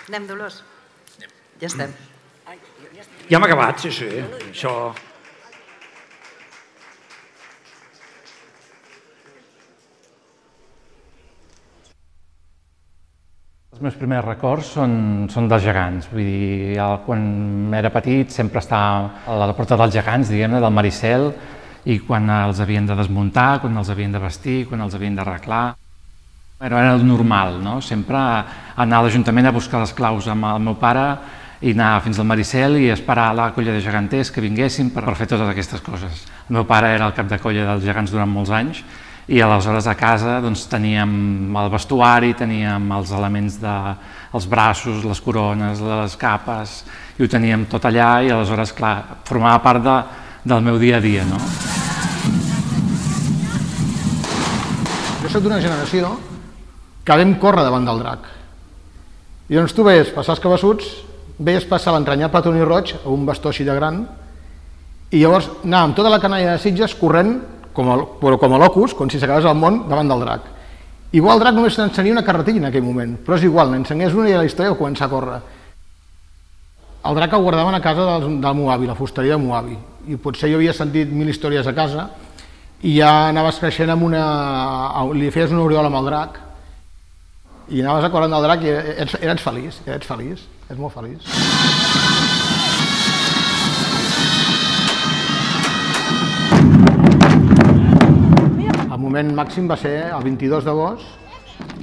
Anem, 0.08 0.28
Dolors. 0.28 0.62
Ja 1.60 1.68
estem. 1.68 1.92
Ja 3.28 3.38
hem 3.38 3.44
acabat, 3.44 3.84
sí, 3.84 3.92
sí. 3.92 4.08
Això... 4.52 4.74
Els 13.78 13.84
meus 13.86 13.98
primers 14.02 14.26
records 14.26 14.72
són, 14.74 14.94
són 15.30 15.46
dels 15.46 15.62
gegants. 15.62 16.08
Vull 16.10 16.26
dir, 16.26 16.78
ja 16.80 16.88
quan 17.06 17.20
era 17.78 17.92
petit 17.94 18.34
sempre 18.34 18.58
estava 18.58 19.20
a 19.30 19.36
la 19.38 19.54
porta 19.54 19.78
dels 19.78 19.94
gegants, 19.94 20.32
diguem-ne, 20.34 20.58
del 20.64 20.74
Maricel, 20.74 21.28
i 21.86 22.00
quan 22.02 22.26
els 22.40 22.58
havien 22.58 22.90
de 22.90 22.98
desmuntar, 22.98 23.60
quan 23.62 23.78
els 23.78 23.92
havien 23.94 24.18
de 24.18 24.24
vestir, 24.24 24.64
quan 24.66 24.82
els 24.82 24.98
havien 24.98 25.14
d'arreglar. 25.20 25.76
Però 26.58 26.82
era 26.82 26.96
el 26.98 27.06
normal, 27.06 27.60
no? 27.62 27.78
Sempre 27.86 28.18
anar 28.18 29.04
a 29.04 29.06
l'Ajuntament 29.06 29.52
a 29.52 29.54
buscar 29.54 29.84
les 29.86 29.94
claus 29.94 30.26
amb 30.26 30.50
el 30.56 30.66
meu 30.72 30.82
pare 30.82 31.06
i 31.62 31.78
anar 31.78 32.00
fins 32.02 32.18
al 32.18 32.26
Maricel 32.34 32.80
i 32.82 32.90
esperar 32.90 33.30
la 33.38 33.52
colla 33.54 33.78
de 33.78 33.86
geganters 33.86 34.34
que 34.34 34.42
vinguessin 34.42 34.90
per, 34.90 35.06
per 35.06 35.20
fer 35.22 35.30
totes 35.30 35.54
aquestes 35.54 35.86
coses. 35.86 36.26
El 36.50 36.58
meu 36.58 36.66
pare 36.66 36.96
era 36.98 37.12
el 37.12 37.14
cap 37.14 37.30
de 37.30 37.38
colla 37.46 37.76
dels 37.76 37.86
gegants 37.86 38.18
durant 38.18 38.34
molts 38.40 38.58
anys 38.58 38.82
i 39.28 39.42
aleshores 39.44 39.88
a 39.88 39.96
casa 40.00 40.38
doncs, 40.40 40.64
teníem 40.72 41.52
el 41.60 41.72
vestuari, 41.72 42.32
teníem 42.38 42.86
els 42.96 43.12
elements 43.12 43.58
de, 43.60 43.74
els 44.32 44.48
braços, 44.48 45.04
les 45.04 45.20
corones, 45.24 45.82
les 45.84 46.16
capes, 46.20 46.78
i 47.20 47.26
ho 47.26 47.28
teníem 47.28 47.66
tot 47.68 47.84
allà 47.90 48.22
i 48.24 48.32
aleshores, 48.32 48.72
clar, 48.78 49.20
formava 49.28 49.60
part 49.66 49.84
de, 49.84 49.98
del 50.48 50.64
meu 50.64 50.80
dia 50.80 51.02
a 51.02 51.04
dia. 51.04 51.26
No? 51.28 51.42
Jo 55.24 55.34
soc 55.34 55.44
d'una 55.44 55.60
generació 55.60 56.14
que 57.04 57.20
vam 57.20 57.36
córrer 57.42 57.68
davant 57.68 57.88
del 57.88 58.00
drac. 58.00 58.32
I 59.52 59.60
doncs 59.60 59.76
tu 59.76 59.84
veies 59.84 60.14
passar 60.16 60.38
els 60.38 60.44
cabassuts, 60.44 60.88
veies 61.44 61.68
passar 61.68 61.92
l'entranyable 61.96 62.42
Toni 62.44 62.64
Roig 62.64 62.96
un 63.12 63.28
bastó 63.28 63.52
així 63.52 63.68
de 63.68 63.76
gran, 63.76 64.06
i 65.12 65.20
llavors 65.20 65.52
anàvem 65.64 66.00
tota 66.00 66.12
la 66.12 66.24
canalla 66.24 66.56
de 66.56 66.64
Sitges 66.64 66.96
corrent 67.00 67.38
com 67.78 67.92
a, 67.94 67.98
però 68.22 68.40
com 68.42 68.56
a 68.56 68.62
locus, 68.62 68.96
com 68.98 69.10
si 69.10 69.22
s'acabés 69.22 69.46
el 69.46 69.58
món 69.60 69.84
davant 69.90 70.10
del 70.10 70.24
drac. 70.26 70.48
Igual 71.16 71.38
el 71.38 71.44
drac 71.44 71.56
només 71.56 71.78
t'ensenia 71.78 72.16
una 72.16 72.26
carretilla 72.26 72.64
en 72.64 72.70
aquell 72.72 72.84
moment, 72.84 73.14
però 73.24 73.38
és 73.38 73.46
igual, 73.48 73.70
n'ensenyés 73.72 74.18
una 74.18 74.32
i 74.32 74.36
la 74.36 74.48
història 74.48 74.74
va 74.74 74.80
començar 74.80 75.06
a 75.08 75.14
córrer. 75.14 75.38
El 77.08 77.16
drac 77.16 77.36
el 77.38 77.46
guardaven 77.46 77.78
a 77.78 77.84
casa 77.84 78.08
del, 78.10 78.42
del 78.44 78.58
Moavi, 78.58 78.90
la 78.90 78.98
fusteria 78.98 79.38
de 79.38 79.44
Moavi, 79.44 79.78
i 80.12 80.18
potser 80.20 80.50
jo 80.52 80.58
havia 80.60 80.74
sentit 80.76 81.14
mil 81.14 81.30
històries 81.32 81.70
a 81.70 81.76
casa, 81.78 82.10
i 82.82 82.98
ja 82.98 83.30
anaves 83.30 83.62
creixent 83.62 83.94
amb 83.94 84.04
una... 84.10 84.26
li 85.16 85.32
feies 85.32 85.54
una 85.54 85.64
aureola 85.64 85.94
amb 85.94 86.02
el 86.02 86.12
drac, 86.12 86.42
i 87.70 87.84
anaves 87.84 88.10
acordant 88.10 88.36
del 88.36 88.50
drac 88.50 88.66
i 88.66 88.74
eres, 88.74 89.20
eres 89.22 89.44
feliç, 89.44 89.82
eres 89.88 90.10
feliç, 90.10 90.48
és 90.68 90.80
molt 90.82 90.98
feliç. 90.98 91.77
El 98.98 99.04
moment 99.04 99.28
màxim 99.38 99.68
va 99.70 99.76
ser 99.78 100.08
el 100.10 100.24
22 100.26 100.64
d'agost, 100.66 101.06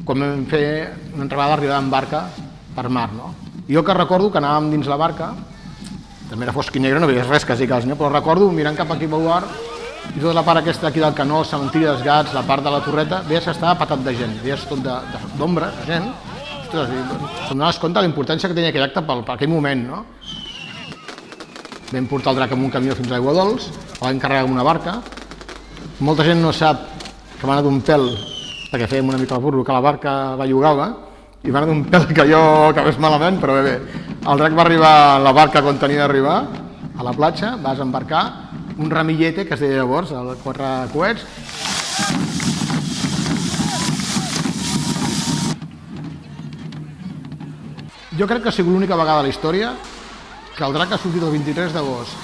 quan 0.02 0.18
vam 0.18 0.40
fer 0.50 0.64
una 1.12 1.22
entrebada 1.22 1.52
d'arribada 1.52 1.82
en 1.84 1.90
barca 1.92 2.22
per 2.74 2.88
mar. 2.90 3.04
No? 3.14 3.28
Jo 3.68 3.84
que 3.86 3.94
recordo 3.94 4.32
que 4.34 4.40
anàvem 4.40 4.72
dins 4.72 4.88
la 4.90 4.96
barca, 4.98 5.28
també 6.26 6.48
era 6.48 6.54
fosc 6.56 6.74
i 6.74 6.80
negre, 6.82 6.98
no 6.98 7.06
veies 7.06 7.28
res 7.28 7.44
quasi 7.46 7.68
quasi, 7.70 7.86
no? 7.86 7.94
però 7.94 8.08
recordo 8.10 8.48
mirant 8.50 8.74
cap 8.74 8.90
aquí 8.90 9.06
al 9.06 9.22
bar 9.28 9.44
i 9.44 10.18
tota 10.18 10.32
la 10.34 10.42
part 10.42 10.58
aquesta 10.58 10.88
aquí 10.88 10.98
del 10.98 11.14
canó, 11.14 11.44
cementiri 11.46 11.86
dels 11.86 12.02
gats, 12.02 12.34
la 12.34 12.42
part 12.42 12.66
de 12.66 12.72
la 12.74 12.80
torreta, 12.82 13.20
veies 13.28 13.46
que 13.46 13.54
estava 13.54 13.78
patat 13.78 14.02
de 14.02 14.16
gent, 14.18 14.34
veies 14.42 14.64
tot 14.66 14.82
d'ombra, 14.82 15.68
de, 15.70 15.84
de, 15.84 15.86
gent, 15.92 16.10
ostres, 16.64 16.90
em 16.90 17.46
donaves 17.52 17.78
compte 17.78 18.00
de 18.00 18.08
la 18.08 18.10
importància 18.10 18.50
que 18.50 18.58
tenia 18.58 18.72
aquell 18.74 18.88
acte 18.88 19.04
per, 19.06 19.20
per 19.22 19.36
aquell 19.36 19.52
moment, 19.54 19.86
no? 19.86 20.02
Vam 21.92 22.10
portar 22.10 22.34
el 22.34 22.42
drac 22.42 22.58
amb 22.58 22.66
un 22.66 22.74
camió 22.74 22.98
fins 22.98 23.14
a 23.14 23.20
Aigua 23.20 23.36
Dols, 23.38 23.70
el 24.00 24.02
vam 24.02 24.18
carregar 24.18 24.48
amb 24.48 24.58
una 24.58 24.66
barca, 24.66 24.98
molta 26.02 26.26
gent 26.26 26.42
no 26.42 26.50
sap 26.50 26.90
que 27.44 27.50
va 27.50 27.58
anar 27.58 27.66
d'un 27.66 27.80
pèl, 27.84 28.04
perquè 28.72 28.86
fèiem 28.88 29.10
una 29.10 29.18
mica 29.20 29.36
el 29.36 29.42
burro, 29.44 29.60
que 29.60 29.74
la 29.74 29.82
barca 29.84 30.12
la 30.40 30.46
llogava, 30.48 30.86
i 31.44 31.52
va 31.52 31.60
anar 31.60 31.68
d'un 31.68 31.82
pèl 31.92 32.06
que 32.16 32.24
jo 32.30 32.40
acabés 32.70 32.96
malament, 32.96 33.36
però 33.42 33.58
bé, 33.58 33.62
bé. 33.66 34.00
El 34.24 34.40
drac 34.40 34.56
va 34.56 34.64
arribar 34.64 34.92
la 35.20 35.32
barca 35.36 35.60
quan 35.60 35.76
tenia 35.76 36.06
d'arribar, 36.06 36.38
a 36.96 37.04
la 37.04 37.12
platja, 37.12 37.58
vas 37.60 37.82
embarcar, 37.84 38.22
un 38.78 38.88
ramillete, 38.88 39.44
que 39.44 39.58
es 39.58 39.60
deia 39.60 39.82
llavors, 39.82 40.14
el 40.16 40.32
quatre 40.40 40.88
coets. 40.94 41.26
Jo 48.16 48.30
crec 48.30 48.40
que 48.40 48.48
ha 48.48 48.56
sigut 48.56 48.72
l'única 48.72 48.96
vegada 48.96 49.20
a 49.20 49.26
la 49.26 49.28
història 49.28 49.74
que 50.56 50.64
el 50.64 50.72
drac 50.72 50.96
ha 50.96 51.02
sortit 51.02 51.20
el 51.20 51.34
23 51.34 51.76
d'agost 51.76 52.14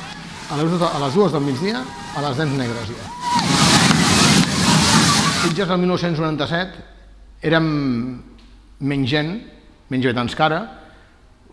a 0.48 0.62
les, 0.62 0.82
a 0.86 0.98
les 1.04 1.16
dues 1.18 1.34
del 1.34 1.44
migdia 1.44 1.82
a 2.14 2.28
les 2.30 2.38
dents 2.38 2.56
negres 2.62 2.94
ja. 2.94 3.59
Sitges 5.41 5.70
el 5.72 5.78
1997 5.80 6.82
érem 7.49 7.66
menys 8.84 9.09
gent, 9.09 9.30
menys 9.88 10.09
habitants 10.09 10.36
que 10.36 10.45
ara, 10.45 10.61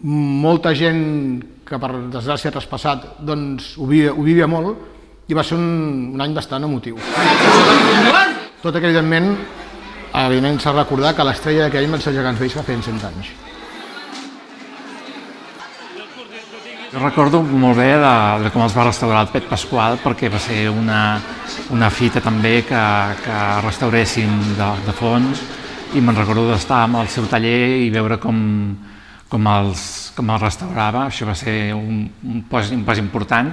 molta 0.03 0.73
gent 0.75 1.05
que 1.67 1.79
per 1.79 1.93
desgràcia 2.11 2.51
traspassat 2.51 3.07
doncs, 3.23 3.73
ho, 3.79 3.87
vivia, 3.87 4.11
ho 4.11 4.25
vivia 4.27 4.47
molt 4.51 5.31
i 5.31 5.35
va 5.35 5.43
ser 5.43 5.55
un, 5.55 6.13
un 6.15 6.23
any 6.23 6.35
bastant 6.35 6.67
emotiu. 6.67 6.99
Tot 8.61 8.75
que, 8.75 8.83
evidentment, 8.83 9.33
evidentment 10.11 10.59
s'ha 10.59 10.75
de 10.75 10.81
recordar 10.83 11.15
que 11.15 11.27
l'estrella 11.27 11.67
d'aquell 11.67 11.91
van 11.95 12.03
ser 12.03 12.15
gegants 12.19 12.43
vells 12.43 12.59
que 12.59 12.67
feien 12.67 12.83
100 12.91 13.07
anys. 13.11 13.46
Jo 16.87 17.01
recordo 17.03 17.41
molt 17.43 17.75
bé 17.75 17.89
de, 17.99 18.11
de 18.45 18.49
com 18.53 18.61
els 18.63 18.71
va 18.71 18.85
restaurar 18.85 19.25
el 19.25 19.31
Pet 19.33 19.49
Pasqual 19.49 19.97
perquè 19.99 20.29
va 20.31 20.39
ser 20.39 20.69
una, 20.71 21.19
una 21.75 21.89
fita 21.91 22.21
també 22.23 22.61
que, 22.63 22.83
que 23.25 23.39
restauressin 23.65 24.37
de, 24.55 24.69
de 24.85 24.93
fons 24.95 25.41
i 25.99 25.99
me'n 25.99 26.15
recordo 26.15 26.45
d'estar 26.47 26.85
amb 26.85 27.01
el 27.01 27.09
seu 27.11 27.27
taller 27.27 27.83
i 27.83 27.89
veure 27.91 28.15
com, 28.23 28.39
com, 29.27 29.49
els, 29.51 29.83
com 30.15 30.31
els 30.31 30.45
restaurava, 30.45 31.03
això 31.09 31.27
va 31.27 31.35
ser 31.35 31.75
un, 31.75 32.05
un, 32.23 32.41
pas, 32.47 32.71
un 32.71 32.87
pas 32.87 33.03
important. 33.03 33.51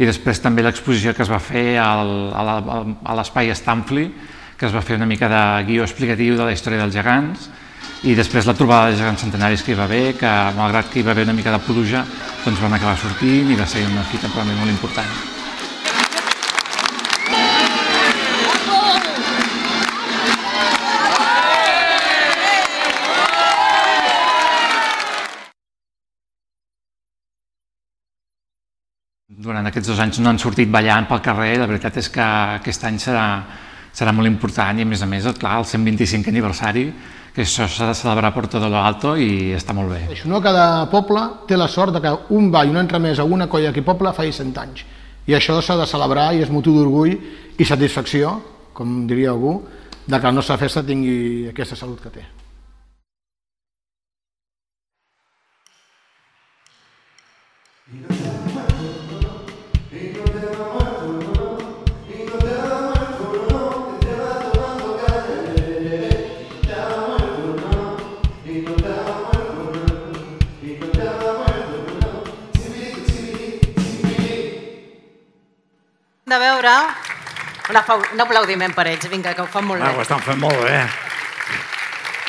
I 0.00 0.08
després 0.08 0.40
també 0.40 0.64
l'exposició 0.64 1.12
que 1.12 1.26
es 1.26 1.32
va 1.32 1.40
fer 1.40 1.76
al, 1.84 2.32
a 2.32 3.16
l'espai 3.18 3.52
Stamfli, 3.52 4.06
que 4.56 4.68
es 4.68 4.72
va 4.72 4.80
fer 4.80 4.96
una 4.96 5.08
mica 5.08 5.28
de 5.28 5.42
guió 5.68 5.84
explicatiu 5.84 6.40
de 6.40 6.48
la 6.48 6.56
història 6.56 6.80
dels 6.80 6.96
gegants, 6.96 7.50
i 8.00 8.14
després 8.16 8.46
la 8.48 8.54
trobada 8.56 8.88
de 8.88 8.96
gegants 8.96 9.20
centenaris 9.20 9.60
que 9.60 9.74
hi 9.74 9.76
va 9.76 9.84
haver, 9.84 10.14
que 10.16 10.30
malgrat 10.56 10.88
que 10.88 11.00
hi 11.00 11.04
va 11.04 11.12
haver 11.12 11.26
una 11.28 11.36
mica 11.36 11.52
de 11.52 11.58
pluja, 11.60 12.00
doncs 12.46 12.62
van 12.62 12.72
acabar 12.72 12.96
sortint 12.96 13.50
i 13.52 13.58
va 13.58 13.66
ser 13.68 13.84
una 13.84 14.06
fita 14.08 14.30
mi 14.40 14.56
molt 14.56 14.72
important. 14.72 15.38
Durant 29.40 29.66
aquests 29.68 29.88
dos 29.88 30.00
anys 30.00 30.18
no 30.20 30.32
han 30.32 30.38
sortit 30.38 30.68
ballant 30.72 31.06
pel 31.08 31.20
carrer, 31.20 31.58
la 31.60 31.68
veritat 31.68 31.96
és 32.00 32.08
que 32.08 32.24
aquest 32.56 32.84
any 32.84 32.96
serà, 32.96 33.44
serà 33.92 34.12
molt 34.12 34.28
important 34.28 34.78
i 34.78 34.84
a 34.84 34.88
més 34.88 35.02
a 35.04 35.06
més, 35.08 35.28
clar, 35.36 35.58
el 35.60 35.68
125 35.68 36.32
aniversari 36.32 36.90
que 37.34 37.44
això 37.44 37.68
s'ha 37.70 37.90
de 37.90 37.94
celebrar 37.94 38.32
per 38.34 38.46
tot 38.50 38.64
lo 38.66 38.80
alto 38.80 39.14
i 39.16 39.52
està 39.54 39.74
molt 39.76 39.92
bé. 39.92 40.00
Això 40.10 40.30
no 40.30 40.40
cada 40.42 40.88
poble 40.90 41.22
té 41.46 41.58
la 41.58 41.68
sort 41.68 41.94
de 41.94 42.02
que 42.02 42.14
un 42.34 42.50
ball, 42.50 42.74
entremesa 42.76 43.24
o 43.24 43.30
una 43.30 43.48
colla 43.48 43.72
que 43.72 43.86
poble 43.86 44.12
faci 44.16 44.32
100 44.32 44.58
anys. 44.64 44.84
I 45.26 45.36
això 45.38 45.60
s'ha 45.62 45.78
de 45.78 45.86
celebrar 45.86 46.32
i 46.34 46.42
és 46.42 46.50
motiu 46.50 46.74
d'orgull 46.74 47.14
i 47.58 47.64
satisfacció, 47.64 48.34
com 48.74 49.06
diria 49.06 49.30
algú, 49.30 49.60
de 50.06 50.18
que 50.18 50.26
la 50.26 50.34
nostra 50.34 50.58
festa 50.58 50.82
tingui 50.82 51.48
aquesta 51.52 51.76
salut 51.78 52.02
que 52.02 52.10
té. 52.10 52.39
De 76.30 76.38
veure 76.38 76.72
un, 77.70 77.76
aplau 77.76 78.00
un 78.14 78.20
aplaudiment 78.24 78.72
per 78.74 78.86
ells, 78.90 79.08
vinga, 79.10 79.34
que 79.34 79.42
ho 79.42 79.50
fan 79.50 79.66
molt 79.66 79.82
Ah, 79.82 79.90
bé. 79.90 79.98
ho 79.98 80.02
estan 80.06 80.22
fent 80.22 80.38
molt 80.40 80.62
bé. 80.64 80.80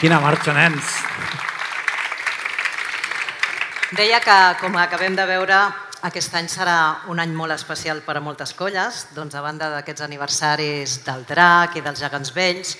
Quina 0.01 0.19
marxa, 0.19 0.53
nens. 0.53 0.97
Deia 3.91 4.19
que, 4.23 4.37
com 4.61 4.75
acabem 4.79 5.15
de 5.17 5.25
veure, 5.27 5.57
aquest 6.07 6.33
any 6.39 6.47
serà 6.49 6.77
un 7.11 7.19
any 7.19 7.33
molt 7.35 7.51
especial 7.53 7.99
per 8.05 8.15
a 8.17 8.21
moltes 8.23 8.53
colles, 8.57 9.03
doncs 9.13 9.35
a 9.35 9.41
banda 9.43 9.67
d'aquests 9.73 10.05
aniversaris 10.07 11.01
del 11.05 11.25
drac 11.27 11.75
i 11.75 11.83
dels 11.83 11.99
gegants 11.99 12.31
vells, 12.33 12.77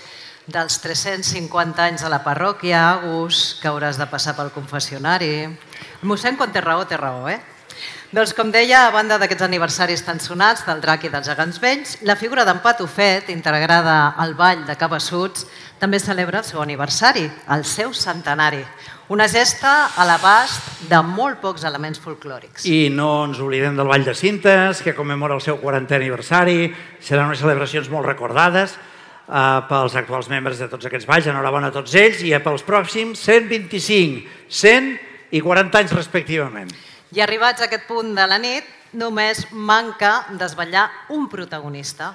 dels 0.47 0.79
350 0.81 1.83
anys 1.83 2.01
de 2.01 2.09
la 2.09 2.21
parròquia, 2.23 2.79
Agus, 2.95 3.59
que 3.61 3.67
hauràs 3.69 3.99
de 3.99 4.07
passar 4.09 4.33
pel 4.39 4.49
confessionari. 4.55 5.33
El 5.43 6.07
mossèn, 6.09 6.37
quan 6.39 6.51
té 6.51 6.61
raó, 6.63 6.85
té 6.87 6.97
raó, 6.97 7.27
eh? 7.29 7.37
Doncs 8.11 8.33
com 8.35 8.49
deia, 8.51 8.89
a 8.89 8.91
banda 8.91 9.15
d'aquests 9.15 9.45
aniversaris 9.45 10.01
tan 10.03 10.17
sonats 10.19 10.65
del 10.67 10.81
drac 10.83 11.05
i 11.07 11.09
dels 11.13 11.29
gegants 11.31 11.61
vells, 11.63 11.93
la 12.03 12.17
figura 12.19 12.43
d'en 12.43 12.57
Patufet, 12.59 13.29
integrada 13.31 14.17
al 14.19 14.33
ball 14.35 14.65
de 14.67 14.75
Cabassuts, 14.75 15.45
també 15.79 15.95
celebra 16.03 16.41
el 16.41 16.43
seu 16.43 16.59
aniversari, 16.59 17.23
el 17.55 17.63
seu 17.63 17.93
centenari. 17.95 18.59
Una 19.15 19.29
gesta 19.31 19.93
a 19.95 20.03
l'abast 20.03 20.83
de 20.91 20.99
molt 21.07 21.39
pocs 21.39 21.63
elements 21.63 22.03
folclòrics. 22.03 22.67
I 22.67 22.91
no 22.91 23.29
ens 23.29 23.39
oblidem 23.39 23.79
del 23.79 23.87
Ball 23.87 24.03
de 24.03 24.17
Cintes, 24.19 24.83
que 24.83 24.91
commemora 24.91 25.39
el 25.39 25.47
seu 25.47 25.61
40è 25.63 25.95
aniversari. 26.01 26.67
Seran 26.99 27.31
unes 27.31 27.39
celebracions 27.39 27.87
molt 27.87 28.11
recordades 28.11 28.75
eh, 28.75 29.41
pels 29.71 29.95
actuals 30.03 30.27
membres 30.27 30.59
de 30.59 30.67
tots 30.67 30.91
aquests 30.91 31.07
balls. 31.07 31.31
Enhorabona 31.31 31.71
a 31.71 31.79
tots 31.79 31.95
ells 31.95 32.27
i 32.27 32.35
pels 32.43 32.67
pròxims 32.67 33.23
125, 33.23 34.27
100 34.51 34.95
i 35.31 35.39
40 35.39 35.85
anys 35.85 36.01
respectivament. 36.03 36.79
I 37.11 37.19
arribats 37.19 37.59
a 37.59 37.67
aquest 37.67 37.89
punt 37.89 38.13
de 38.15 38.23
la 38.27 38.37
nit, 38.39 38.67
només 38.95 39.45
manca 39.51 40.27
desvetllar 40.39 40.85
un 41.11 41.27
protagonista, 41.31 42.13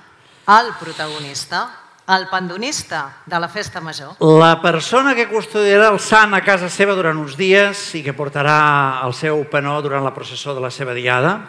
el 0.49 0.71
protagonista, 0.81 1.67
el 2.09 2.29
pandonista 2.31 3.19
de 3.27 3.41
la 3.41 3.49
festa 3.49 3.81
major. 3.81 4.15
La 4.21 4.63
persona 4.63 5.15
que 5.15 5.27
custodiarà 5.29 5.91
el 5.93 6.01
sant 6.01 6.33
a 6.33 6.41
casa 6.41 6.71
seva 6.73 6.95
durant 6.97 7.19
uns 7.19 7.37
dies 7.37 7.83
i 7.99 8.05
que 8.07 8.15
portarà 8.17 9.03
el 9.05 9.13
seu 9.13 9.43
penó 9.51 9.81
durant 9.83 10.05
la 10.07 10.15
processó 10.15 10.55
de 10.55 10.65
la 10.65 10.71
seva 10.71 10.95
diada. 10.95 11.41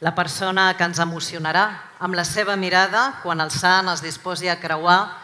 La 0.00 0.14
persona 0.14 0.70
que 0.78 0.88
ens 0.88 1.02
emocionarà 1.02 1.66
amb 2.00 2.16
la 2.16 2.24
seva 2.24 2.56
mirada 2.56 3.20
quan 3.22 3.40
el 3.44 3.50
sant 3.50 3.90
es 3.92 4.00
disposi 4.04 4.48
a 4.48 4.60
creuar 4.60 5.23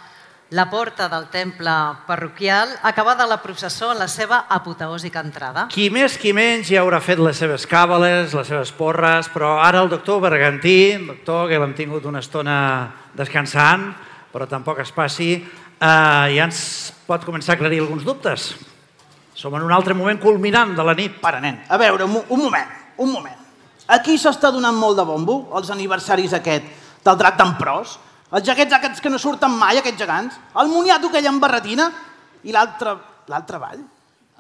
la 0.51 0.69
porta 0.69 1.09
del 1.09 1.29
temple 1.29 1.71
parroquial 2.07 2.69
acabada 2.83 3.27
la 3.27 3.41
processó 3.41 3.93
en 3.93 3.99
la 3.99 4.09
seva 4.09 4.47
apoteòsica 4.51 5.23
entrada. 5.23 5.69
Qui 5.71 5.87
més, 5.95 6.17
qui 6.19 6.33
menys 6.35 6.67
ja 6.73 6.83
haurà 6.83 6.99
fet 7.03 7.23
les 7.23 7.39
seves 7.39 7.69
càbales, 7.71 8.35
les 8.35 8.51
seves 8.51 8.73
porres, 8.75 9.31
però 9.31 9.61
ara 9.63 9.85
el 9.85 9.91
doctor 9.93 10.21
Bergantí, 10.25 10.93
el 10.99 11.07
doctor 11.13 11.47
que 11.49 11.61
l'hem 11.63 11.77
tingut 11.79 12.09
una 12.11 12.19
estona 12.19 12.57
descansant, 13.15 13.93
però 14.35 14.49
tampoc 14.51 14.83
es 14.83 14.91
passi, 14.91 15.37
eh, 15.39 15.87
ja 16.35 16.49
ens 16.49 16.91
pot 17.07 17.25
començar 17.25 17.55
a 17.55 17.61
aclarir 17.61 17.81
alguns 17.85 18.05
dubtes. 18.05 18.51
Som 19.35 19.55
en 19.55 19.63
un 19.63 19.73
altre 19.73 19.95
moment 19.95 20.19
culminant 20.19 20.75
de 20.75 20.85
la 20.85 20.99
nit. 20.99 21.15
Para, 21.23 21.39
nen, 21.41 21.63
a 21.69 21.79
veure, 21.79 22.05
un, 22.05 22.25
un 22.29 22.43
moment, 22.43 22.75
un 22.99 23.13
moment. 23.15 23.39
Aquí 23.87 24.19
s'està 24.19 24.51
donant 24.51 24.75
molt 24.75 24.99
de 24.99 25.07
bombo, 25.07 25.45
els 25.57 25.71
aniversaris 25.71 26.35
aquest 26.35 26.67
del 27.07 27.17
drac 27.19 27.39
d'en 27.39 27.55
Pros, 27.59 27.99
els 28.31 28.47
jaquets 28.47 28.75
aquests 28.77 29.01
que 29.03 29.11
no 29.11 29.19
surten 29.19 29.51
mai, 29.51 29.79
aquests 29.79 29.99
gegants, 29.99 30.37
el 30.61 30.69
moniato 30.71 31.09
aquell 31.09 31.27
amb 31.27 31.43
barretina 31.43 31.91
i 32.45 32.53
l'altre 32.55 32.97
l'altre 33.31 33.59
ball. 33.63 33.81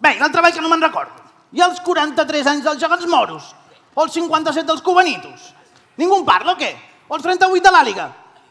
Bé, 0.00 0.16
l'altre 0.18 0.42
ball 0.42 0.52
que 0.52 0.62
no 0.62 0.70
me'n 0.72 0.82
recordo. 0.82 1.28
I 1.54 1.62
els 1.66 1.80
43 1.86 2.50
anys 2.52 2.66
dels 2.66 2.82
gegants 2.82 3.06
moros, 3.10 3.50
o 3.94 4.04
els 4.04 4.14
57 4.14 4.66
dels 4.66 4.82
cubanitos. 4.86 5.50
Ningú 5.98 6.20
en 6.20 6.26
parla 6.26 6.54
o 6.54 6.58
què? 6.58 6.70
O 7.08 7.16
els 7.16 7.26
38 7.26 7.64
de 7.66 7.72
l'àliga, 7.74 8.06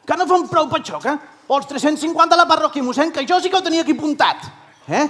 que 0.06 0.18
no 0.18 0.28
fan 0.30 0.48
prou 0.52 0.68
patxoc, 0.72 1.06
eh? 1.08 1.18
O 1.48 1.58
els 1.58 1.68
350 1.70 2.36
de 2.36 2.38
la 2.38 2.48
parròquia 2.50 2.86
mossèn, 2.86 3.12
que 3.12 3.26
jo 3.28 3.40
sí 3.40 3.50
que 3.50 3.58
ho 3.58 3.66
tenia 3.66 3.82
aquí 3.82 3.96
apuntat. 3.96 4.46
Eh? 4.88 5.08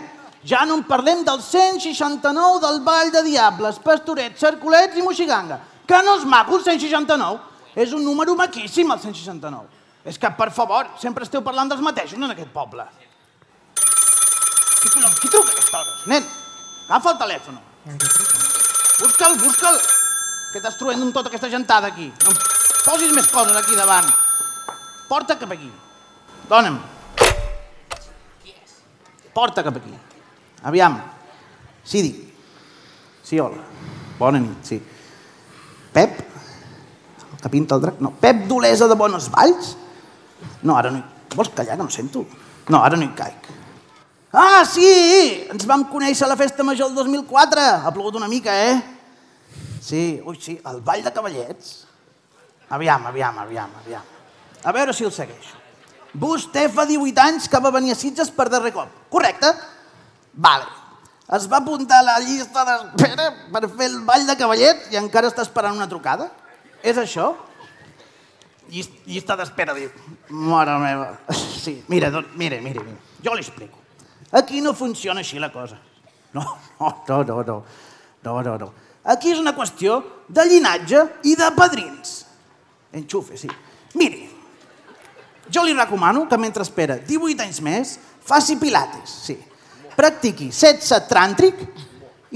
Ja 0.48 0.62
no 0.68 0.78
en 0.80 0.86
parlem 0.88 1.26
del 1.28 1.42
169 1.44 2.62
del 2.64 2.80
Ball 2.86 3.12
de 3.12 3.24
Diables, 3.26 3.82
Pastorets, 3.84 4.40
Cercolets 4.40 4.96
i 4.96 5.04
Moixiganga. 5.04 5.60
Que 5.88 6.00
no 6.06 6.16
és 6.20 6.24
maco 6.24 6.56
el 6.56 6.64
169? 6.64 7.42
És 7.76 7.92
un 7.92 8.06
número 8.06 8.38
maquíssim, 8.40 8.88
el 8.92 9.02
169. 9.02 9.79
És 10.10 10.18
que, 10.18 10.30
per 10.34 10.50
favor, 10.50 10.88
sempre 10.98 11.26
esteu 11.28 11.44
parlant 11.46 11.70
dels 11.70 11.84
mateixos 11.86 12.18
en 12.18 12.32
aquest 12.34 12.50
poble. 12.54 12.86
Qui, 14.80 14.90
qui 14.90 15.30
truca 15.30 15.52
aquesta 15.54 15.82
hora? 15.84 15.98
Nen, 16.10 16.30
agafa 16.88 17.14
el 17.14 17.20
telèfon. 17.20 17.60
Busca'l, 19.00 19.36
busca'l, 19.44 19.78
que 20.54 20.62
t'has 20.64 20.80
truent 20.80 21.04
amb 21.06 21.14
tota 21.14 21.30
aquesta 21.30 21.52
gentada 21.52 21.92
aquí. 21.94 22.08
No 22.26 22.34
posis 22.90 23.14
més 23.14 23.28
coses 23.30 23.58
aquí 23.60 23.78
davant. 23.78 24.08
Porta 25.10 25.36
cap 25.38 25.52
aquí. 25.54 25.70
Dona'm. 26.50 26.80
Porta 29.36 29.64
cap 29.66 29.78
aquí. 29.78 29.94
Aviam. 30.66 30.98
Sí, 31.86 32.02
dic. 32.02 32.24
Sí, 33.24 33.38
hola. 33.40 33.62
Bona 34.18 34.42
nit, 34.42 34.58
sí. 34.66 34.80
Pep? 35.94 36.18
El 37.30 37.44
que 37.44 37.54
pinta 37.54 37.78
el 37.78 37.86
drac? 37.86 38.02
No. 38.02 38.12
Pep 38.20 38.48
d'Olesa 38.50 38.90
de 38.90 38.98
Bones 38.98 39.30
Valls? 39.36 39.76
No, 40.64 40.76
ara 40.76 40.92
no 40.92 41.00
hi... 41.00 41.36
Vols 41.36 41.52
callar, 41.56 41.78
que 41.78 41.84
no 41.84 41.94
sento? 41.94 42.26
No, 42.70 42.84
ara 42.84 42.98
no 42.98 43.06
hi 43.06 43.12
caic. 43.18 43.50
Ah, 44.34 44.64
sí! 44.68 45.48
Ens 45.50 45.66
vam 45.70 45.88
conèixer 45.90 46.28
a 46.28 46.32
la 46.32 46.38
festa 46.38 46.66
major 46.66 46.90
el 46.92 46.98
2004. 46.98 47.66
Ha 47.86 47.94
plogut 47.94 48.18
una 48.20 48.28
mica, 48.30 48.54
eh? 48.54 48.78
Sí, 49.82 50.22
ui, 50.26 50.38
sí, 50.42 50.60
el 50.70 50.82
Ball 50.86 51.06
de 51.06 51.14
Cavallets. 51.14 51.72
Aviam, 52.70 53.08
aviam, 53.10 53.40
aviam, 53.42 53.72
aviam. 53.82 54.04
A 54.64 54.74
veure 54.76 54.94
si 54.94 55.08
el 55.08 55.14
segueixo. 55.16 55.58
Vostè 56.20 56.68
fa 56.74 56.86
18 56.90 57.22
anys 57.24 57.48
que 57.50 57.62
va 57.62 57.72
venir 57.74 57.94
a 57.94 57.98
Sitges 57.98 58.30
per 58.34 58.50
darrer 58.50 58.74
cop, 58.76 58.90
correcte? 59.14 59.50
Vale. 60.34 60.66
Es 61.38 61.46
va 61.50 61.60
apuntar 61.62 62.00
a 62.02 62.06
la 62.06 62.16
llista 62.24 62.64
d'espera 62.66 63.28
per 63.54 63.68
fer 63.70 63.88
el 63.92 64.00
Ball 64.06 64.26
de 64.26 64.36
Cavallets 64.38 64.90
i 64.94 64.98
encara 64.98 65.30
està 65.30 65.46
esperant 65.46 65.78
una 65.78 65.90
trucada? 65.90 66.32
És 66.82 66.98
això? 66.98 67.36
Llis- 68.70 68.92
Llista 69.06 69.36
d'espera, 69.36 69.74
diu. 69.74 69.90
Mare 70.30 70.78
meva. 70.82 71.08
Sí, 71.60 71.84
mira, 71.90 72.10
doncs, 72.14 72.36
mire, 72.38 72.62
mire, 72.62 72.80
mire. 72.86 72.98
Jo 73.26 73.34
li 73.36 73.42
explico. 73.44 73.78
Aquí 74.32 74.62
no 74.62 74.74
funciona 74.78 75.20
així 75.24 75.40
la 75.42 75.52
cosa. 75.52 75.80
No, 76.34 76.44
no, 76.80 76.94
no, 77.08 77.24
no, 77.24 77.44
no. 77.44 77.58
No, 78.24 78.42
no, 78.46 78.58
no. 78.62 78.74
Aquí 79.10 79.32
és 79.34 79.40
una 79.42 79.56
qüestió 79.58 79.96
de 80.28 80.44
llinatge 80.46 81.02
i 81.26 81.34
de 81.40 81.48
padrins. 81.58 82.26
Enxufe, 82.94 83.38
sí. 83.38 83.50
Miri, 83.98 84.28
jo 85.50 85.64
li 85.66 85.74
recomano 85.74 86.28
que 86.30 86.38
mentre 86.38 86.62
espera 86.62 87.00
18 87.02 87.42
anys 87.48 87.62
més, 87.66 87.96
faci 88.26 88.58
pilates, 88.62 89.10
sí. 89.26 89.38
Practiqui 89.98 90.52
sexe 90.54 91.00
tràntric 91.10 91.64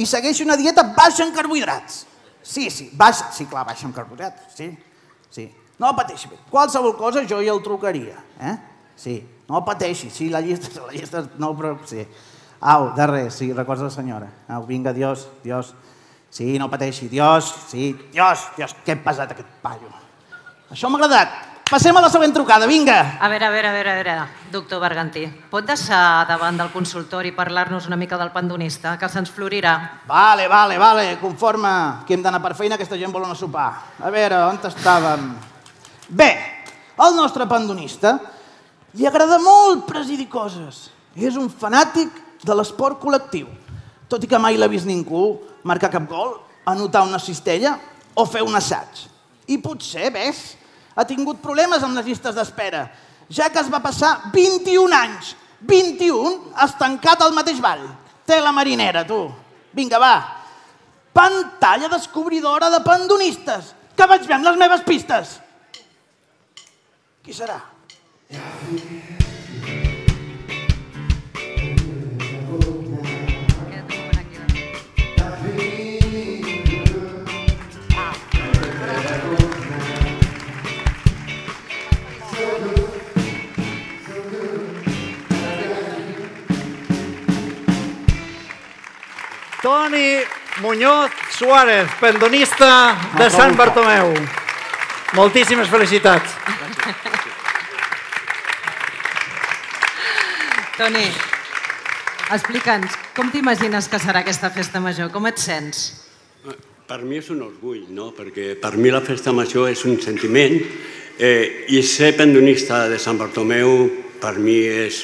i 0.02 0.08
segueixi 0.10 0.44
una 0.44 0.58
dieta 0.58 0.84
baixa 0.98 1.24
en 1.28 1.34
carbohidrats. 1.36 2.06
Sí, 2.42 2.70
sí, 2.74 2.90
baixa, 2.98 3.30
sí, 3.32 3.46
clar, 3.46 3.68
baixa 3.70 3.86
en 3.86 3.94
carbohidrats, 3.96 4.56
sí, 4.58 4.72
sí. 5.30 5.46
No 5.84 5.92
pateixi, 5.98 6.30
qualsevol 6.48 6.96
cosa 6.96 7.26
jo 7.28 7.42
ja 7.44 7.52
el 7.52 7.60
trucaria, 7.64 8.16
eh? 8.40 8.56
Sí, 8.96 9.18
no 9.50 9.66
pateixi, 9.68 10.08
sí, 10.10 10.30
la 10.32 10.40
llista, 10.40 10.86
la 10.86 10.94
llista, 10.96 11.26
no, 11.38 11.50
però 11.58 11.76
sí. 11.84 12.06
Au, 12.64 12.94
de 12.96 13.08
res, 13.10 13.34
sí, 13.36 13.52
recorda 13.52 13.90
la 13.90 13.92
senyora. 13.92 14.30
Au, 14.48 14.64
vinga, 14.66 14.94
Dios, 14.96 15.28
Dios. 15.44 15.74
Sí, 16.30 16.58
no 16.58 16.70
pateixi, 16.72 17.10
Dios, 17.12 17.52
sí, 17.68 17.92
Dios, 18.14 18.48
Dios, 18.56 18.78
que 18.86 18.96
pesat 18.96 19.36
aquest 19.36 19.60
paio. 19.62 19.92
Això 20.72 20.88
m'ha 20.88 21.04
agradat. 21.04 21.36
Passem 21.68 21.96
a 21.98 22.02
la 22.06 22.10
següent 22.14 22.32
trucada, 22.32 22.68
vinga. 22.70 23.18
A 23.20 23.28
veure, 23.28 23.50
a 23.50 23.52
veure, 23.52 23.68
a 23.68 23.76
veure, 23.76 23.92
a 23.92 24.00
veure, 24.00 24.18
doctor 24.56 24.80
Bergantí, 24.80 25.28
pot 25.52 25.68
deixar 25.68 26.24
davant 26.30 26.64
del 26.64 26.72
consultori 26.72 27.36
parlar-nos 27.36 27.90
una 27.92 28.00
mica 28.00 28.16
del 28.18 28.32
pandonista, 28.32 28.96
que 28.98 29.10
se'ns 29.12 29.32
florirà? 29.36 30.04
Vale, 30.08 30.48
vale, 30.48 30.80
vale, 30.80 31.18
conforme 31.20 32.06
que 32.08 32.16
hem 32.16 32.24
d'anar 32.24 32.40
per 32.42 32.56
feina, 32.56 32.80
aquesta 32.80 33.00
gent 33.00 33.12
vol 33.12 33.26
anar 33.28 33.36
a 33.36 33.44
sopar. 33.44 33.72
A 34.00 34.14
veure, 34.14 34.46
on 34.48 34.64
estàvem? 34.64 35.34
Bé, 36.14 36.30
el 37.02 37.16
nostre 37.18 37.48
pandonista 37.50 38.20
li 38.94 39.08
agrada 39.10 39.40
molt 39.42 39.88
presidir 39.90 40.30
coses. 40.30 40.92
És 41.18 41.38
un 41.38 41.50
fanàtic 41.50 42.14
de 42.46 42.54
l'esport 42.54 43.00
col·lectiu. 43.02 43.48
Tot 44.10 44.22
i 44.22 44.30
que 44.30 44.38
mai 44.42 44.60
l'ha 44.60 44.70
vist 44.70 44.86
ningú 44.86 45.40
marcar 45.66 45.90
cap 45.90 46.06
gol, 46.10 46.36
anotar 46.70 47.02
una 47.08 47.22
cistella 47.22 47.78
o 48.14 48.28
fer 48.30 48.44
un 48.46 48.54
assaig. 48.56 49.08
I 49.50 49.58
potser, 49.58 50.12
ves, 50.14 50.44
ha 50.94 51.06
tingut 51.10 51.42
problemes 51.42 51.82
amb 51.84 51.98
les 51.98 52.06
llistes 52.06 52.36
d'espera, 52.38 52.86
ja 53.34 53.50
que 53.50 53.64
es 53.64 53.72
va 53.74 53.82
passar 53.82 54.30
21 54.34 54.94
anys, 54.94 55.34
21, 55.66 56.54
estancat 56.66 57.24
al 57.26 57.34
mateix 57.34 57.62
ball. 57.64 57.88
Té 58.28 58.38
la 58.40 58.54
marinera, 58.56 59.02
tu. 59.08 59.26
Vinga, 59.74 59.98
va. 60.00 60.16
Pantalla 61.14 61.90
descobridora 61.90 62.70
de 62.70 62.84
pandonistes, 62.86 63.74
que 63.98 64.08
vaig 64.10 64.28
veure 64.30 64.46
les 64.52 64.62
meves 64.62 64.86
pistes. 64.86 65.40
Qui 67.24 67.32
serà? 67.32 67.56
Toni 89.62 90.20
Muñoz 90.60 91.10
Suárez, 91.32 91.88
pendonista 92.02 92.98
de 93.18 93.30
Sant 93.30 93.56
Bartomeu. 93.56 94.12
Moltíssimes 95.14 95.70
felicitats. 95.70 96.44
Toni, 100.84 101.06
explica'ns, 102.36 102.98
com 103.16 103.30
t'imagines 103.32 103.86
que 103.88 103.96
serà 104.04 104.20
aquesta 104.20 104.50
festa 104.52 104.82
major? 104.84 105.08
Com 105.14 105.30
et 105.30 105.38
sents? 105.40 105.84
Per 106.90 106.98
mi 107.08 107.22
és 107.22 107.30
un 107.32 107.40
orgull, 107.46 107.86
no? 107.96 108.10
perquè 108.12 108.50
per 108.60 108.74
mi 108.76 108.92
la 108.92 109.00
festa 109.00 109.32
major 109.32 109.70
és 109.72 109.86
un 109.88 109.96
sentiment 110.04 110.58
eh, 110.60 111.72
i 111.72 111.80
ser 111.88 112.10
pendonista 112.18 112.82
de 112.92 112.98
Sant 113.00 113.16
Bartomeu 113.22 113.86
per 114.20 114.34
mi 114.44 114.58
és, 114.68 115.00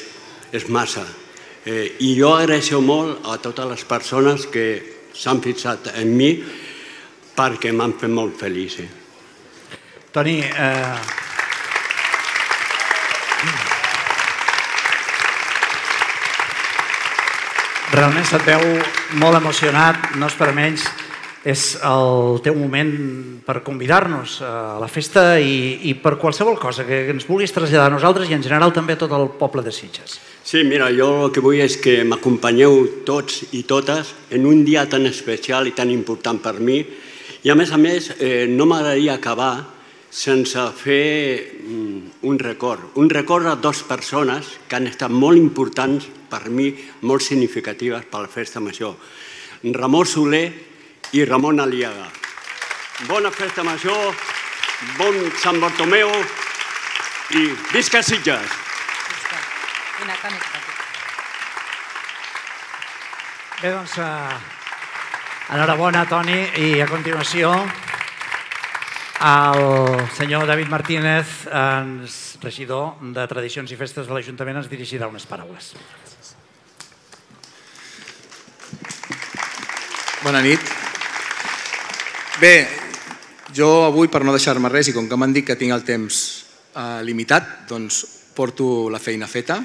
és 0.52 0.68
massa. 0.68 1.06
Eh, 1.64 1.96
I 2.04 2.12
jo 2.18 2.34
agraeixo 2.34 2.82
molt 2.84 3.24
a 3.24 3.38
totes 3.40 3.72
les 3.72 3.86
persones 3.88 4.44
que 4.52 4.66
s'han 5.16 5.40
fixat 5.40 5.94
en 5.94 6.12
mi 6.12 6.34
perquè 7.40 7.72
m'han 7.72 7.96
fet 7.96 8.12
molt 8.12 8.36
feliç. 8.44 8.82
Eh? 8.84 8.90
Toni, 10.12 10.42
eh... 10.44 11.29
realment 17.92 18.26
se't 18.28 18.46
veu 18.46 18.60
molt 19.18 19.38
emocionat, 19.40 20.12
no 20.18 20.28
és 20.30 20.36
per 20.38 20.52
menys, 20.54 20.84
és 21.40 21.78
el 21.88 22.38
teu 22.44 22.54
moment 22.54 22.90
per 23.46 23.62
convidar-nos 23.64 24.36
a 24.44 24.76
la 24.80 24.88
festa 24.92 25.38
i, 25.40 25.88
i 25.88 25.94
per 25.96 26.18
qualsevol 26.20 26.58
cosa 26.60 26.84
que 26.84 27.06
ens 27.10 27.24
vulguis 27.26 27.54
traslladar 27.56 27.88
a 27.88 27.94
nosaltres 27.94 28.28
i 28.28 28.36
en 28.36 28.44
general 28.44 28.74
també 28.76 28.94
a 28.94 29.00
tot 29.00 29.14
el 29.16 29.30
poble 29.40 29.64
de 29.64 29.72
Sitges. 29.72 30.18
Sí, 30.44 30.62
mira, 30.68 30.90
jo 30.92 31.26
el 31.26 31.32
que 31.32 31.42
vull 31.44 31.62
és 31.64 31.78
que 31.80 32.02
m'acompanyeu 32.04 33.04
tots 33.08 33.46
i 33.56 33.64
totes 33.64 34.12
en 34.30 34.44
un 34.46 34.62
dia 34.68 34.84
tan 34.88 35.08
especial 35.08 35.66
i 35.66 35.74
tan 35.76 35.90
important 35.90 36.42
per 36.44 36.58
mi 36.60 36.82
i 37.42 37.48
a 37.48 37.56
més 37.56 37.72
a 37.72 37.80
més 37.80 38.12
eh, 38.18 38.44
no 38.46 38.68
m'agradaria 38.68 39.16
acabar 39.16 39.54
sense 40.10 40.60
fer 40.76 41.56
mm, 41.64 42.20
un 42.28 42.38
record. 42.38 42.92
Un 43.00 43.08
record 43.08 43.46
a 43.48 43.56
dues 43.56 43.80
persones 43.88 44.58
que 44.68 44.76
han 44.76 44.90
estat 44.90 45.10
molt 45.14 45.40
importants 45.40 46.10
per 46.30 46.48
mi, 46.48 46.70
molt 47.02 47.26
significatives 47.26 48.06
per 48.10 48.22
la 48.24 48.30
festa 48.30 48.62
major. 48.62 48.94
Ramon 49.62 50.06
Soler 50.06 50.46
i 51.12 51.24
Ramon 51.24 51.60
Aliaga. 51.60 52.06
Bona 53.08 53.30
festa 53.34 53.64
major, 53.66 54.14
bon 54.96 55.18
Sant 55.40 55.60
Bartomeu 55.60 56.10
i 57.36 57.46
visca 57.72 58.02
Sitges! 58.02 58.58
Bé, 63.60 63.68
doncs, 63.68 63.98
eh, 63.98 65.52
enhorabona, 65.52 66.06
Toni, 66.08 66.38
i 66.56 66.80
a 66.80 66.88
continuació 66.88 67.52
el 69.20 70.08
senyor 70.16 70.46
David 70.48 70.68
Martínez, 70.72 71.44
regidor 72.40 72.94
de 73.12 73.26
Tradicions 73.28 73.68
i 73.68 73.76
Festes 73.76 74.08
de 74.08 74.16
l'Ajuntament, 74.16 74.62
ens 74.62 74.72
dirigirà 74.72 75.10
unes 75.12 75.28
paraules. 75.28 75.74
Bona 80.20 80.42
nit. 80.44 80.60
Bé, 82.42 82.68
jo 83.56 83.86
avui, 83.86 84.10
per 84.12 84.20
no 84.20 84.34
deixar-me 84.34 84.68
res, 84.68 84.90
i 84.90 84.92
com 84.92 85.06
que 85.08 85.16
m'han 85.16 85.32
dit 85.32 85.46
que 85.48 85.54
tinc 85.56 85.72
el 85.72 85.80
temps 85.80 86.16
eh, 86.76 87.00
limitat, 87.08 87.46
doncs 87.70 88.02
porto 88.36 88.90
la 88.92 89.00
feina 89.00 89.24
feta. 89.24 89.56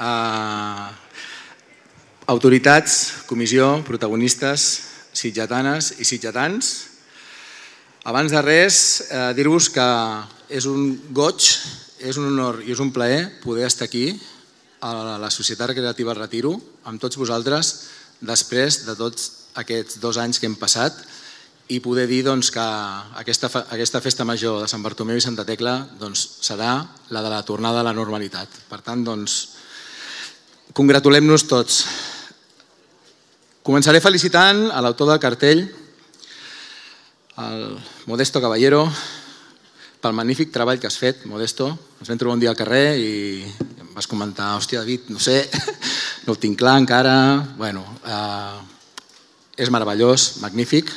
Eh, 0.00 0.86
autoritats, 2.32 2.94
comissió, 3.28 3.66
protagonistes, 3.84 4.64
sitjatanes 5.12 5.90
i 6.00 6.08
sitjatans, 6.08 6.70
abans 8.08 8.32
de 8.32 8.40
res, 8.40 8.78
eh, 9.10 9.26
dir-vos 9.36 9.68
que 9.74 9.88
és 10.48 10.64
un 10.70 10.94
goig, 11.12 11.50
és 12.00 12.16
un 12.16 12.30
honor 12.30 12.62
i 12.64 12.72
és 12.72 12.80
un 12.80 12.88
plaer 12.88 13.26
poder 13.44 13.68
estar 13.68 13.84
aquí 13.90 14.14
a 14.80 15.20
la 15.20 15.28
Societat 15.28 15.74
Recreativa 15.74 16.16
Retiro 16.16 16.54
amb 16.88 17.04
tots 17.04 17.20
vosaltres 17.20 17.74
després 18.24 18.86
de 18.88 18.96
tots 18.96 19.39
aquests 19.58 19.98
dos 20.02 20.18
anys 20.20 20.38
que 20.38 20.46
hem 20.46 20.56
passat 20.58 20.96
i 21.70 21.78
poder 21.78 22.08
dir 22.10 22.24
doncs, 22.26 22.50
que 22.50 22.62
aquesta, 23.22 23.50
aquesta 23.70 24.00
festa 24.02 24.26
major 24.26 24.62
de 24.62 24.68
Sant 24.70 24.82
Bartomeu 24.82 25.18
i 25.18 25.22
Santa 25.22 25.44
Tecla 25.46 25.76
doncs, 26.00 26.24
serà 26.42 26.80
la 27.14 27.22
de 27.22 27.30
la 27.30 27.44
tornada 27.46 27.80
a 27.80 27.86
la 27.86 27.94
normalitat. 27.94 28.50
Per 28.70 28.80
tant, 28.82 29.04
doncs, 29.06 29.36
congratulem-nos 30.74 31.46
tots. 31.46 31.84
Començaré 33.62 34.00
felicitant 34.02 34.66
a 34.74 34.82
l'autor 34.82 35.12
del 35.12 35.22
cartell, 35.22 35.62
el 37.40 37.62
Modesto 38.10 38.42
Caballero, 38.42 38.82
pel 40.00 40.16
magnífic 40.16 40.50
treball 40.50 40.80
que 40.80 40.88
has 40.88 40.98
fet, 40.98 41.22
Modesto. 41.28 41.70
Ens 42.00 42.10
vam 42.10 42.18
trobar 42.18 42.34
un 42.34 42.42
dia 42.42 42.50
al 42.50 42.58
carrer 42.58 42.98
i 42.98 43.12
em 43.44 43.94
vas 43.94 44.08
comentar, 44.10 44.56
hòstia, 44.56 44.82
David, 44.82 45.10
no 45.14 45.22
sé, 45.22 45.44
no 46.26 46.34
ho 46.34 46.40
tinc 46.40 46.58
clar 46.58 46.78
encara. 46.80 47.14
Bueno, 47.60 47.84
eh, 48.02 48.69
és 49.60 49.70
meravellós, 49.72 50.38
magnífic. 50.40 50.88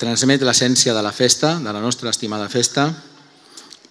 Transmet 0.00 0.42
l'essència 0.46 0.94
de 0.96 1.02
la 1.04 1.12
festa, 1.12 1.58
de 1.60 1.74
la 1.74 1.82
nostra 1.82 2.08
estimada 2.10 2.48
festa. 2.48 2.88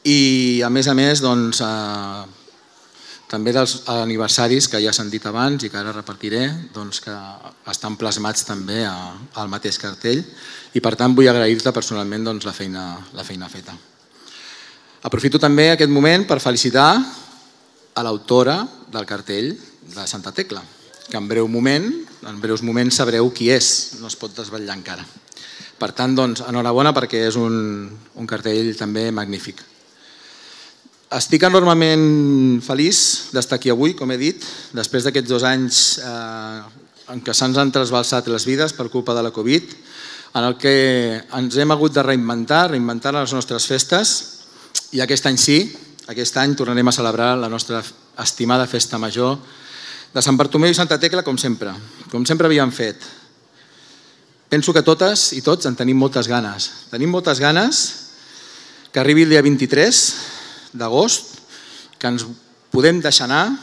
I, 0.08 0.62
a 0.66 0.70
més 0.74 0.88
a 0.88 0.96
més, 0.98 1.22
doncs, 1.22 1.62
eh, 1.62 2.38
també 3.28 3.52
dels 3.52 3.82
aniversaris 3.92 4.70
que 4.72 4.80
ja 4.80 4.94
s'han 4.96 5.12
dit 5.12 5.26
abans 5.28 5.64
i 5.64 5.70
que 5.70 5.78
ara 5.78 5.92
repartiré, 5.92 6.46
doncs 6.74 7.02
que 7.04 7.14
estan 7.68 7.98
plasmats 8.00 8.48
també 8.48 8.86
a, 8.88 8.96
al 9.36 9.52
mateix 9.52 9.78
cartell 9.82 10.24
i 10.74 10.84
per 10.84 10.96
tant 10.96 11.16
vull 11.16 11.28
agrair-te 11.28 11.76
personalment 11.76 12.24
doncs, 12.24 12.48
la, 12.48 12.56
feina, 12.56 12.88
la 13.14 13.28
feina 13.28 13.52
feta. 13.52 13.76
Aprofito 15.04 15.40
també 15.44 15.74
aquest 15.74 15.92
moment 15.92 16.24
per 16.28 16.40
felicitar 16.40 16.90
a 17.98 18.04
l'autora 18.06 18.62
del 18.88 19.06
cartell 19.06 19.52
de 19.92 20.08
Santa 20.08 20.32
Tecla, 20.32 20.64
que 21.12 21.20
en 21.20 21.28
breu 21.28 21.52
moment 21.52 22.07
en 22.28 22.42
breus 22.44 22.64
moments 22.64 23.00
sabreu 23.00 23.32
qui 23.32 23.50
és, 23.54 23.98
no 24.02 24.12
es 24.12 24.18
pot 24.20 24.34
desvetllar 24.36 24.76
encara. 24.76 25.06
Per 25.78 25.92
tant, 25.96 26.16
doncs, 26.18 26.42
enhorabona 26.48 26.94
perquè 26.96 27.24
és 27.30 27.38
un, 27.40 27.88
un 27.88 28.30
cartell 28.30 28.74
també 28.78 29.08
magnífic. 29.14 29.62
Estic 31.18 31.46
enormement 31.48 32.60
feliç 32.66 33.32
d'estar 33.32 33.62
aquí 33.62 33.72
avui, 33.72 33.94
com 33.96 34.12
he 34.12 34.18
dit, 34.20 34.44
després 34.76 35.06
d'aquests 35.08 35.32
dos 35.32 35.46
anys 35.48 35.82
eh, 36.04 36.62
en 37.14 37.22
què 37.24 37.36
se'ns 37.38 37.60
han 37.62 37.72
trasbalsat 37.72 38.28
les 38.28 38.44
vides 38.50 38.76
per 38.76 38.90
culpa 38.92 39.16
de 39.16 39.24
la 39.24 39.32
Covid, 39.32 39.70
en 40.36 40.44
el 40.44 40.58
que 40.60 40.74
ens 41.38 41.56
hem 41.56 41.72
hagut 41.72 41.96
de 41.96 42.04
reinventar, 42.04 42.66
reinventar 42.74 43.14
les 43.16 43.32
nostres 43.34 43.70
festes, 43.70 44.18
i 44.92 45.00
aquest 45.04 45.30
any 45.30 45.40
sí, 45.40 45.62
aquest 46.12 46.36
any 46.42 46.58
tornarem 46.60 46.92
a 46.92 46.96
celebrar 46.96 47.38
la 47.40 47.50
nostra 47.52 47.80
estimada 48.20 48.68
festa 48.68 49.00
major 49.00 49.38
de 50.14 50.24
Sant 50.24 50.38
Bartomeu 50.40 50.72
i 50.72 50.78
Santa 50.78 51.00
Tecla, 51.00 51.24
com 51.24 51.38
sempre, 51.38 51.74
com 52.12 52.26
sempre 52.26 52.48
havíem 52.48 52.72
fet. 52.72 53.02
Penso 54.48 54.72
que 54.72 54.86
totes 54.86 55.34
i 55.36 55.42
tots 55.44 55.68
en 55.68 55.76
tenim 55.76 55.98
moltes 56.00 56.30
ganes. 56.32 56.70
Tenim 56.92 57.12
moltes 57.12 57.42
ganes 57.44 57.82
que 58.92 59.02
arribi 59.02 59.26
el 59.28 59.36
dia 59.36 59.44
23 59.44 60.04
d'agost, 60.80 61.36
que 62.00 62.08
ens 62.08 62.24
podem 62.72 63.02
deixar 63.04 63.28
anar, 63.28 63.58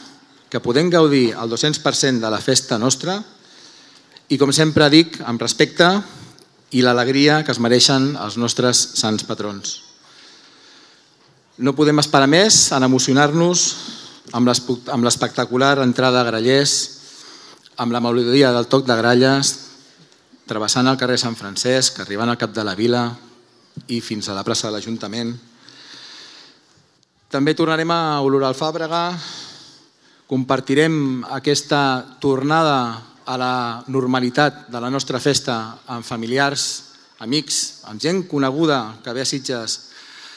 que 0.49 0.61
podem 0.61 0.91
gaudir 0.93 1.33
al 1.33 1.49
200% 1.49 2.21
de 2.21 2.29
la 2.29 2.41
festa 2.41 2.77
nostra 2.77 3.17
i, 4.29 4.37
com 4.37 4.53
sempre 4.53 4.89
dic, 4.93 5.17
amb 5.25 5.41
respecte 5.41 5.89
i 6.77 6.83
l'alegria 6.85 7.41
que 7.43 7.53
es 7.53 7.61
mereixen 7.61 8.13
els 8.21 8.37
nostres 8.37 8.81
sants 8.99 9.25
patrons. 9.25 9.81
No 11.57 11.73
podem 11.75 12.01
esperar 12.03 12.27
més 12.27 12.69
en 12.75 12.83
emocionar-nos 12.83 13.65
amb 14.33 15.05
l'espectacular 15.05 15.77
entrada 15.83 16.21
a 16.21 16.27
Grallers, 16.27 16.75
amb 17.77 17.91
la 17.91 17.99
melodia 17.99 18.51
del 18.55 18.67
toc 18.71 18.85
de 18.87 18.95
gralles, 18.95 19.51
travessant 20.47 20.87
el 20.87 20.97
carrer 20.97 21.17
Sant 21.19 21.35
Francesc, 21.35 21.99
arribant 21.99 22.31
al 22.31 22.39
cap 22.39 22.53
de 22.55 22.63
la 22.63 22.75
vila 22.75 23.09
i 23.91 23.99
fins 24.01 24.29
a 24.29 24.35
la 24.37 24.45
plaça 24.47 24.69
de 24.69 24.75
l'Ajuntament, 24.77 25.33
també 27.29 27.55
tornarem 27.57 27.91
a 27.91 28.21
olorar 28.23 28.53
el 28.53 28.57
Fàbrega, 28.57 29.09
compartirem 30.29 31.25
aquesta 31.35 31.81
tornada 32.21 32.77
a 33.25 33.35
la 33.37 33.55
normalitat 33.91 34.69
de 34.71 34.79
la 34.79 34.89
nostra 34.93 35.19
festa 35.19 35.81
amb 35.91 36.05
familiars, 36.05 36.95
amics, 37.19 37.83
amb 37.89 38.01
gent 38.01 38.23
coneguda 38.29 39.01
que 39.03 39.13
ve 39.13 39.25
a 39.25 39.27
Sitges 39.27 39.94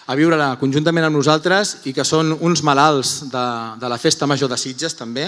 a 0.09 0.15
viure-la 0.17 0.55
conjuntament 0.57 1.05
amb 1.05 1.19
nosaltres 1.19 1.83
i 1.85 1.93
que 1.93 2.05
són 2.07 2.33
uns 2.41 2.63
malalts 2.65 3.27
de, 3.29 3.45
de 3.77 3.89
la 3.93 3.99
festa 4.01 4.25
major 4.25 4.49
de 4.49 4.57
Sitges 4.57 4.97
també. 4.97 5.27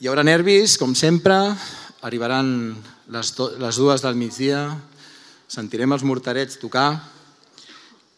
Hi 0.00 0.08
haurà 0.08 0.24
nervis, 0.24 0.78
com 0.80 0.94
sempre, 0.96 1.36
arribaran 2.00 2.48
les, 3.12 3.34
do, 3.36 3.50
les 3.60 3.76
dues 3.76 4.00
del 4.00 4.16
migdia, 4.16 4.62
sentirem 5.52 5.92
els 5.92 6.04
mortarets 6.08 6.56
tocar 6.62 6.94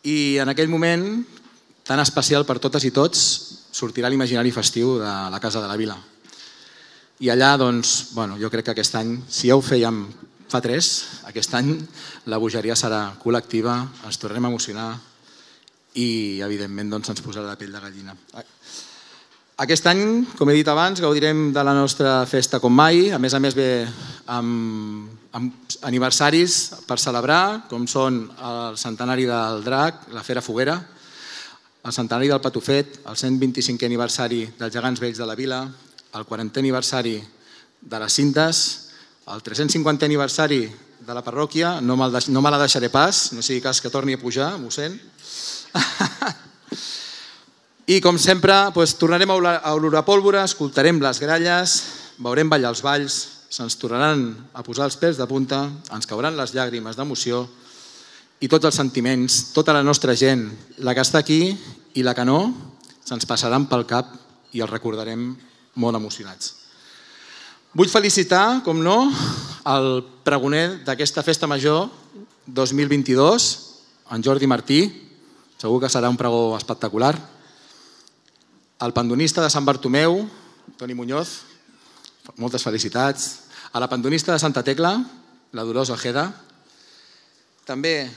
i 0.06 0.38
en 0.38 0.54
aquell 0.54 0.70
moment 0.70 1.24
tan 1.86 1.98
especial 1.98 2.46
per 2.46 2.60
totes 2.62 2.86
i 2.86 2.92
tots, 2.94 3.24
sortirà 3.74 4.06
l'imaginari 4.06 4.54
festiu 4.54 5.00
de 5.02 5.16
la 5.34 5.42
Casa 5.42 5.64
de 5.64 5.66
la 5.66 5.78
Vila. 5.78 5.98
I 7.26 7.34
allà, 7.34 7.56
doncs, 7.58 8.12
bueno, 8.14 8.38
jo 8.38 8.52
crec 8.54 8.68
que 8.68 8.76
aquest 8.76 8.94
any, 9.02 9.16
si 9.26 9.50
ja 9.50 9.58
ho 9.58 9.66
fèiem 9.66 10.04
fa 10.48 10.60
tres, 10.62 11.22
aquest 11.26 11.54
any 11.58 11.72
la 12.30 12.38
bogeria 12.38 12.76
serà 12.78 13.16
col·lectiva, 13.22 13.80
ens 14.06 14.18
tornem 14.22 14.46
a 14.46 14.52
emocionar 14.52 14.90
i, 15.96 16.40
evidentment, 16.44 16.92
doncs, 16.92 17.10
ens 17.10 17.24
posarà 17.24 17.48
la 17.48 17.58
pell 17.58 17.72
de 17.74 17.82
gallina. 17.82 18.14
Aquest 19.64 19.86
any, 19.88 20.02
com 20.36 20.50
he 20.52 20.58
dit 20.58 20.68
abans, 20.68 21.00
gaudirem 21.00 21.48
de 21.56 21.62
la 21.64 21.72
nostra 21.72 22.18
festa 22.28 22.60
com 22.60 22.74
mai, 22.76 23.08
a 23.08 23.18
més 23.18 23.32
a 23.32 23.40
més 23.40 23.56
ve 23.56 23.86
amb, 24.28 25.08
amb 25.32 25.78
aniversaris 25.88 26.58
per 26.84 26.98
celebrar, 27.00 27.66
com 27.70 27.88
són 27.88 28.26
el 28.36 28.76
centenari 28.76 29.24
del 29.24 29.64
drac, 29.64 30.04
la 30.12 30.24
Fera 30.26 30.44
Foguera, 30.44 30.76
el 31.86 31.94
centenari 31.94 32.28
del 32.28 32.42
Patufet, 32.44 33.00
el 33.08 33.16
125è 33.16 33.88
aniversari 33.88 34.42
dels 34.58 34.74
gegants 34.74 35.00
vells 35.00 35.22
de 35.22 35.26
la 35.28 35.38
vila, 35.38 35.64
el 36.16 36.28
40è 36.28 36.60
aniversari 36.60 37.16
de 37.80 38.00
les 38.02 38.12
cintes, 38.12 38.85
el 39.26 39.42
350è 39.42 40.06
aniversari 40.06 40.60
de 41.06 41.14
la 41.14 41.22
parròquia, 41.22 41.80
no, 41.82 41.96
no 41.96 42.42
me 42.42 42.50
la 42.50 42.60
deixaré 42.60 42.90
pas, 42.94 43.32
no 43.34 43.42
sigui 43.42 43.62
cas 43.62 43.80
que 43.82 43.90
torni 43.90 44.14
a 44.14 44.20
pujar, 44.20 44.52
mossèn. 44.62 44.94
I 47.86 48.00
com 48.02 48.18
sempre, 48.18 48.54
doncs, 48.74 48.94
tornarem 48.98 49.30
a 49.30 49.72
olorar 49.74 50.04
pólvora, 50.06 50.44
escoltarem 50.46 51.00
les 51.02 51.20
gralles, 51.22 51.74
veurem 52.22 52.50
ballar 52.50 52.70
els 52.74 52.82
balls, 52.86 53.18
se'ns 53.50 53.78
tornaran 53.78 54.28
a 54.54 54.62
posar 54.66 54.88
els 54.90 54.98
pèls 54.98 55.18
de 55.18 55.26
punta, 55.30 55.64
ens 55.94 56.06
cauran 56.06 56.38
les 56.38 56.54
llàgrimes 56.54 56.98
d'emoció, 56.98 57.46
i 58.42 58.50
tots 58.52 58.68
els 58.68 58.78
sentiments, 58.78 59.50
tota 59.56 59.74
la 59.74 59.82
nostra 59.86 60.14
gent, 60.18 60.46
la 60.86 60.94
que 60.94 61.02
està 61.02 61.22
aquí 61.22 61.56
i 61.94 62.06
la 62.06 62.14
que 62.14 62.26
no, 62.26 62.40
se'ns 63.06 63.26
passaran 63.26 63.66
pel 63.70 63.86
cap 63.90 64.14
i 64.54 64.62
els 64.62 64.70
recordarem 64.70 65.32
molt 65.78 65.98
emocionats. 65.98 66.65
Vull 67.76 67.90
felicitar, 67.92 68.62
com 68.64 68.78
no, 68.80 69.10
el 69.68 69.86
pregoner 70.24 70.78
d'aquesta 70.86 71.20
festa 71.20 71.44
major 71.44 71.90
2022, 72.48 73.48
en 74.16 74.22
Jordi 74.24 74.48
Martí, 74.48 74.78
segur 75.60 75.82
que 75.82 75.90
serà 75.92 76.08
un 76.08 76.16
pregó 76.16 76.54
espectacular, 76.56 77.12
el 78.80 78.94
pandonista 78.96 79.44
de 79.44 79.52
Sant 79.52 79.68
Bartomeu, 79.68 80.22
Toni 80.80 80.96
Muñoz, 80.96 81.34
moltes 82.40 82.64
felicitats, 82.64 83.28
a 83.68 83.84
la 83.84 83.90
pandonista 83.92 84.32
de 84.32 84.40
Santa 84.40 84.64
Tecla, 84.64 84.94
la 85.52 85.68
Dolors 85.68 85.92
Ojeda, 85.92 86.30
també 87.68 88.08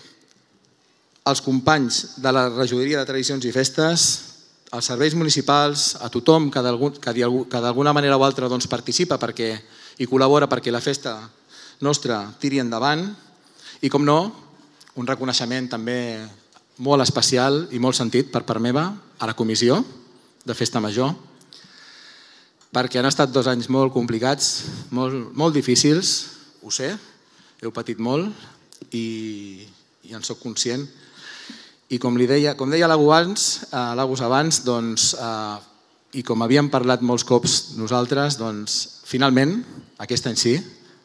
als 1.28 1.44
companys 1.44 2.22
de 2.24 2.32
la 2.32 2.48
regidoria 2.48 3.04
de 3.04 3.12
tradicions 3.12 3.44
i 3.44 3.52
festes, 3.52 4.08
als 4.72 4.90
serveis 4.92 5.16
municipals, 5.18 5.96
a 5.98 6.10
tothom 6.14 6.50
que 6.52 6.62
d'alguna 6.62 7.94
manera 7.94 8.18
o 8.18 8.24
altra 8.26 8.50
doncs, 8.50 8.70
participa 8.70 9.18
perquè 9.18 9.54
i 10.00 10.08
col·labora 10.08 10.48
perquè 10.48 10.72
la 10.72 10.84
festa 10.84 11.18
nostra 11.82 12.22
tiri 12.40 12.60
endavant. 12.62 13.08
I, 13.82 13.90
com 13.90 14.06
no, 14.06 14.20
un 15.00 15.08
reconeixement 15.08 15.70
també 15.72 16.00
molt 16.84 17.04
especial 17.04 17.66
i 17.72 17.80
molt 17.80 17.98
sentit 17.98 18.30
per 18.32 18.44
part 18.48 18.62
meva 18.62 18.86
a 19.20 19.28
la 19.28 19.36
comissió 19.36 19.82
de 20.46 20.56
Festa 20.56 20.80
Major 20.80 21.16
perquè 22.70 23.00
han 23.00 23.10
estat 23.10 23.32
dos 23.34 23.48
anys 23.50 23.68
molt 23.74 23.94
complicats, 23.94 24.68
molt, 24.94 25.32
molt 25.34 25.56
difícils, 25.56 26.30
ho 26.62 26.70
sé, 26.72 26.92
heu 27.64 27.72
patit 27.74 27.98
molt 27.98 28.30
i, 28.94 29.66
i 30.06 30.14
en 30.14 30.24
sóc 30.26 30.40
conscient, 30.44 30.86
i 31.90 31.98
com, 31.98 32.18
li 32.18 32.28
deia, 32.30 32.54
com 32.58 32.70
deia 32.70 32.88
l'Agu 32.90 33.08
abans, 33.10 33.66
eh, 33.72 33.86
l'Agus 33.98 34.22
abans, 34.22 34.62
doncs, 34.66 35.14
eh, 35.18 36.20
i 36.20 36.24
com 36.26 36.42
havíem 36.42 36.70
parlat 36.70 37.02
molts 37.06 37.26
cops 37.26 37.76
nosaltres, 37.78 38.38
doncs, 38.38 39.02
finalment, 39.10 39.60
aquest 40.02 40.30
any 40.30 40.38
sí, 40.38 40.56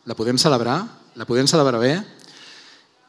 la 0.05 0.17
podem 0.17 0.37
celebrar, 0.41 0.83
la 1.17 1.25
podem 1.29 1.49
celebrar 1.49 1.81
bé, 1.81 1.95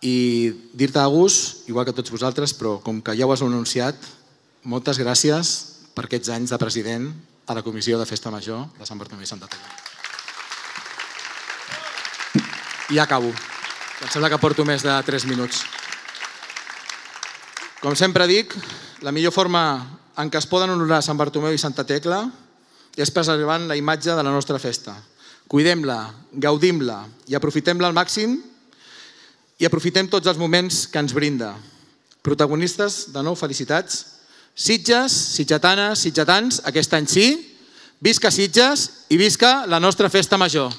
i 0.05 0.51
dir-te, 0.73 0.99
Agus, 1.01 1.65
igual 1.67 1.85
que 1.87 1.95
tots 1.95 2.11
vosaltres, 2.13 2.53
però 2.55 2.77
com 2.83 3.01
que 3.01 3.15
ja 3.17 3.27
ho 3.27 3.33
has 3.33 3.43
anunciat, 3.43 3.95
moltes 4.63 4.99
gràcies 5.01 5.55
per 5.95 6.05
aquests 6.07 6.31
anys 6.35 6.51
de 6.53 6.59
president 6.61 7.09
a 7.47 7.55
la 7.57 7.63
Comissió 7.63 7.99
de 7.99 8.05
Festa 8.05 8.31
Major 8.31 8.67
de 8.79 8.85
Sant 8.87 8.99
Bartomeu 8.99 9.23
i 9.23 9.29
Santa 9.29 9.47
Tecla. 9.47 9.67
I 12.93 12.99
acabo. 13.01 13.31
Em 14.03 14.09
sembla 14.11 14.29
que 14.29 14.37
porto 14.37 14.65
més 14.67 14.83
de 14.85 14.93
3 15.07 15.25
minuts. 15.25 15.63
Com 17.85 17.93
sempre 17.93 18.25
dic, 18.25 18.49
la 19.05 19.11
millor 19.13 19.29
forma 19.29 19.61
en 20.17 20.31
què 20.33 20.39
es 20.41 20.47
poden 20.49 20.71
honorar 20.73 21.03
Sant 21.05 21.19
Bartomeu 21.19 21.53
i 21.53 21.59
Santa 21.61 21.83
Tecla 21.85 22.23
és 22.97 23.11
preservant 23.13 23.67
la 23.69 23.77
imatge 23.77 24.15
de 24.17 24.23
la 24.25 24.31
nostra 24.33 24.57
festa. 24.57 24.95
Cuidem-la, 25.45 25.99
gaudim-la 26.33 27.03
i 27.29 27.37
aprofitem-la 27.37 27.91
al 27.91 27.93
màxim 27.93 28.39
i 29.61 29.69
aprofitem 29.69 30.09
tots 30.09 30.25
els 30.33 30.41
moments 30.41 30.87
que 30.89 30.97
ens 30.97 31.13
brinda. 31.13 31.51
Protagonistes, 32.25 33.13
de 33.13 33.21
nou, 33.21 33.37
felicitats. 33.37 34.01
Sitges, 34.57 35.13
sitgetanes, 35.37 36.01
sitgetans, 36.07 36.63
aquest 36.65 36.97
any 36.97 37.05
sí, 37.05 37.27
visca 38.01 38.33
Sitges 38.33 38.89
i 39.13 39.21
visca 39.21 39.59
la 39.69 39.77
nostra 39.77 40.09
festa 40.09 40.41
major. 40.41 40.73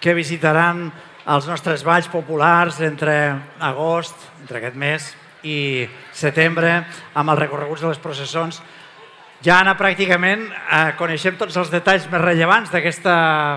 Que 0.00 0.16
visitaran 0.16 0.88
els 1.30 1.46
nostres 1.46 1.84
balls 1.84 2.08
populars 2.10 2.80
entre 2.82 3.14
agost, 3.60 4.16
entre 4.40 4.58
aquest 4.58 4.76
mes, 4.80 5.08
i 5.46 5.88
setembre, 6.12 6.80
amb 7.14 7.32
els 7.32 7.40
recorreguts 7.40 7.84
de 7.84 7.92
les 7.92 8.00
processons. 8.02 8.60
Ja, 9.40 9.60
Anna, 9.62 9.72
pràcticament 9.72 10.42
eh, 10.52 10.80
coneixem 10.98 11.38
tots 11.40 11.56
els 11.56 11.70
detalls 11.72 12.04
més 12.12 12.20
rellevants 12.20 12.72
d'aquesta 12.72 13.14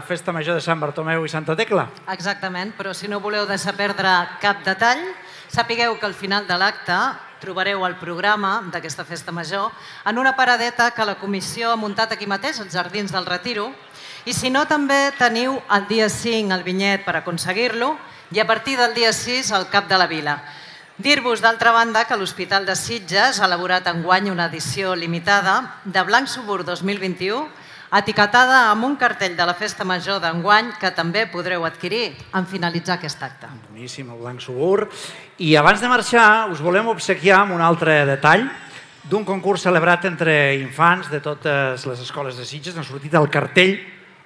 festa 0.07 0.31
major 0.31 0.55
de 0.55 0.63
Sant 0.63 0.79
Bartomeu 0.79 1.25
i 1.25 1.31
Santa 1.31 1.57
Tecla. 1.59 1.89
Exactament, 2.13 2.71
però 2.77 2.93
si 2.95 3.11
no 3.11 3.19
voleu 3.19 3.43
deixar 3.49 3.75
perdre 3.75 4.13
cap 4.39 4.63
detall, 4.63 5.03
sapigueu 5.51 5.97
que 5.99 6.07
al 6.07 6.15
final 6.15 6.47
de 6.47 6.55
l'acte 6.55 6.99
trobareu 7.43 7.83
el 7.83 7.97
programa 7.99 8.61
d'aquesta 8.71 9.03
festa 9.03 9.35
major 9.35 9.73
en 10.07 10.17
una 10.17 10.31
paradeta 10.37 10.87
que 10.95 11.03
la 11.03 11.17
comissió 11.19 11.73
ha 11.73 11.79
muntat 11.79 12.15
aquí 12.15 12.27
mateix, 12.31 12.61
als 12.63 12.71
Jardins 12.71 13.11
del 13.11 13.27
Retiro, 13.27 13.73
i 14.25 14.33
si 14.33 14.49
no, 14.49 14.63
també 14.67 15.11
teniu 15.19 15.57
el 15.75 15.87
dia 15.89 16.09
5 16.09 16.53
el 16.55 16.63
vinyet 16.63 17.03
per 17.03 17.17
aconseguir-lo 17.19 17.95
i 18.31 18.39
a 18.39 18.47
partir 18.47 18.77
del 18.79 18.93
dia 18.95 19.11
6 19.13 19.51
el 19.57 19.67
cap 19.67 19.89
de 19.89 19.97
la 19.99 20.07
vila. 20.07 20.37
Dir-vos, 20.97 21.41
d'altra 21.41 21.71
banda, 21.73 22.05
que 22.05 22.15
l'Hospital 22.15 22.67
de 22.67 22.75
Sitges 22.77 23.41
ha 23.41 23.47
elaborat 23.49 23.87
enguany 23.89 24.29
una 24.29 24.45
edició 24.45 24.93
limitada 24.95 25.81
de 25.83 26.03
Blanc 26.05 26.29
Subur 26.29 26.61
2021 26.63 27.49
etiquetada 27.93 28.71
amb 28.71 28.87
un 28.87 28.95
cartell 28.97 29.35
de 29.37 29.45
la 29.45 29.53
Festa 29.53 29.85
Major 29.85 30.17
d'enguany 30.21 30.71
que 30.81 30.89
també 30.95 31.27
podreu 31.29 31.65
adquirir 31.67 32.15
en 32.33 32.47
finalitzar 32.49 32.95
aquest 32.97 33.21
acte. 33.21 33.49
Boníssim, 33.69 34.09
el 34.09 34.21
blanc 34.21 34.41
subur. 34.41 34.87
I 35.37 35.53
abans 35.59 35.81
de 35.81 35.89
marxar, 35.91 36.49
us 36.49 36.61
volem 36.63 36.89
obsequiar 36.89 37.43
amb 37.43 37.57
un 37.57 37.61
altre 37.61 38.01
detall 38.09 38.47
d'un 39.09 39.25
concurs 39.27 39.61
celebrat 39.67 40.07
entre 40.09 40.55
infants 40.57 41.11
de 41.11 41.19
totes 41.21 41.85
les 41.85 42.01
escoles 42.01 42.37
de 42.39 42.47
Sitges. 42.47 42.77
Ha 42.77 42.87
sortit 42.87 43.13
el 43.13 43.29
cartell 43.29 43.77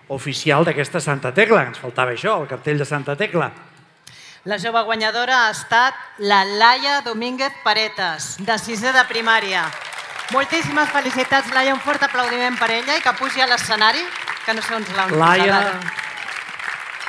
oficial 0.09 0.65
d'aquesta 0.65 0.99
Santa 1.03 1.33
Tecla. 1.33 1.65
Ens 1.67 1.79
faltava 1.79 2.13
això, 2.15 2.37
el 2.41 2.47
cartell 2.47 2.77
de 2.79 2.85
Santa 2.85 3.15
Tecla. 3.15 3.51
La 4.47 4.55
jove 4.63 4.79
guanyadora 4.87 5.41
ha 5.45 5.51
estat 5.51 5.93
la 6.23 6.43
Laia 6.45 7.01
Domínguez 7.03 7.51
Paretes, 7.65 8.37
de 8.39 8.55
sisè 8.57 8.93
de 8.95 9.03
primària. 9.09 9.65
Moltíssimes 10.31 10.87
felicitats, 10.91 11.51
Laia. 11.55 11.73
Un 11.73 11.81
fort 11.83 12.03
aplaudiment 12.03 12.55
per 12.59 12.69
ella 12.71 12.95
i 12.95 13.03
que 13.03 13.13
pugi 13.19 13.43
a 13.43 13.47
l'escenari, 13.47 14.03
que 14.45 14.55
no 14.55 14.63
sé 14.63 14.75
on 14.75 14.87
l'han 14.95 15.11
Laia, 15.19 15.59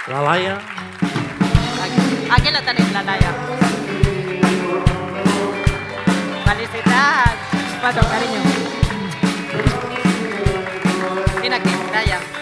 la 0.08 0.22
Laia, 0.22 0.58
Aquí, 1.84 2.02
aquí 2.30 2.50
la 2.50 2.62
tenim, 2.62 2.92
la 2.92 3.02
Laia. 3.02 3.32
Felicitats. 6.46 7.56
Pato, 7.82 8.02
carinyo. 8.10 8.40
Vine 11.42 11.56
aquí, 11.56 11.70
Laia. 11.92 12.37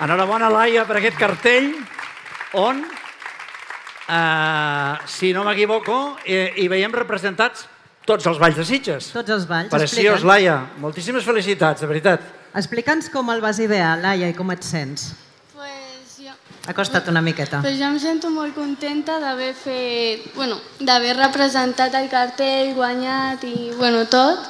Enhorabona, 0.00 0.48
Laia, 0.48 0.86
per 0.88 0.96
aquest 0.96 1.18
cartell 1.20 1.74
on, 2.56 2.80
eh, 4.08 4.94
si 5.06 5.32
no 5.36 5.44
m'equivoco, 5.44 6.16
eh, 6.24 6.54
hi 6.56 6.68
veiem 6.72 6.92
representats 6.92 7.66
tots 8.08 8.26
els 8.26 8.38
balls 8.40 8.56
de 8.56 8.64
Sitges. 8.64 9.10
Tots 9.12 9.30
els 9.30 9.46
balls. 9.46 9.68
Preciós. 9.70 10.24
Laia. 10.24 10.56
Moltíssimes 10.80 11.24
felicitats, 11.24 11.82
de 11.82 11.86
veritat. 11.90 12.20
Explica'ns 12.56 13.10
com 13.12 13.28
el 13.30 13.42
vas 13.44 13.60
idear, 13.60 13.98
Laia, 14.00 14.28
i 14.28 14.34
com 14.34 14.50
et 14.50 14.64
sents. 14.64 15.12
Pues 15.54 16.16
jo, 16.18 16.32
Acosta't 16.66 17.08
una 17.12 17.20
miqueta. 17.20 17.60
pues 17.60 17.76
jo 17.78 17.84
em 17.84 17.98
sento 18.00 18.30
molt 18.30 18.54
contenta 18.54 19.20
d'haver 19.20 19.52
fet, 19.54 20.34
bueno, 20.34 20.56
d'haver 20.80 21.16
representat 21.16 21.94
el 21.94 22.08
cartell, 22.08 22.74
guanyat 22.74 23.44
i 23.44 23.70
bueno, 23.76 24.06
tot. 24.06 24.48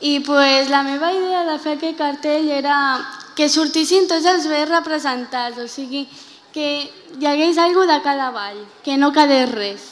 I 0.00 0.20
pues, 0.20 0.68
la 0.70 0.82
meva 0.82 1.12
idea 1.12 1.44
de 1.44 1.58
fer 1.58 1.76
aquest 1.76 1.96
cartell 1.98 2.50
era 2.50 2.98
que 3.38 3.46
sortissin 3.46 4.08
tots 4.10 4.26
els 4.26 4.48
vells 4.50 4.72
representats, 4.72 5.60
o 5.62 5.68
sigui, 5.70 6.08
que 6.50 6.66
hi 7.14 7.28
hagués 7.30 7.60
alguna 7.62 7.94
de 7.94 8.02
cada 8.02 8.32
ball, 8.34 8.58
que 8.82 8.96
no 8.98 9.12
quedés 9.14 9.46
res. 9.52 9.86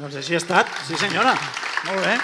Doncs 0.00 0.18
així 0.18 0.34
ha 0.34 0.40
estat, 0.42 0.72
sí 0.88 0.98
senyora. 0.98 1.36
Molt 1.86 2.02
bé. 2.02 2.16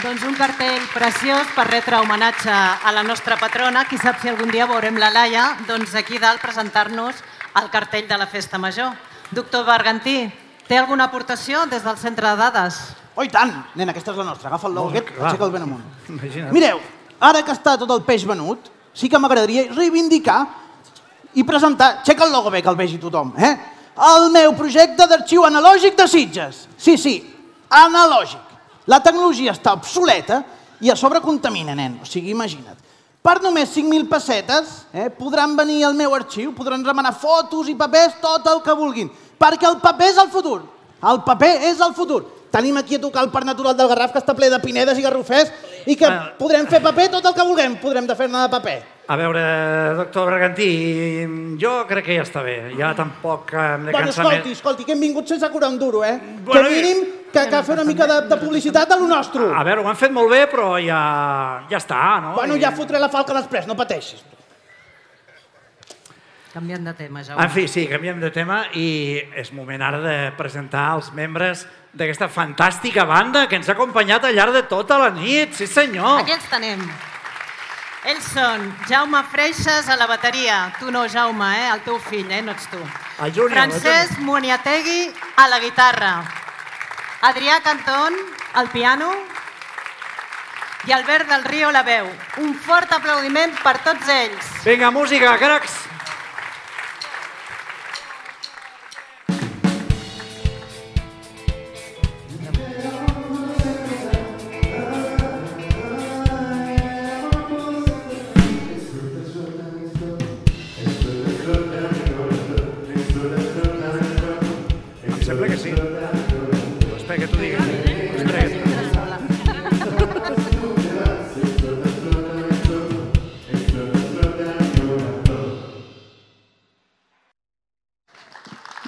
Doncs 0.00 0.24
un 0.26 0.34
cartell 0.34 0.82
preciós 0.90 1.54
per 1.54 1.68
retre 1.68 2.00
homenatge 2.02 2.50
a 2.50 2.90
la 2.96 3.04
nostra 3.06 3.36
patrona. 3.38 3.84
Qui 3.86 4.00
sap 4.02 4.18
si 4.18 4.32
algun 4.32 4.50
dia 4.50 4.66
veurem 4.66 4.98
la 4.98 5.12
Laia, 5.14 5.46
doncs 5.68 5.94
aquí 5.94 6.18
dalt 6.18 6.42
presentar-nos 6.42 7.22
el 7.60 7.70
cartell 7.70 8.08
de 8.10 8.18
la 8.18 8.26
Festa 8.26 8.58
Major. 8.58 8.96
Doctor 9.30 9.66
Bergantí, 9.68 10.24
té 10.66 10.78
alguna 10.80 11.06
aportació 11.06 11.68
des 11.70 11.84
del 11.86 12.00
centre 12.00 12.32
de 12.32 12.38
dades? 12.40 12.80
Oh, 13.14 13.22
i 13.22 13.30
tant! 13.30 13.52
Nena, 13.76 13.92
aquesta 13.94 14.10
és 14.16 14.18
la 14.18 14.32
nostra. 14.32 14.50
Agafa 14.50 14.66
el 14.66 14.80
logo 14.80 14.90
aquest, 14.90 15.12
clar. 15.14 15.28
aixeca'l 15.28 15.52
ben 15.54 15.68
amunt. 15.68 15.84
Imagina't. 16.08 16.56
Mireu, 16.56 16.80
ara 17.20 17.44
que 17.44 17.52
està 17.52 17.76
tot 17.78 17.90
el 17.92 18.02
peix 18.06 18.24
venut, 18.26 18.70
sí 18.94 19.08
que 19.08 19.18
m'agradaria 19.20 19.68
reivindicar 19.74 20.40
i 21.34 21.44
presentar, 21.46 22.00
aixeca 22.00 22.26
el 22.26 22.32
logo 22.32 22.50
bé 22.50 22.62
que 22.62 22.70
el 22.72 22.78
vegi 22.78 22.98
tothom, 22.98 23.34
eh? 23.38 23.54
El 24.00 24.30
meu 24.32 24.54
projecte 24.56 25.06
d'arxiu 25.06 25.44
analògic 25.44 25.96
de 25.98 26.06
Sitges. 26.08 26.64
Sí, 26.78 26.96
sí, 26.96 27.18
analògic. 27.68 28.40
La 28.88 29.02
tecnologia 29.04 29.52
està 29.52 29.74
obsoleta 29.76 30.40
i 30.80 30.90
a 30.90 30.96
sobre 30.96 31.20
contamina, 31.20 31.76
nen. 31.76 31.98
O 32.02 32.08
sigui, 32.08 32.32
imagina't. 32.32 32.78
Per 33.20 33.36
només 33.44 33.68
5.000 33.74 34.08
pessetes 34.08 34.70
eh, 34.96 35.10
podran 35.12 35.52
venir 35.58 35.82
al 35.84 35.94
meu 35.94 36.14
arxiu, 36.16 36.54
podran 36.56 36.84
remenar 36.84 37.12
fotos 37.12 37.68
i 37.68 37.76
papers, 37.76 38.16
tot 38.22 38.46
el 38.48 38.62
que 38.64 38.76
vulguin. 38.76 39.10
Perquè 39.40 39.68
el 39.68 39.76
paper 39.82 40.08
és 40.08 40.20
el 40.22 40.30
futur. 40.32 40.62
El 41.04 41.20
paper 41.26 41.50
és 41.68 41.82
el 41.84 41.92
futur. 41.96 42.22
Tenim 42.50 42.80
aquí 42.80 42.96
a 42.96 43.00
tocar 43.00 43.22
el 43.22 43.30
Parc 43.30 43.46
Natural 43.46 43.76
del 43.76 43.88
Garraf, 43.92 44.14
que 44.14 44.22
està 44.22 44.34
ple 44.34 44.48
de 44.50 44.58
pinedes 44.64 44.98
i 44.98 45.04
garrofers, 45.04 45.52
i 45.86 45.96
que 45.96 46.08
podrem 46.38 46.66
fer 46.70 46.80
paper 46.84 47.08
tot 47.16 47.28
el 47.30 47.36
que 47.36 47.46
vulguem, 47.46 47.76
podrem 47.82 48.08
de 48.08 48.16
fer-ne 48.18 48.42
de 48.46 48.50
paper. 48.56 48.78
A 49.10 49.16
veure, 49.18 49.40
doctor 49.98 50.28
Bergantí, 50.30 50.68
jo 51.58 51.72
crec 51.88 52.04
que 52.06 52.18
ja 52.20 52.26
està 52.26 52.44
bé. 52.46 52.58
Ja 52.78 52.92
tampoc 52.94 53.50
em 53.58 53.88
de 53.88 53.94
Bueno, 53.96 54.06
cansar 54.06 54.26
escolti, 54.26 54.52
escolti, 54.54 54.86
que 54.86 54.94
hem 54.94 55.02
vingut 55.02 55.26
sense 55.26 55.48
curar 55.50 55.72
un 55.72 55.80
duro, 55.80 56.04
eh? 56.04 56.14
Bueno, 56.44 56.68
que 56.68 56.76
mínim 56.76 57.00
que, 57.32 57.46
que 57.50 57.62
fer 57.66 57.74
una 57.74 57.84
mica 57.84 58.06
de, 58.06 58.20
de 58.30 58.38
publicitat 58.38 58.92
a 58.92 58.98
lo 59.00 59.08
nostre. 59.10 59.50
A 59.50 59.64
veure, 59.66 59.82
ho 59.82 59.90
han 59.90 59.98
fet 59.98 60.14
molt 60.14 60.30
bé, 60.30 60.44
però 60.50 60.76
ja, 60.78 61.00
ja 61.70 61.80
està, 61.80 62.20
no? 62.22 62.36
Bueno, 62.38 62.58
ja 62.60 62.70
fotré 62.76 63.02
la 63.02 63.10
falca 63.10 63.34
després, 63.34 63.66
no 63.66 63.78
pateixis. 63.78 64.22
Canviant 66.52 66.82
de 66.82 66.94
tema, 66.98 67.22
Jaume. 67.22 67.44
En 67.44 67.50
fi, 67.54 67.68
sí, 67.70 67.84
canviem 67.86 68.18
de 68.18 68.32
tema 68.34 68.64
i 68.74 69.20
és 69.38 69.52
moment 69.54 69.82
ara 69.86 70.00
de 70.02 70.14
presentar 70.34 70.88
els 70.96 71.12
membres 71.14 71.62
d'aquesta 71.94 72.26
fantàstica 72.26 73.04
banda 73.06 73.44
que 73.46 73.54
ens 73.60 73.68
ha 73.68 73.76
acompanyat 73.76 74.26
al 74.26 74.34
llarg 74.34 74.56
de 74.58 74.64
tota 74.66 74.98
la 74.98 75.12
nit. 75.14 75.54
Sí, 75.54 75.68
senyor. 75.70 76.24
Aquí 76.24 76.34
els 76.34 76.48
tenim. 76.50 76.82
Ells 78.10 78.30
són 78.32 78.64
Jaume 78.88 79.20
Freixas 79.30 79.90
a 79.92 79.96
la 80.00 80.08
bateria. 80.10 80.72
Tu 80.80 80.90
no, 80.90 81.04
Jaume, 81.12 81.50
eh? 81.54 81.68
el 81.70 81.84
teu 81.86 82.00
fill, 82.02 82.30
eh? 82.32 82.40
no 82.42 82.56
ets 82.56 82.66
tu. 82.72 82.80
El 83.20 83.34
Júnior, 83.36 83.52
Francesc 83.54 84.18
Moniategui 84.24 85.10
a 85.36 85.46
la 85.52 85.60
guitarra. 85.62 86.14
Adrià 87.30 87.60
Cantón 87.62 88.16
al 88.54 88.72
piano 88.72 89.12
i 90.88 90.96
Albert 90.96 91.28
del 91.28 91.44
Río 91.44 91.68
a 91.68 91.76
la 91.76 91.84
veu. 91.86 92.08
Un 92.40 92.56
fort 92.56 92.90
aplaudiment 92.96 93.54
per 93.62 93.76
tots 93.84 94.08
ells. 94.08 94.50
Vinga, 94.64 94.90
música, 94.90 95.36
cracs. 95.38 95.89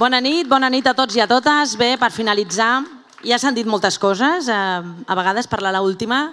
Bona 0.02 0.18
nit, 0.18 0.48
bona 0.50 0.66
nit 0.66 0.86
a 0.90 0.96
tots 0.98 1.14
i 1.14 1.20
a 1.22 1.28
totes. 1.30 1.76
Bé, 1.78 1.92
per 1.94 2.08
finalitzar, 2.10 2.80
ja 3.22 3.36
s'han 3.38 3.54
dit 3.54 3.68
moltes 3.70 4.00
coses. 4.02 4.48
Eh, 4.50 4.56
a 5.06 5.14
vegades 5.14 5.46
parlar 5.46 5.70
l'última 5.76 6.32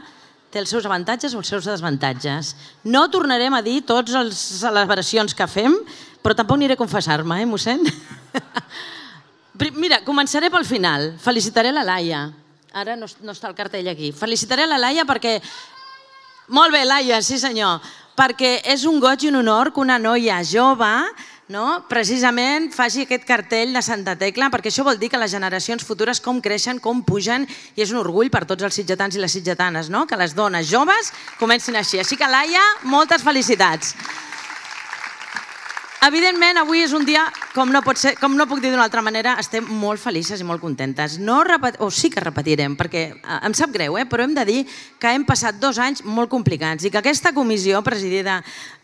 té 0.49 0.57
els 0.57 0.71
seus 0.73 0.87
avantatges 0.89 1.35
o 1.35 1.43
els 1.43 1.51
seus 1.53 1.67
desavantatges. 1.69 2.55
No 2.89 3.03
tornarem 3.13 3.53
a 3.53 3.61
dir 3.61 3.83
tots 3.85 4.15
les 4.17 4.41
celebracions 4.63 5.37
que 5.37 5.45
fem, 5.45 5.77
però 6.25 6.33
tampoc 6.33 6.57
aniré 6.57 6.73
a 6.73 6.81
confessar-me, 6.81 7.43
eh, 7.43 7.45
mossèn? 7.45 7.85
Mira, 9.83 10.01
començaré 10.01 10.49
pel 10.49 10.65
final. 10.65 11.11
Felicitaré 11.21 11.69
la 11.75 11.85
Laia. 11.85 12.25
Ara 12.73 12.97
no, 12.97 13.05
no 13.21 13.37
està 13.37 13.53
el 13.53 13.59
cartell 13.59 13.93
aquí. 13.93 14.09
Felicitaré 14.17 14.65
la 14.65 14.81
Laia 14.81 15.05
perquè... 15.05 15.37
Molt 16.57 16.73
bé, 16.73 16.87
Laia, 16.89 17.21
sí 17.21 17.37
senyor. 17.37 17.85
Perquè 18.17 18.63
és 18.73 18.89
un 18.89 18.97
goig 18.97 19.27
i 19.27 19.29
un 19.29 19.43
honor 19.43 19.69
que 19.69 19.85
una 19.85 20.01
noia 20.01 20.41
jove 20.41 20.89
no? 21.49 21.83
precisament 21.89 22.69
faci 22.73 23.03
aquest 23.03 23.25
cartell 23.27 23.73
de 23.73 23.81
Santa 23.83 24.15
Tecla, 24.19 24.51
perquè 24.53 24.69
això 24.71 24.85
vol 24.85 24.99
dir 25.01 25.09
que 25.09 25.19
les 25.19 25.33
generacions 25.33 25.83
futures 25.85 26.21
com 26.21 26.39
creixen, 26.45 26.79
com 26.79 27.01
pugen, 27.03 27.47
i 27.75 27.83
és 27.83 27.91
un 27.91 27.99
orgull 28.03 28.29
per 28.29 28.45
tots 28.45 28.63
els 28.63 28.77
sitgetans 28.77 29.17
i 29.17 29.23
les 29.23 29.33
sitgetanes, 29.33 29.89
no? 29.89 30.05
que 30.05 30.19
les 30.19 30.37
dones 30.37 30.69
joves 30.69 31.11
comencin 31.41 31.75
així. 31.75 31.99
Així 31.99 32.17
que, 32.21 32.29
Laia, 32.29 32.63
moltes 32.85 33.25
felicitats. 33.25 33.95
Evidentment, 35.99 36.55
avui 36.55 36.79
és 36.79 36.93
un 36.95 37.03
dia, 37.03 37.25
com 37.51 37.67
no, 37.67 37.81
pot 37.83 37.99
ser, 37.99 38.13
com 38.15 38.31
no 38.39 38.45
puc 38.47 38.61
dir 38.63 38.69
d'una 38.71 38.85
altra 38.85 39.01
manera, 39.03 39.33
estem 39.41 39.65
molt 39.81 39.99
felices 39.99 40.39
i 40.39 40.45
molt 40.47 40.61
contentes. 40.63 41.17
No 41.19 41.41
repet... 41.43 41.75
o 41.83 41.89
sí 41.91 42.07
que 42.07 42.23
repetirem, 42.23 42.77
perquè 42.79 43.01
eh, 43.11 43.39
em 43.43 43.55
sap 43.57 43.73
greu, 43.75 43.97
eh? 43.99 44.05
però 44.07 44.23
hem 44.23 44.31
de 44.37 44.45
dir 44.47 44.61
que 44.95 45.11
hem 45.11 45.25
passat 45.27 45.59
dos 45.59 45.75
anys 45.75 46.05
molt 46.07 46.31
complicats 46.31 46.87
i 46.87 46.93
que 46.93 47.01
aquesta 47.01 47.33
comissió 47.35 47.83
presidida 47.83 48.37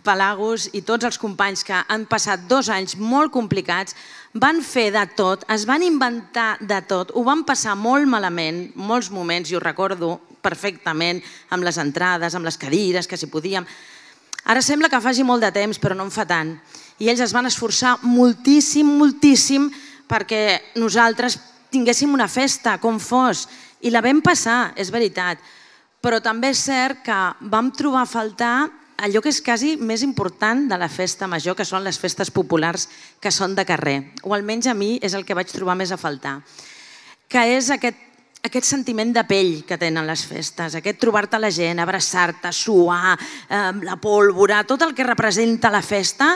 per 0.04 0.18
l'Agus 0.20 0.68
i 0.76 0.84
tots 0.84 1.08
els 1.08 1.22
companys 1.22 1.64
que 1.64 1.80
han 1.88 2.04
passat 2.12 2.44
dos 2.52 2.68
anys 2.68 3.00
molt 3.00 3.32
complicats 3.32 3.96
van 4.36 4.60
fer 4.60 4.90
de 4.92 5.08
tot, 5.16 5.48
es 5.56 5.64
van 5.64 5.88
inventar 5.88 6.58
de 6.60 6.84
tot, 6.84 7.16
ho 7.16 7.24
van 7.24 7.48
passar 7.48 7.80
molt 7.80 8.12
malament, 8.12 8.66
molts 8.76 9.08
moments, 9.08 9.48
i 9.48 9.56
ho 9.56 9.64
recordo 9.64 10.18
perfectament, 10.44 11.24
amb 11.48 11.64
les 11.64 11.80
entrades, 11.80 12.36
amb 12.36 12.44
les 12.44 12.60
cadires, 12.60 13.08
que 13.08 13.16
si 13.16 13.32
podíem... 13.32 13.64
Ara 14.46 14.62
sembla 14.62 14.92
que 14.94 15.00
faci 15.02 15.24
molt 15.26 15.42
de 15.42 15.50
temps, 15.50 15.80
però 15.82 15.96
no 15.98 16.04
en 16.06 16.12
fa 16.14 16.22
tant. 16.30 16.52
I 17.00 17.10
ells 17.12 17.26
es 17.26 17.34
van 17.36 17.50
esforçar 17.50 17.98
moltíssim, 18.04 18.88
moltíssim 19.00 19.68
perquè 20.08 20.76
nosaltres 20.80 21.38
tinguéssim 21.74 22.14
una 22.14 22.30
festa, 22.32 22.78
com 22.80 23.00
fos. 23.00 23.48
I 23.84 23.92
la 23.92 24.04
vam 24.06 24.22
passar, 24.24 24.72
és 24.80 24.92
veritat. 24.94 25.42
Però 26.02 26.22
també 26.24 26.54
és 26.54 26.64
cert 26.64 27.02
que 27.04 27.20
vam 27.52 27.72
trobar 27.76 28.06
a 28.06 28.10
faltar 28.10 28.56
allò 29.04 29.20
que 29.20 29.34
és 29.34 29.42
quasi 29.44 29.76
més 29.76 30.06
important 30.06 30.70
de 30.70 30.78
la 30.80 30.88
festa 30.88 31.28
major, 31.28 31.56
que 31.58 31.68
són 31.68 31.84
les 31.84 32.00
festes 32.00 32.32
populars 32.32 32.88
que 33.20 33.32
són 33.34 33.56
de 33.58 33.66
carrer. 33.68 33.98
O 34.24 34.34
almenys 34.34 34.70
a 34.72 34.78
mi 34.78 34.96
és 35.04 35.18
el 35.18 35.26
que 35.28 35.36
vaig 35.36 35.52
trobar 35.52 35.76
més 35.76 35.92
a 35.92 36.00
faltar. 36.00 36.40
Que 37.28 37.50
és 37.58 37.72
aquest 37.74 38.04
aquest 38.46 38.68
sentiment 38.70 39.10
de 39.10 39.24
pell 39.26 39.64
que 39.66 39.78
tenen 39.82 40.06
les 40.06 40.22
festes, 40.30 40.76
aquest 40.78 41.00
trobar-te 41.02 41.40
la 41.42 41.50
gent, 41.50 41.80
abraçar-te, 41.82 42.52
suar, 42.54 43.16
eh, 43.50 43.72
la 43.82 43.96
pólvora, 43.98 44.64
tot 44.70 44.84
el 44.86 44.94
que 44.94 45.08
representa 45.08 45.72
la 45.74 45.82
festa, 45.82 46.36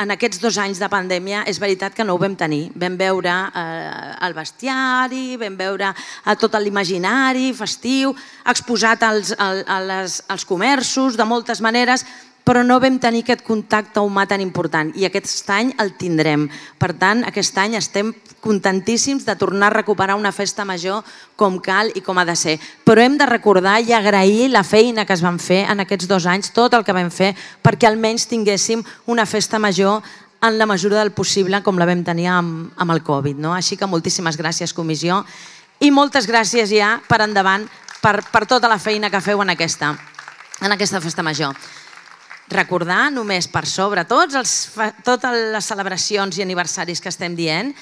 en 0.00 0.14
aquests 0.14 0.40
dos 0.40 0.56
anys 0.60 0.80
de 0.80 0.88
pandèmia 0.88 1.42
és 1.50 1.60
veritat 1.60 1.94
que 1.96 2.04
no 2.06 2.14
ho 2.16 2.20
vam 2.20 2.36
tenir. 2.38 2.70
Vam 2.78 2.96
veure 3.00 3.34
eh, 3.52 4.24
el 4.26 4.36
bestiari, 4.36 5.36
vam 5.40 5.58
veure 5.58 5.90
eh, 5.92 6.36
tot 6.40 6.56
l'imaginari 6.60 7.50
festiu, 7.56 8.14
exposat 8.48 9.04
als, 9.04 9.34
als, 9.36 9.64
als, 9.68 10.20
als 10.28 10.46
comerços 10.48 11.18
de 11.20 11.28
moltes 11.28 11.60
maneres, 11.60 12.06
però 12.44 12.62
no 12.64 12.80
vam 12.80 12.98
tenir 12.98 13.22
aquest 13.24 13.42
contacte 13.46 14.00
humà 14.02 14.26
tan 14.28 14.40
important 14.42 14.90
i 14.98 15.04
aquest 15.06 15.50
any 15.52 15.72
el 15.82 15.92
tindrem. 15.98 16.48
Per 16.78 16.92
tant, 16.98 17.22
aquest 17.28 17.58
any 17.60 17.76
estem 17.78 18.12
contentíssims 18.40 19.26
de 19.26 19.36
tornar 19.36 19.68
a 19.68 19.76
recuperar 19.76 20.16
una 20.16 20.32
festa 20.32 20.64
major 20.64 21.04
com 21.36 21.58
cal 21.60 21.92
i 21.94 22.00
com 22.00 22.18
ha 22.18 22.24
de 22.24 22.36
ser. 22.36 22.56
Però 22.84 23.02
hem 23.02 23.18
de 23.20 23.28
recordar 23.28 23.78
i 23.84 23.92
agrair 23.92 24.48
la 24.50 24.64
feina 24.64 25.04
que 25.04 25.14
es 25.14 25.22
van 25.22 25.38
fer 25.38 25.66
en 25.68 25.84
aquests 25.84 26.08
dos 26.08 26.26
anys, 26.26 26.52
tot 26.56 26.74
el 26.74 26.84
que 26.84 26.96
vam 26.96 27.10
fer, 27.12 27.34
perquè 27.62 27.88
almenys 27.88 28.26
tinguéssim 28.30 28.84
una 29.06 29.26
festa 29.26 29.58
major 29.58 30.00
en 30.40 30.56
la 30.56 30.66
mesura 30.66 30.98
del 30.98 31.12
possible 31.12 31.60
com 31.62 31.78
la 31.78 31.86
vam 31.86 32.02
tenir 32.04 32.30
amb, 32.32 32.70
amb 32.76 32.96
el 32.96 33.02
Covid. 33.04 33.36
No? 33.36 33.52
Així 33.54 33.76
que 33.76 33.86
moltíssimes 33.86 34.40
gràcies, 34.40 34.72
comissió, 34.72 35.20
i 35.80 35.90
moltes 35.92 36.26
gràcies 36.28 36.72
ja 36.72 36.96
per 37.08 37.20
endavant 37.24 37.68
per, 38.00 38.22
per 38.32 38.46
tota 38.48 38.68
la 38.68 38.80
feina 38.80 39.10
que 39.12 39.20
feu 39.20 39.44
en 39.44 39.52
aquesta, 39.52 39.92
en 40.64 40.72
aquesta 40.72 41.00
festa 41.04 41.22
major 41.22 41.54
recordar 42.52 43.08
només 43.14 43.48
per 43.48 43.64
sobre 43.66 44.04
tots 44.08 44.36
els, 44.38 44.52
totes 45.06 45.40
les 45.54 45.70
celebracions 45.72 46.38
i 46.38 46.44
aniversaris 46.44 47.00
que 47.00 47.10
estem 47.12 47.36
dient, 47.38 47.74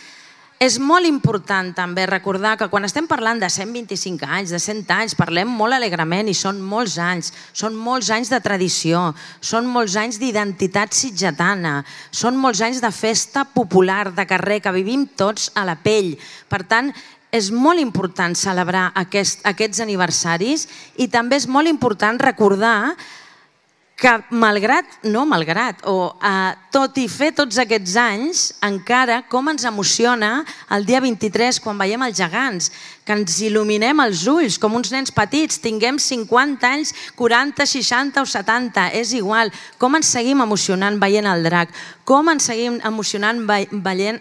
és 0.59 0.75
molt 0.83 1.07
important 1.07 1.69
també 1.71 2.03
recordar 2.11 2.57
que 2.59 2.67
quan 2.67 2.83
estem 2.83 3.07
parlant 3.07 3.39
de 3.39 3.47
125 3.47 4.27
anys, 4.27 4.51
de 4.51 4.59
100 4.59 4.89
anys, 4.91 5.15
parlem 5.15 5.51
molt 5.55 5.77
alegrament 5.77 6.27
i 6.27 6.35
són 6.35 6.59
molts 6.59 6.97
anys, 6.99 7.31
són 7.55 7.77
molts 7.79 8.11
anys 8.11 8.33
de 8.33 8.41
tradició, 8.43 9.05
són 9.39 9.69
molts 9.71 9.95
anys 10.01 10.19
d'identitat 10.19 10.97
sitgetana, 10.99 11.85
són 12.11 12.41
molts 12.43 12.65
anys 12.67 12.83
de 12.83 12.91
festa 12.91 13.45
popular, 13.55 14.11
de 14.11 14.27
carrer, 14.27 14.59
que 14.65 14.75
vivim 14.75 15.07
tots 15.15 15.53
a 15.55 15.63
la 15.69 15.79
pell. 15.79 16.17
Per 16.51 16.65
tant, 16.67 16.91
és 17.31 17.53
molt 17.55 17.79
important 17.79 18.35
celebrar 18.35 18.89
aquest, 18.99 19.47
aquests 19.47 19.85
aniversaris 19.85 20.67
i 20.99 21.07
també 21.13 21.39
és 21.39 21.47
molt 21.47 21.71
important 21.71 22.19
recordar 22.19 22.97
que 23.99 24.13
malgrat, 24.31 24.87
no 25.11 25.25
malgrat, 25.27 25.81
o 25.91 26.13
uh, 26.15 26.53
tot 26.71 27.01
i 27.03 27.09
fer 27.11 27.33
tots 27.35 27.59
aquests 27.59 27.97
anys, 27.99 28.43
encara 28.63 29.25
com 29.27 29.51
ens 29.51 29.67
emociona 29.67 30.45
el 30.77 30.87
dia 30.87 31.01
23 31.03 31.59
quan 31.65 31.81
veiem 31.81 32.05
els 32.07 32.21
gegants, 32.21 32.71
que 33.03 33.17
ens 33.17 33.41
il·luminem 33.43 33.99
els 34.05 34.23
ulls 34.31 34.61
com 34.63 34.77
uns 34.79 34.93
nens 34.95 35.11
petits, 35.11 35.59
tinguem 35.65 35.99
50 35.99 36.71
anys, 36.71 36.95
40, 37.19 37.67
60 37.67 38.23
o 38.23 38.31
70, 38.31 38.87
és 39.01 39.17
igual, 39.19 39.51
com 39.83 39.99
ens 39.99 40.15
seguim 40.15 40.47
emocionant 40.47 41.01
veient 41.03 41.27
el 41.27 41.43
drac, 41.49 41.75
com 42.09 42.31
ens 42.33 42.47
seguim 42.49 42.79
emocionant 42.89 43.43
veient, 43.45 44.17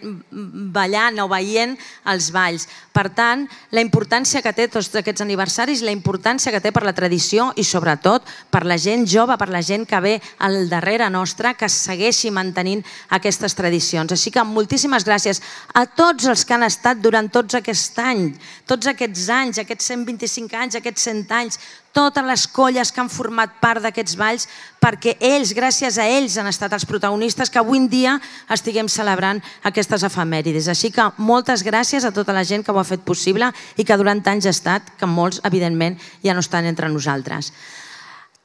ballant 0.75 1.21
o 1.23 1.27
veient 1.31 1.77
els 2.11 2.27
balls. 2.35 2.65
Per 2.91 3.05
tant, 3.15 3.45
la 3.71 3.83
importància 3.85 4.41
que 4.43 4.51
té 4.51 4.65
tots 4.67 4.89
aquests 4.99 5.23
aniversaris, 5.23 5.85
la 5.85 5.93
importància 5.95 6.51
que 6.51 6.59
té 6.59 6.73
per 6.75 6.83
la 6.83 6.95
tradició 6.97 7.53
i 7.55 7.63
sobretot 7.63 8.27
per 8.51 8.65
la 8.67 8.75
gent 8.81 9.07
jove, 9.07 9.37
per 9.39 9.47
la 9.53 9.63
gent 9.63 9.87
que 9.87 10.01
ve 10.03 10.17
al 10.43 10.67
darrere 10.67 11.07
nostre, 11.13 11.53
que 11.55 11.71
segueixi 11.71 12.33
mantenint 12.35 12.83
aquestes 13.15 13.55
tradicions. 13.55 14.11
Així 14.11 14.35
que 14.35 14.43
moltíssimes 14.43 15.07
gràcies 15.07 15.39
a 15.73 15.85
tots 15.87 16.27
els 16.27 16.43
que 16.43 16.57
han 16.57 16.67
estat 16.67 16.99
durant 16.99 17.31
tots 17.31 17.55
aquest 17.55 18.03
any, 18.03 18.33
tots 18.67 18.91
aquests 18.91 19.29
anys, 19.31 19.63
aquests 19.63 19.93
125 19.95 20.59
anys, 20.59 20.75
aquests 20.81 21.07
100 21.07 21.37
anys, 21.39 21.61
totes 21.97 22.25
les 22.25 22.45
colles 22.53 22.91
que 22.93 23.01
han 23.01 23.09
format 23.09 23.55
part 23.57 23.81
d'aquests 23.81 24.17
balls, 24.19 24.45
perquè 24.77 25.15
ells, 25.17 25.55
gràcies 25.57 25.97
a 25.97 26.05
ells, 26.05 26.37
han 26.37 26.49
estat 26.51 26.75
els 26.77 26.85
protagonistes 26.85 27.49
que 27.49 27.57
avui 27.57 27.81
en 27.81 27.89
dia 27.89 28.13
estiguem 28.53 28.85
celebrant 28.91 29.41
aquestes 29.65 30.05
efemèrides. 30.05 30.69
Així 30.69 30.91
que 30.93 31.09
moltes 31.17 31.65
gràcies 31.65 32.05
a 32.05 32.13
tota 32.13 32.35
la 32.37 32.45
gent 32.45 32.61
que 32.61 32.75
ho 32.75 32.77
ha 32.77 32.85
fet 32.85 33.01
possible 33.01 33.49
i 33.77 33.85
que 33.87 33.97
durant 33.97 34.21
anys 34.29 34.45
ha 34.45 34.53
estat, 34.53 34.93
que 34.99 35.09
molts, 35.09 35.41
evidentment, 35.49 35.97
ja 36.21 36.37
no 36.37 36.45
estan 36.45 36.69
entre 36.69 36.91
nosaltres. 36.93 37.49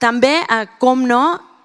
També, 0.01 0.41
eh, 0.41 0.65
com 0.81 1.05
no, 1.07 1.23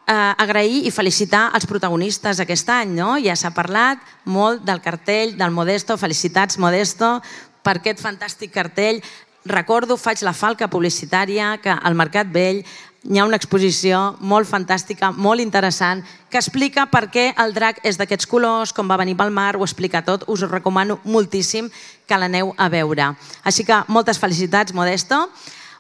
eh, 0.08 0.34
agrair 0.38 0.86
i 0.88 0.92
felicitar 0.92 1.52
els 1.56 1.66
protagonistes 1.66 2.40
aquest 2.40 2.70
any. 2.70 2.96
No? 3.00 3.16
Ja 3.24 3.36
s'ha 3.36 3.54
parlat 3.56 4.04
molt 4.26 4.64
del 4.68 4.82
cartell 4.82 5.38
del 5.38 5.52
Modesto. 5.52 5.98
Felicitats, 5.98 6.58
Modesto, 6.58 7.22
per 7.64 7.78
aquest 7.80 8.00
fantàstic 8.00 8.54
cartell. 8.54 9.02
Recordo, 9.48 9.96
faig 9.96 10.20
la 10.28 10.34
falca 10.36 10.68
publicitària, 10.68 11.54
que 11.64 11.72
al 11.72 11.96
Mercat 11.96 12.28
Vell 12.28 12.66
hi 13.08 13.20
ha 13.22 13.26
una 13.26 13.38
exposició 13.40 14.18
molt 14.20 14.50
fantàstica, 14.50 15.14
molt 15.16 15.40
interessant, 15.40 16.02
que 16.28 16.36
explica 16.42 16.84
per 16.92 17.06
què 17.14 17.30
el 17.40 17.54
drac 17.56 17.80
és 17.88 17.96
d'aquests 17.96 18.28
colors, 18.28 18.74
com 18.76 18.92
va 18.92 18.98
venir 19.00 19.16
pel 19.16 19.32
mar, 19.32 19.56
ho 19.56 19.64
explica 19.64 20.04
tot. 20.04 20.26
Us 20.28 20.44
ho 20.44 20.52
recomano 20.52 21.00
moltíssim 21.06 21.70
que 22.06 22.20
l'aneu 22.20 22.52
a 22.58 22.68
veure. 22.68 23.14
Així 23.48 23.64
que 23.64 23.80
moltes 23.88 24.20
felicitats, 24.20 24.76
Modesto. 24.76 25.30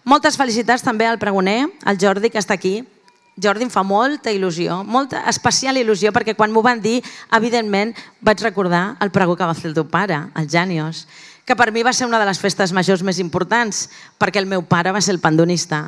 Moltes 0.07 0.39
felicitats 0.39 0.85
també 0.85 1.10
al 1.10 1.19
pregoner, 1.19 1.65
al 1.84 1.99
Jordi, 1.99 2.31
que 2.31 2.39
està 2.39 2.56
aquí. 2.56 2.77
Jordi, 3.35 3.68
em 3.68 3.69
fa 3.69 3.84
molta 3.84 4.31
il·lusió, 4.31 4.80
molta 4.88 5.26
especial 5.27 5.76
il·lusió, 5.77 6.14
perquè 6.15 6.38
quan 6.38 6.56
m'ho 6.56 6.64
van 6.64 6.80
dir, 6.81 7.02
evidentment, 7.35 7.91
vaig 8.23 8.39
recordar 8.41 8.95
el 9.03 9.11
pregó 9.11 9.35
que 9.35 9.45
va 9.45 9.57
fer 9.57 9.68
el 9.73 9.76
teu 9.76 9.85
pare, 9.91 10.23
el 10.39 10.48
Jànios, 10.48 11.03
que 11.48 11.56
per 11.56 11.72
mi 11.72 11.82
va 11.88 11.94
ser 11.95 12.06
una 12.06 12.19
de 12.19 12.28
les 12.28 12.41
festes 12.44 12.74
majors 12.76 13.06
més 13.07 13.22
importants, 13.24 13.86
perquè 14.19 14.41
el 14.44 14.49
meu 14.52 14.65
pare 14.68 14.91
va 14.91 14.99
ser 14.99 15.14
el 15.15 15.24
pandonista. 15.24 15.86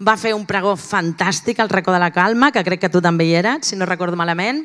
Va 0.00 0.16
fer 0.16 0.32
un 0.32 0.46
pregó 0.48 0.72
fantàstic 0.80 1.60
al 1.60 1.68
racó 1.68 1.92
de 1.92 2.00
la 2.00 2.10
calma, 2.10 2.48
que 2.50 2.64
crec 2.64 2.80
que 2.80 2.90
tu 2.90 3.02
també 3.04 3.28
hi 3.28 3.36
eres, 3.42 3.68
si 3.68 3.76
no 3.76 3.84
recordo 3.84 4.16
malament, 4.16 4.64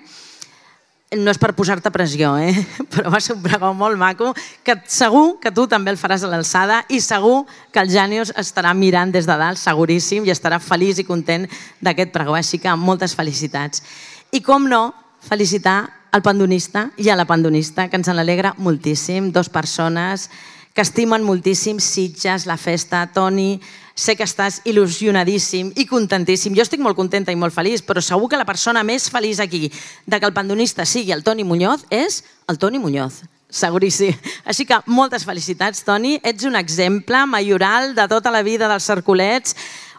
no 1.15 1.31
és 1.31 1.39
per 1.39 1.53
posar-te 1.55 1.91
pressió, 1.91 2.33
eh? 2.39 2.53
però 2.93 3.11
va 3.11 3.19
ser 3.23 3.35
un 3.35 3.43
pregó 3.43 3.73
molt 3.75 3.99
maco, 3.99 4.31
que 4.63 4.77
segur 4.87 5.37
que 5.43 5.51
tu 5.51 5.67
també 5.67 5.91
el 5.91 5.99
faràs 5.99 6.23
a 6.23 6.31
l'alçada 6.31 6.81
i 6.87 6.99
segur 7.03 7.45
que 7.71 7.83
el 7.83 7.91
Jànius 7.91 8.31
estarà 8.39 8.71
mirant 8.75 9.11
des 9.11 9.27
de 9.27 9.35
dalt, 9.39 9.59
seguríssim, 9.59 10.23
i 10.27 10.31
estarà 10.31 10.59
feliç 10.63 11.03
i 11.03 11.07
content 11.07 11.47
d'aquest 11.83 12.15
pregó. 12.15 12.35
Així 12.39 12.59
que 12.59 12.75
moltes 12.75 13.15
felicitats. 13.19 13.83
I 14.31 14.39
com 14.43 14.67
no, 14.67 14.91
felicitar 15.27 16.07
al 16.11 16.23
pandonista 16.23 16.87
i 16.97 17.09
a 17.09 17.17
la 17.19 17.27
pandonista, 17.27 17.89
que 17.91 17.99
ens 17.99 18.07
en 18.07 18.19
alegra 18.19 18.55
moltíssim, 18.57 19.31
dos 19.35 19.49
persones 19.49 20.29
que 20.73 20.85
estimen 20.85 21.23
moltíssim 21.25 21.79
Sitges, 21.81 22.45
la 22.45 22.55
festa, 22.55 23.07
Toni, 23.09 23.57
sé 23.97 24.13
que 24.13 24.27
estàs 24.27 24.59
il·lusionadíssim 24.69 25.71
i 25.73 25.87
contentíssim. 25.89 26.53
Jo 26.53 26.61
estic 26.61 26.83
molt 26.85 26.95
contenta 26.95 27.33
i 27.33 27.39
molt 27.39 27.55
feliç, 27.55 27.81
però 27.81 27.97
segur 27.97 28.29
que 28.29 28.37
la 28.37 28.45
persona 28.45 28.83
més 28.85 29.09
feliç 29.09 29.41
aquí 29.41 29.71
de 30.05 30.19
que 30.19 30.29
el 30.29 30.35
pandonista 30.37 30.85
sigui 30.85 31.15
el 31.15 31.25
Toni 31.25 31.43
Muñoz 31.43 31.87
és 31.89 32.21
el 32.47 32.61
Toni 32.61 32.77
Muñoz. 32.77 33.23
Seguríssim. 33.49 34.13
Així 34.45 34.67
que 34.67 34.77
moltes 34.85 35.25
felicitats, 35.25 35.81
Toni. 35.87 36.17
Ets 36.21 36.45
un 36.45 36.59
exemple 36.59 37.23
majoral 37.25 37.95
de 37.95 38.05
tota 38.11 38.29
la 38.29 38.43
vida 38.43 38.67
dels 38.69 38.85
Cercolets. 38.85 39.55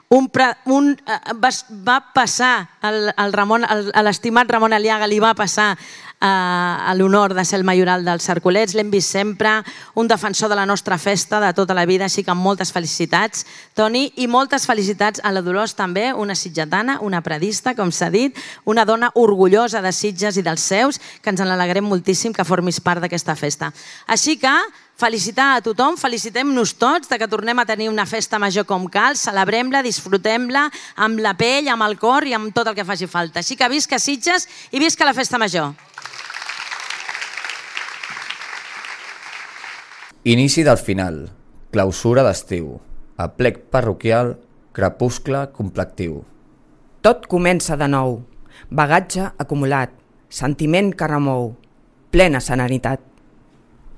Un, 0.08 0.30
un, 0.64 0.92
eh, 1.06 1.32
va, 1.36 1.50
va 1.84 1.98
passar, 2.14 2.70
el, 2.80 3.10
el 3.12 3.32
Ramon, 3.34 3.66
l'estimat 4.04 4.48
Ramon 4.48 4.72
Aliaga 4.72 5.04
li 5.04 5.18
va 5.20 5.34
passar 5.36 5.74
eh, 5.76 6.94
l'honor 6.96 7.34
de 7.36 7.44
ser 7.44 7.58
el 7.58 7.66
majoral 7.68 8.06
dels 8.06 8.24
Cercolets. 8.24 8.72
L'hem 8.72 8.88
vist 8.90 9.12
sempre, 9.12 9.58
un 10.00 10.08
defensor 10.08 10.48
de 10.48 10.56
la 10.56 10.64
nostra 10.64 10.96
festa 10.96 11.42
de 11.44 11.52
tota 11.52 11.76
la 11.76 11.84
vida, 11.84 12.08
així 12.08 12.24
que 12.24 12.32
moltes 12.32 12.72
felicitats, 12.72 13.44
Toni, 13.76 14.06
i 14.16 14.26
moltes 14.26 14.64
felicitats 14.64 15.20
a 15.22 15.32
la 15.32 15.44
Dolors 15.44 15.76
també, 15.76 16.08
una 16.16 16.34
sitgetana, 16.34 16.98
una 17.04 17.20
predista, 17.20 17.76
com 17.76 17.92
s'ha 17.92 18.08
dit, 18.08 18.36
una 18.64 18.88
dona 18.88 19.12
orgullosa 19.14 19.84
de 19.84 19.92
Sitges 19.92 20.40
i 20.40 20.46
dels 20.46 20.64
seus, 20.64 20.98
que 21.22 21.30
ens 21.30 21.44
en 21.44 21.52
alegrem 21.52 21.84
moltíssim 21.84 22.32
que 22.32 22.48
formis 22.48 22.80
part 22.80 23.04
d'aquesta 23.04 23.36
festa. 23.36 23.74
Així 24.08 24.38
que 24.40 24.56
felicitar 24.98 25.52
a 25.56 25.60
tothom, 25.62 25.94
felicitem-nos 25.96 26.74
tots 26.74 27.08
de 27.08 27.16
que 27.20 27.28
tornem 27.30 27.58
a 27.62 27.66
tenir 27.66 27.86
una 27.88 28.06
festa 28.06 28.40
major 28.42 28.66
com 28.66 28.88
cal, 28.90 29.14
celebrem-la, 29.16 29.84
disfrutem-la 29.86 30.64
amb 31.06 31.22
la 31.22 31.36
pell, 31.38 31.70
amb 31.70 31.86
el 31.86 31.94
cor 32.02 32.26
i 32.26 32.34
amb 32.34 32.50
tot 32.54 32.66
el 32.66 32.74
que 32.74 32.86
faci 32.86 33.06
falta. 33.06 33.38
Així 33.38 33.54
que 33.56 33.70
visca 33.70 34.00
Sitges 34.02 34.48
i 34.74 34.82
visca 34.82 35.06
la 35.06 35.14
festa 35.14 35.38
major. 35.38 35.70
Inici 40.28 40.66
del 40.66 40.82
final, 40.82 41.28
clausura 41.70 42.26
d'estiu, 42.26 42.74
aplec 43.16 43.62
parroquial, 43.70 44.34
crepuscle 44.74 45.46
complectiu. 45.54 46.24
Tot 47.06 47.30
comença 47.30 47.78
de 47.78 47.86
nou. 47.86 48.18
Bagatge 48.68 49.30
acumulat, 49.38 49.94
sentiment 50.28 50.90
que 50.90 51.06
remou, 51.06 51.54
plena 52.10 52.42
serenitat. 52.42 53.07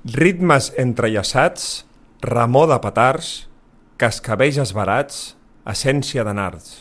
Ritmes 0.01 0.71
entrellaçats, 0.81 1.85
remor 2.25 2.71
de 2.71 2.77
petards, 2.81 3.27
cascabells 4.01 4.57
esbarats, 4.57 5.35
essència 5.69 6.23
de 6.25 6.33
nards. 6.33 6.71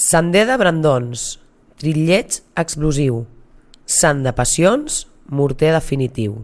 Sender 0.00 0.46
de 0.48 0.56
brandons, 0.56 1.26
trillets 1.76 2.40
explosiu. 2.56 3.26
Sant 3.84 4.22
de 4.24 4.32
passions, 4.32 5.02
morter 5.28 5.74
definitiu. 5.76 6.38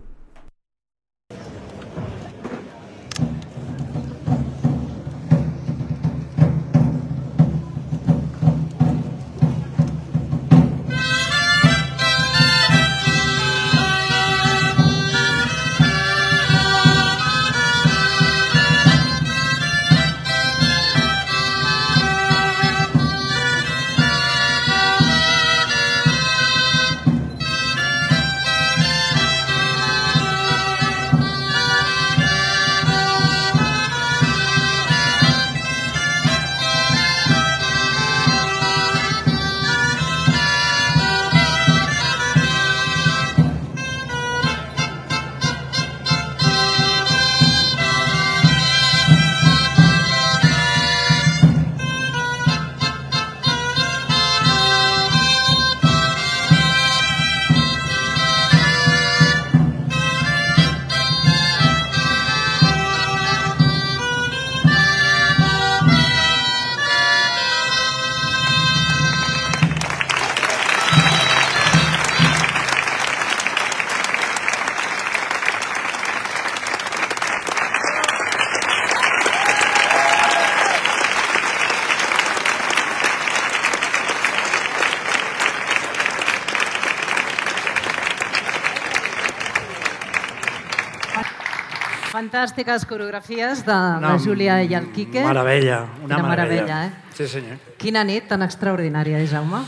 Fantàstiques 92.39 92.85
coreografies 92.87 93.65
de 93.67 93.77
la 93.99 94.13
Júlia 94.23 94.61
i 94.63 94.71
el 94.79 94.93
Quique. 94.95 95.25
Meravella, 95.27 95.81
una 96.05 96.15
Quina 96.15 96.29
meravella. 96.29 96.63
meravella, 96.63 96.87
eh? 96.87 97.15
Sí, 97.17 97.27
senyor. 97.27 97.57
Quina 97.83 98.05
nit 98.07 98.29
tan 98.31 98.45
extraordinària, 98.47 99.19
eh, 99.19 99.27
Jaume? 99.27 99.65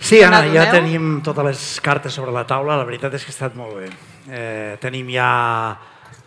Sí, 0.00 0.22
Anna, 0.22 0.40
ja 0.48 0.70
tenim 0.72 1.20
totes 1.20 1.44
les 1.44 1.66
cartes 1.84 2.16
sobre 2.16 2.32
la 2.32 2.46
taula, 2.48 2.78
la 2.80 2.88
veritat 2.88 3.12
és 3.12 3.26
que 3.26 3.28
ha 3.28 3.36
estat 3.36 3.54
molt 3.54 3.76
bé. 3.76 3.90
Eh, 4.30 4.78
tenim 4.80 5.12
ja 5.12 5.76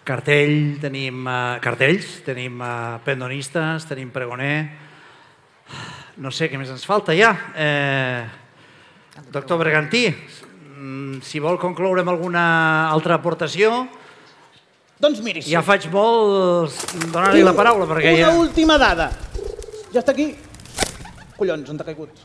cartell, 0.06 0.78
tenim 0.80 1.26
eh, 1.26 1.58
cartells, 1.66 2.22
tenim 2.22 2.62
eh, 2.62 3.00
pendonistes, 3.04 3.90
tenim 3.90 4.12
pregoner, 4.14 4.70
no 6.18 6.30
sé 6.30 6.52
què 6.52 6.62
més 6.62 6.70
ens 6.70 6.86
falta 6.86 7.18
ja. 7.18 7.34
Eh, 7.58 8.22
doctor 9.34 9.58
Bergantí, 9.58 10.14
mm, 10.14 11.22
si 11.26 11.40
vol 11.40 11.58
concloure 11.58 12.06
amb 12.06 12.14
alguna 12.14 12.92
altra 12.92 13.16
aportació, 13.16 13.88
Doncs 14.98 15.20
miri, 15.22 15.44
sí. 15.46 15.52
ja 15.54 15.62
faig 15.62 15.84
molt 15.94 16.74
donar-li 17.12 17.44
la 17.46 17.54
paraula, 17.54 17.86
perquè 17.86 18.16
Una 18.16 18.32
ja... 18.32 18.32
última 18.34 18.80
dada. 18.82 19.12
Ja 19.94 20.02
està 20.02 20.16
aquí. 20.16 20.32
Collons, 21.38 21.70
on 21.70 21.78
t'ha 21.78 21.86
caigut? 21.86 22.24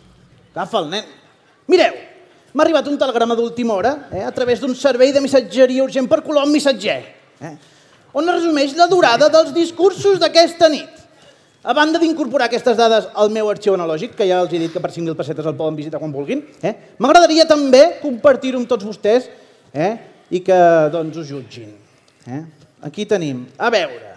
Agafa 0.55 0.81
el 0.81 0.89
nen. 0.95 1.11
Mireu, 1.69 1.99
m'ha 2.57 2.65
arribat 2.65 2.89
un 2.89 2.97
telegrama 3.01 3.37
d'última 3.37 3.77
hora 3.77 3.93
eh, 4.09 4.23
a 4.25 4.33
través 4.33 4.63
d'un 4.63 4.73
servei 4.77 5.13
de 5.13 5.21
missatgeria 5.21 5.85
urgent 5.85 6.09
per 6.09 6.23
Colom 6.25 6.49
Missatger, 6.53 6.97
eh, 7.45 7.53
on 8.17 8.25
es 8.29 8.39
resumeix 8.39 8.73
la 8.81 8.89
durada 8.89 9.29
dels 9.33 9.53
discursos 9.53 10.17
d'aquesta 10.23 10.73
nit. 10.73 11.05
A 11.63 11.77
banda 11.77 12.01
d'incorporar 12.01 12.49
aquestes 12.49 12.81
dades 12.81 13.05
al 13.13 13.29
meu 13.31 13.53
arxiu 13.53 13.77
analògic, 13.77 14.17
que 14.17 14.27
ja 14.27 14.41
els 14.43 14.51
he 14.51 14.63
dit 14.65 14.73
que 14.73 14.81
per 14.83 14.91
5.000 14.91 15.15
pessetes 15.21 15.47
el 15.47 15.55
poden 15.61 15.77
visitar 15.77 16.01
quan 16.01 16.11
vulguin, 16.11 16.41
eh, 16.65 16.73
m'agradaria 16.99 17.45
també 17.47 18.01
compartir-ho 18.01 18.65
amb 18.65 18.73
tots 18.73 18.89
vostès 18.89 19.29
eh, 19.77 19.93
i 20.33 20.41
que 20.41 20.59
doncs, 20.91 21.21
us 21.21 21.29
jutgin. 21.29 21.71
Eh? 22.27 22.43
Aquí 22.83 23.07
tenim, 23.07 23.45
a 23.59 23.71
veure, 23.71 24.17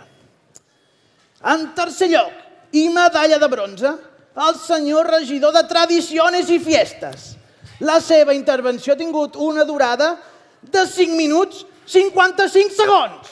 en 1.45 1.67
tercer 1.77 2.09
lloc, 2.09 2.31
i 2.73 2.87
medalla 2.89 3.37
de 3.39 3.47
bronze, 3.47 3.91
el 4.35 4.55
senyor 4.59 5.07
regidor 5.13 5.53
de 5.53 5.63
Tradiciones 5.69 6.49
i 6.49 6.57
Fiestes. 6.59 7.35
La 7.79 7.99
seva 8.01 8.33
intervenció 8.33 8.93
ha 8.93 8.99
tingut 8.99 9.35
una 9.37 9.63
durada 9.67 10.15
de 10.61 10.85
5 10.87 11.15
minuts 11.15 11.65
55 11.85 12.73
segons. 12.73 13.31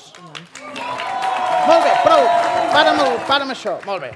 Molt 1.65 1.83
bé, 1.83 1.93
prou. 2.03 2.27
Para 2.73 2.93
amb, 2.93 3.01
el, 3.01 3.17
para 3.27 3.47
amb 3.47 3.55
això. 3.55 3.77
Molt 3.87 4.03
bé. 4.03 4.11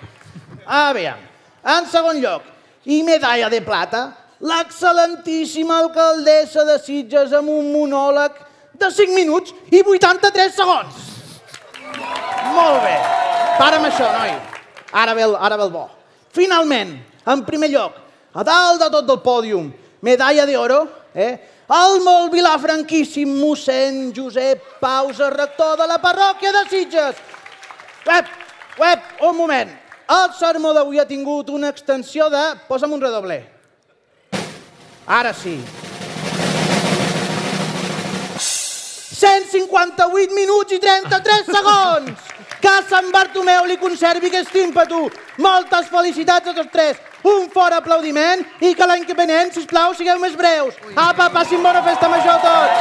A 0.68 0.92
veure, 0.94 1.18
en 1.66 1.88
segon 1.90 2.22
lloc, 2.22 2.46
i 2.86 3.02
medalla 3.04 3.50
de 3.50 3.62
plata, 3.66 4.04
l'excel·lentíssima 4.40 5.80
alcaldessa 5.82 6.66
de 6.68 6.78
Sitges 6.84 7.34
amb 7.34 7.50
un 7.52 7.72
monòleg 7.74 8.38
de 8.80 8.92
5 8.92 9.16
minuts 9.16 9.54
i 9.72 9.82
83 9.82 10.56
segons. 10.56 11.04
Molt 12.54 12.82
bé. 12.84 12.96
Para 13.58 13.80
amb 13.80 13.90
això, 13.90 14.08
noi. 14.14 14.34
Ara 14.94 15.14
ve 15.18 15.26
el, 15.26 15.36
ara 15.36 15.58
ve 15.58 15.66
el 15.68 15.74
bo. 15.74 15.88
Finalment, 16.34 16.94
en 17.28 17.44
primer 17.46 17.70
lloc, 17.74 17.98
a 18.34 18.44
dalt 18.46 18.84
de 18.84 18.90
tot 18.94 19.08
del 19.08 19.22
pòdium, 19.24 19.72
medalla 20.06 20.46
d'oro, 20.46 20.84
eh? 21.16 21.34
el 21.68 21.98
molt 22.06 22.32
vilafranquíssim 22.32 23.34
mossèn 23.42 24.14
Josep 24.16 24.80
Pausa, 24.80 25.32
rector 25.34 25.76
de 25.82 25.88
la 25.90 25.98
parròquia 26.00 26.54
de 26.56 26.64
Sitges. 26.70 27.20
Web, 28.08 28.30
web, 28.80 29.12
un 29.28 29.36
moment. 29.36 29.74
El 30.08 30.32
sermó 30.40 30.72
d'avui 30.72 31.02
ha 31.02 31.08
tingut 31.10 31.50
una 31.52 31.74
extensió 31.74 32.30
de... 32.32 32.46
Posa'm 32.70 32.94
un 32.96 33.04
redoble. 33.04 33.42
Ara 35.08 35.34
sí. 35.36 35.58
158 39.18 40.34
minuts 40.38 40.74
i 40.74 40.80
33 40.80 41.50
segons! 41.50 42.12
Que 42.62 42.74
Sant 42.90 43.10
Bartomeu 43.14 43.66
li 43.70 43.78
conservi 43.82 44.30
aquest 44.30 44.56
ímpetu. 44.62 45.10
Moltes 45.42 45.90
felicitats 45.94 46.52
a 46.52 46.54
tots 46.58 46.72
tres. 46.74 46.98
Un 47.26 47.50
fort 47.54 47.74
aplaudiment 47.78 48.44
i 48.62 48.74
que 48.78 48.86
l'any 48.86 49.06
que 49.10 49.16
venent, 49.18 49.52
sisplau, 49.54 49.94
sigueu 49.98 50.20
més 50.22 50.36
breus. 50.38 50.78
Apa, 50.94 51.30
passin 51.34 51.64
bona 51.66 51.82
festa 51.86 52.10
major 52.14 52.34
a 52.36 52.40
tots! 52.46 52.74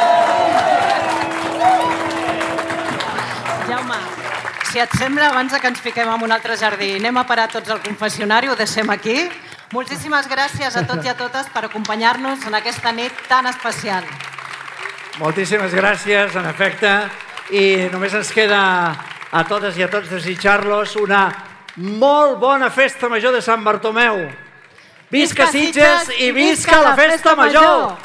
Jaume, 3.66 3.98
si 4.70 4.78
et 4.84 4.92
sembla, 5.00 5.32
abans 5.32 5.56
que 5.56 5.68
ens 5.72 5.80
fiquem 5.80 6.08
en 6.12 6.22
un 6.28 6.32
altre 6.36 6.56
jardí, 6.60 6.92
anem 7.00 7.16
a 7.16 7.26
parar 7.26 7.48
tots 7.52 7.72
al 7.72 7.80
confessionari, 7.84 8.48
ho 8.52 8.56
deixem 8.60 8.92
aquí. 8.92 9.18
Moltíssimes 9.72 10.28
gràcies 10.30 10.76
a 10.76 10.84
tots 10.86 11.04
i 11.04 11.10
a 11.10 11.16
totes 11.18 11.48
per 11.50 11.64
acompanyar-nos 11.66 12.46
en 12.46 12.54
aquesta 12.60 12.92
nit 12.92 13.12
tan 13.28 13.48
especial. 13.50 14.04
Moltíssimes 15.16 15.72
gràcies, 15.72 16.34
en 16.36 16.44
efecte, 16.44 16.90
i 17.56 17.88
només 17.88 18.12
ens 18.18 18.28
queda 18.36 18.58
a 19.32 19.44
totes 19.48 19.78
i 19.80 19.84
a 19.86 19.88
tots 19.88 20.10
desitjar-los 20.12 20.92
una 21.00 21.22
molt 21.76 22.36
bona 22.42 22.68
festa 22.68 23.08
major 23.08 23.32
de 23.32 23.40
Sant 23.40 23.64
Bartomeu. 23.64 24.26
Visca 25.08 25.46
Sitges 25.48 26.10
i 26.20 26.32
visca 26.36 26.82
la 26.84 26.92
festa 26.98 27.32
major! 27.38 27.96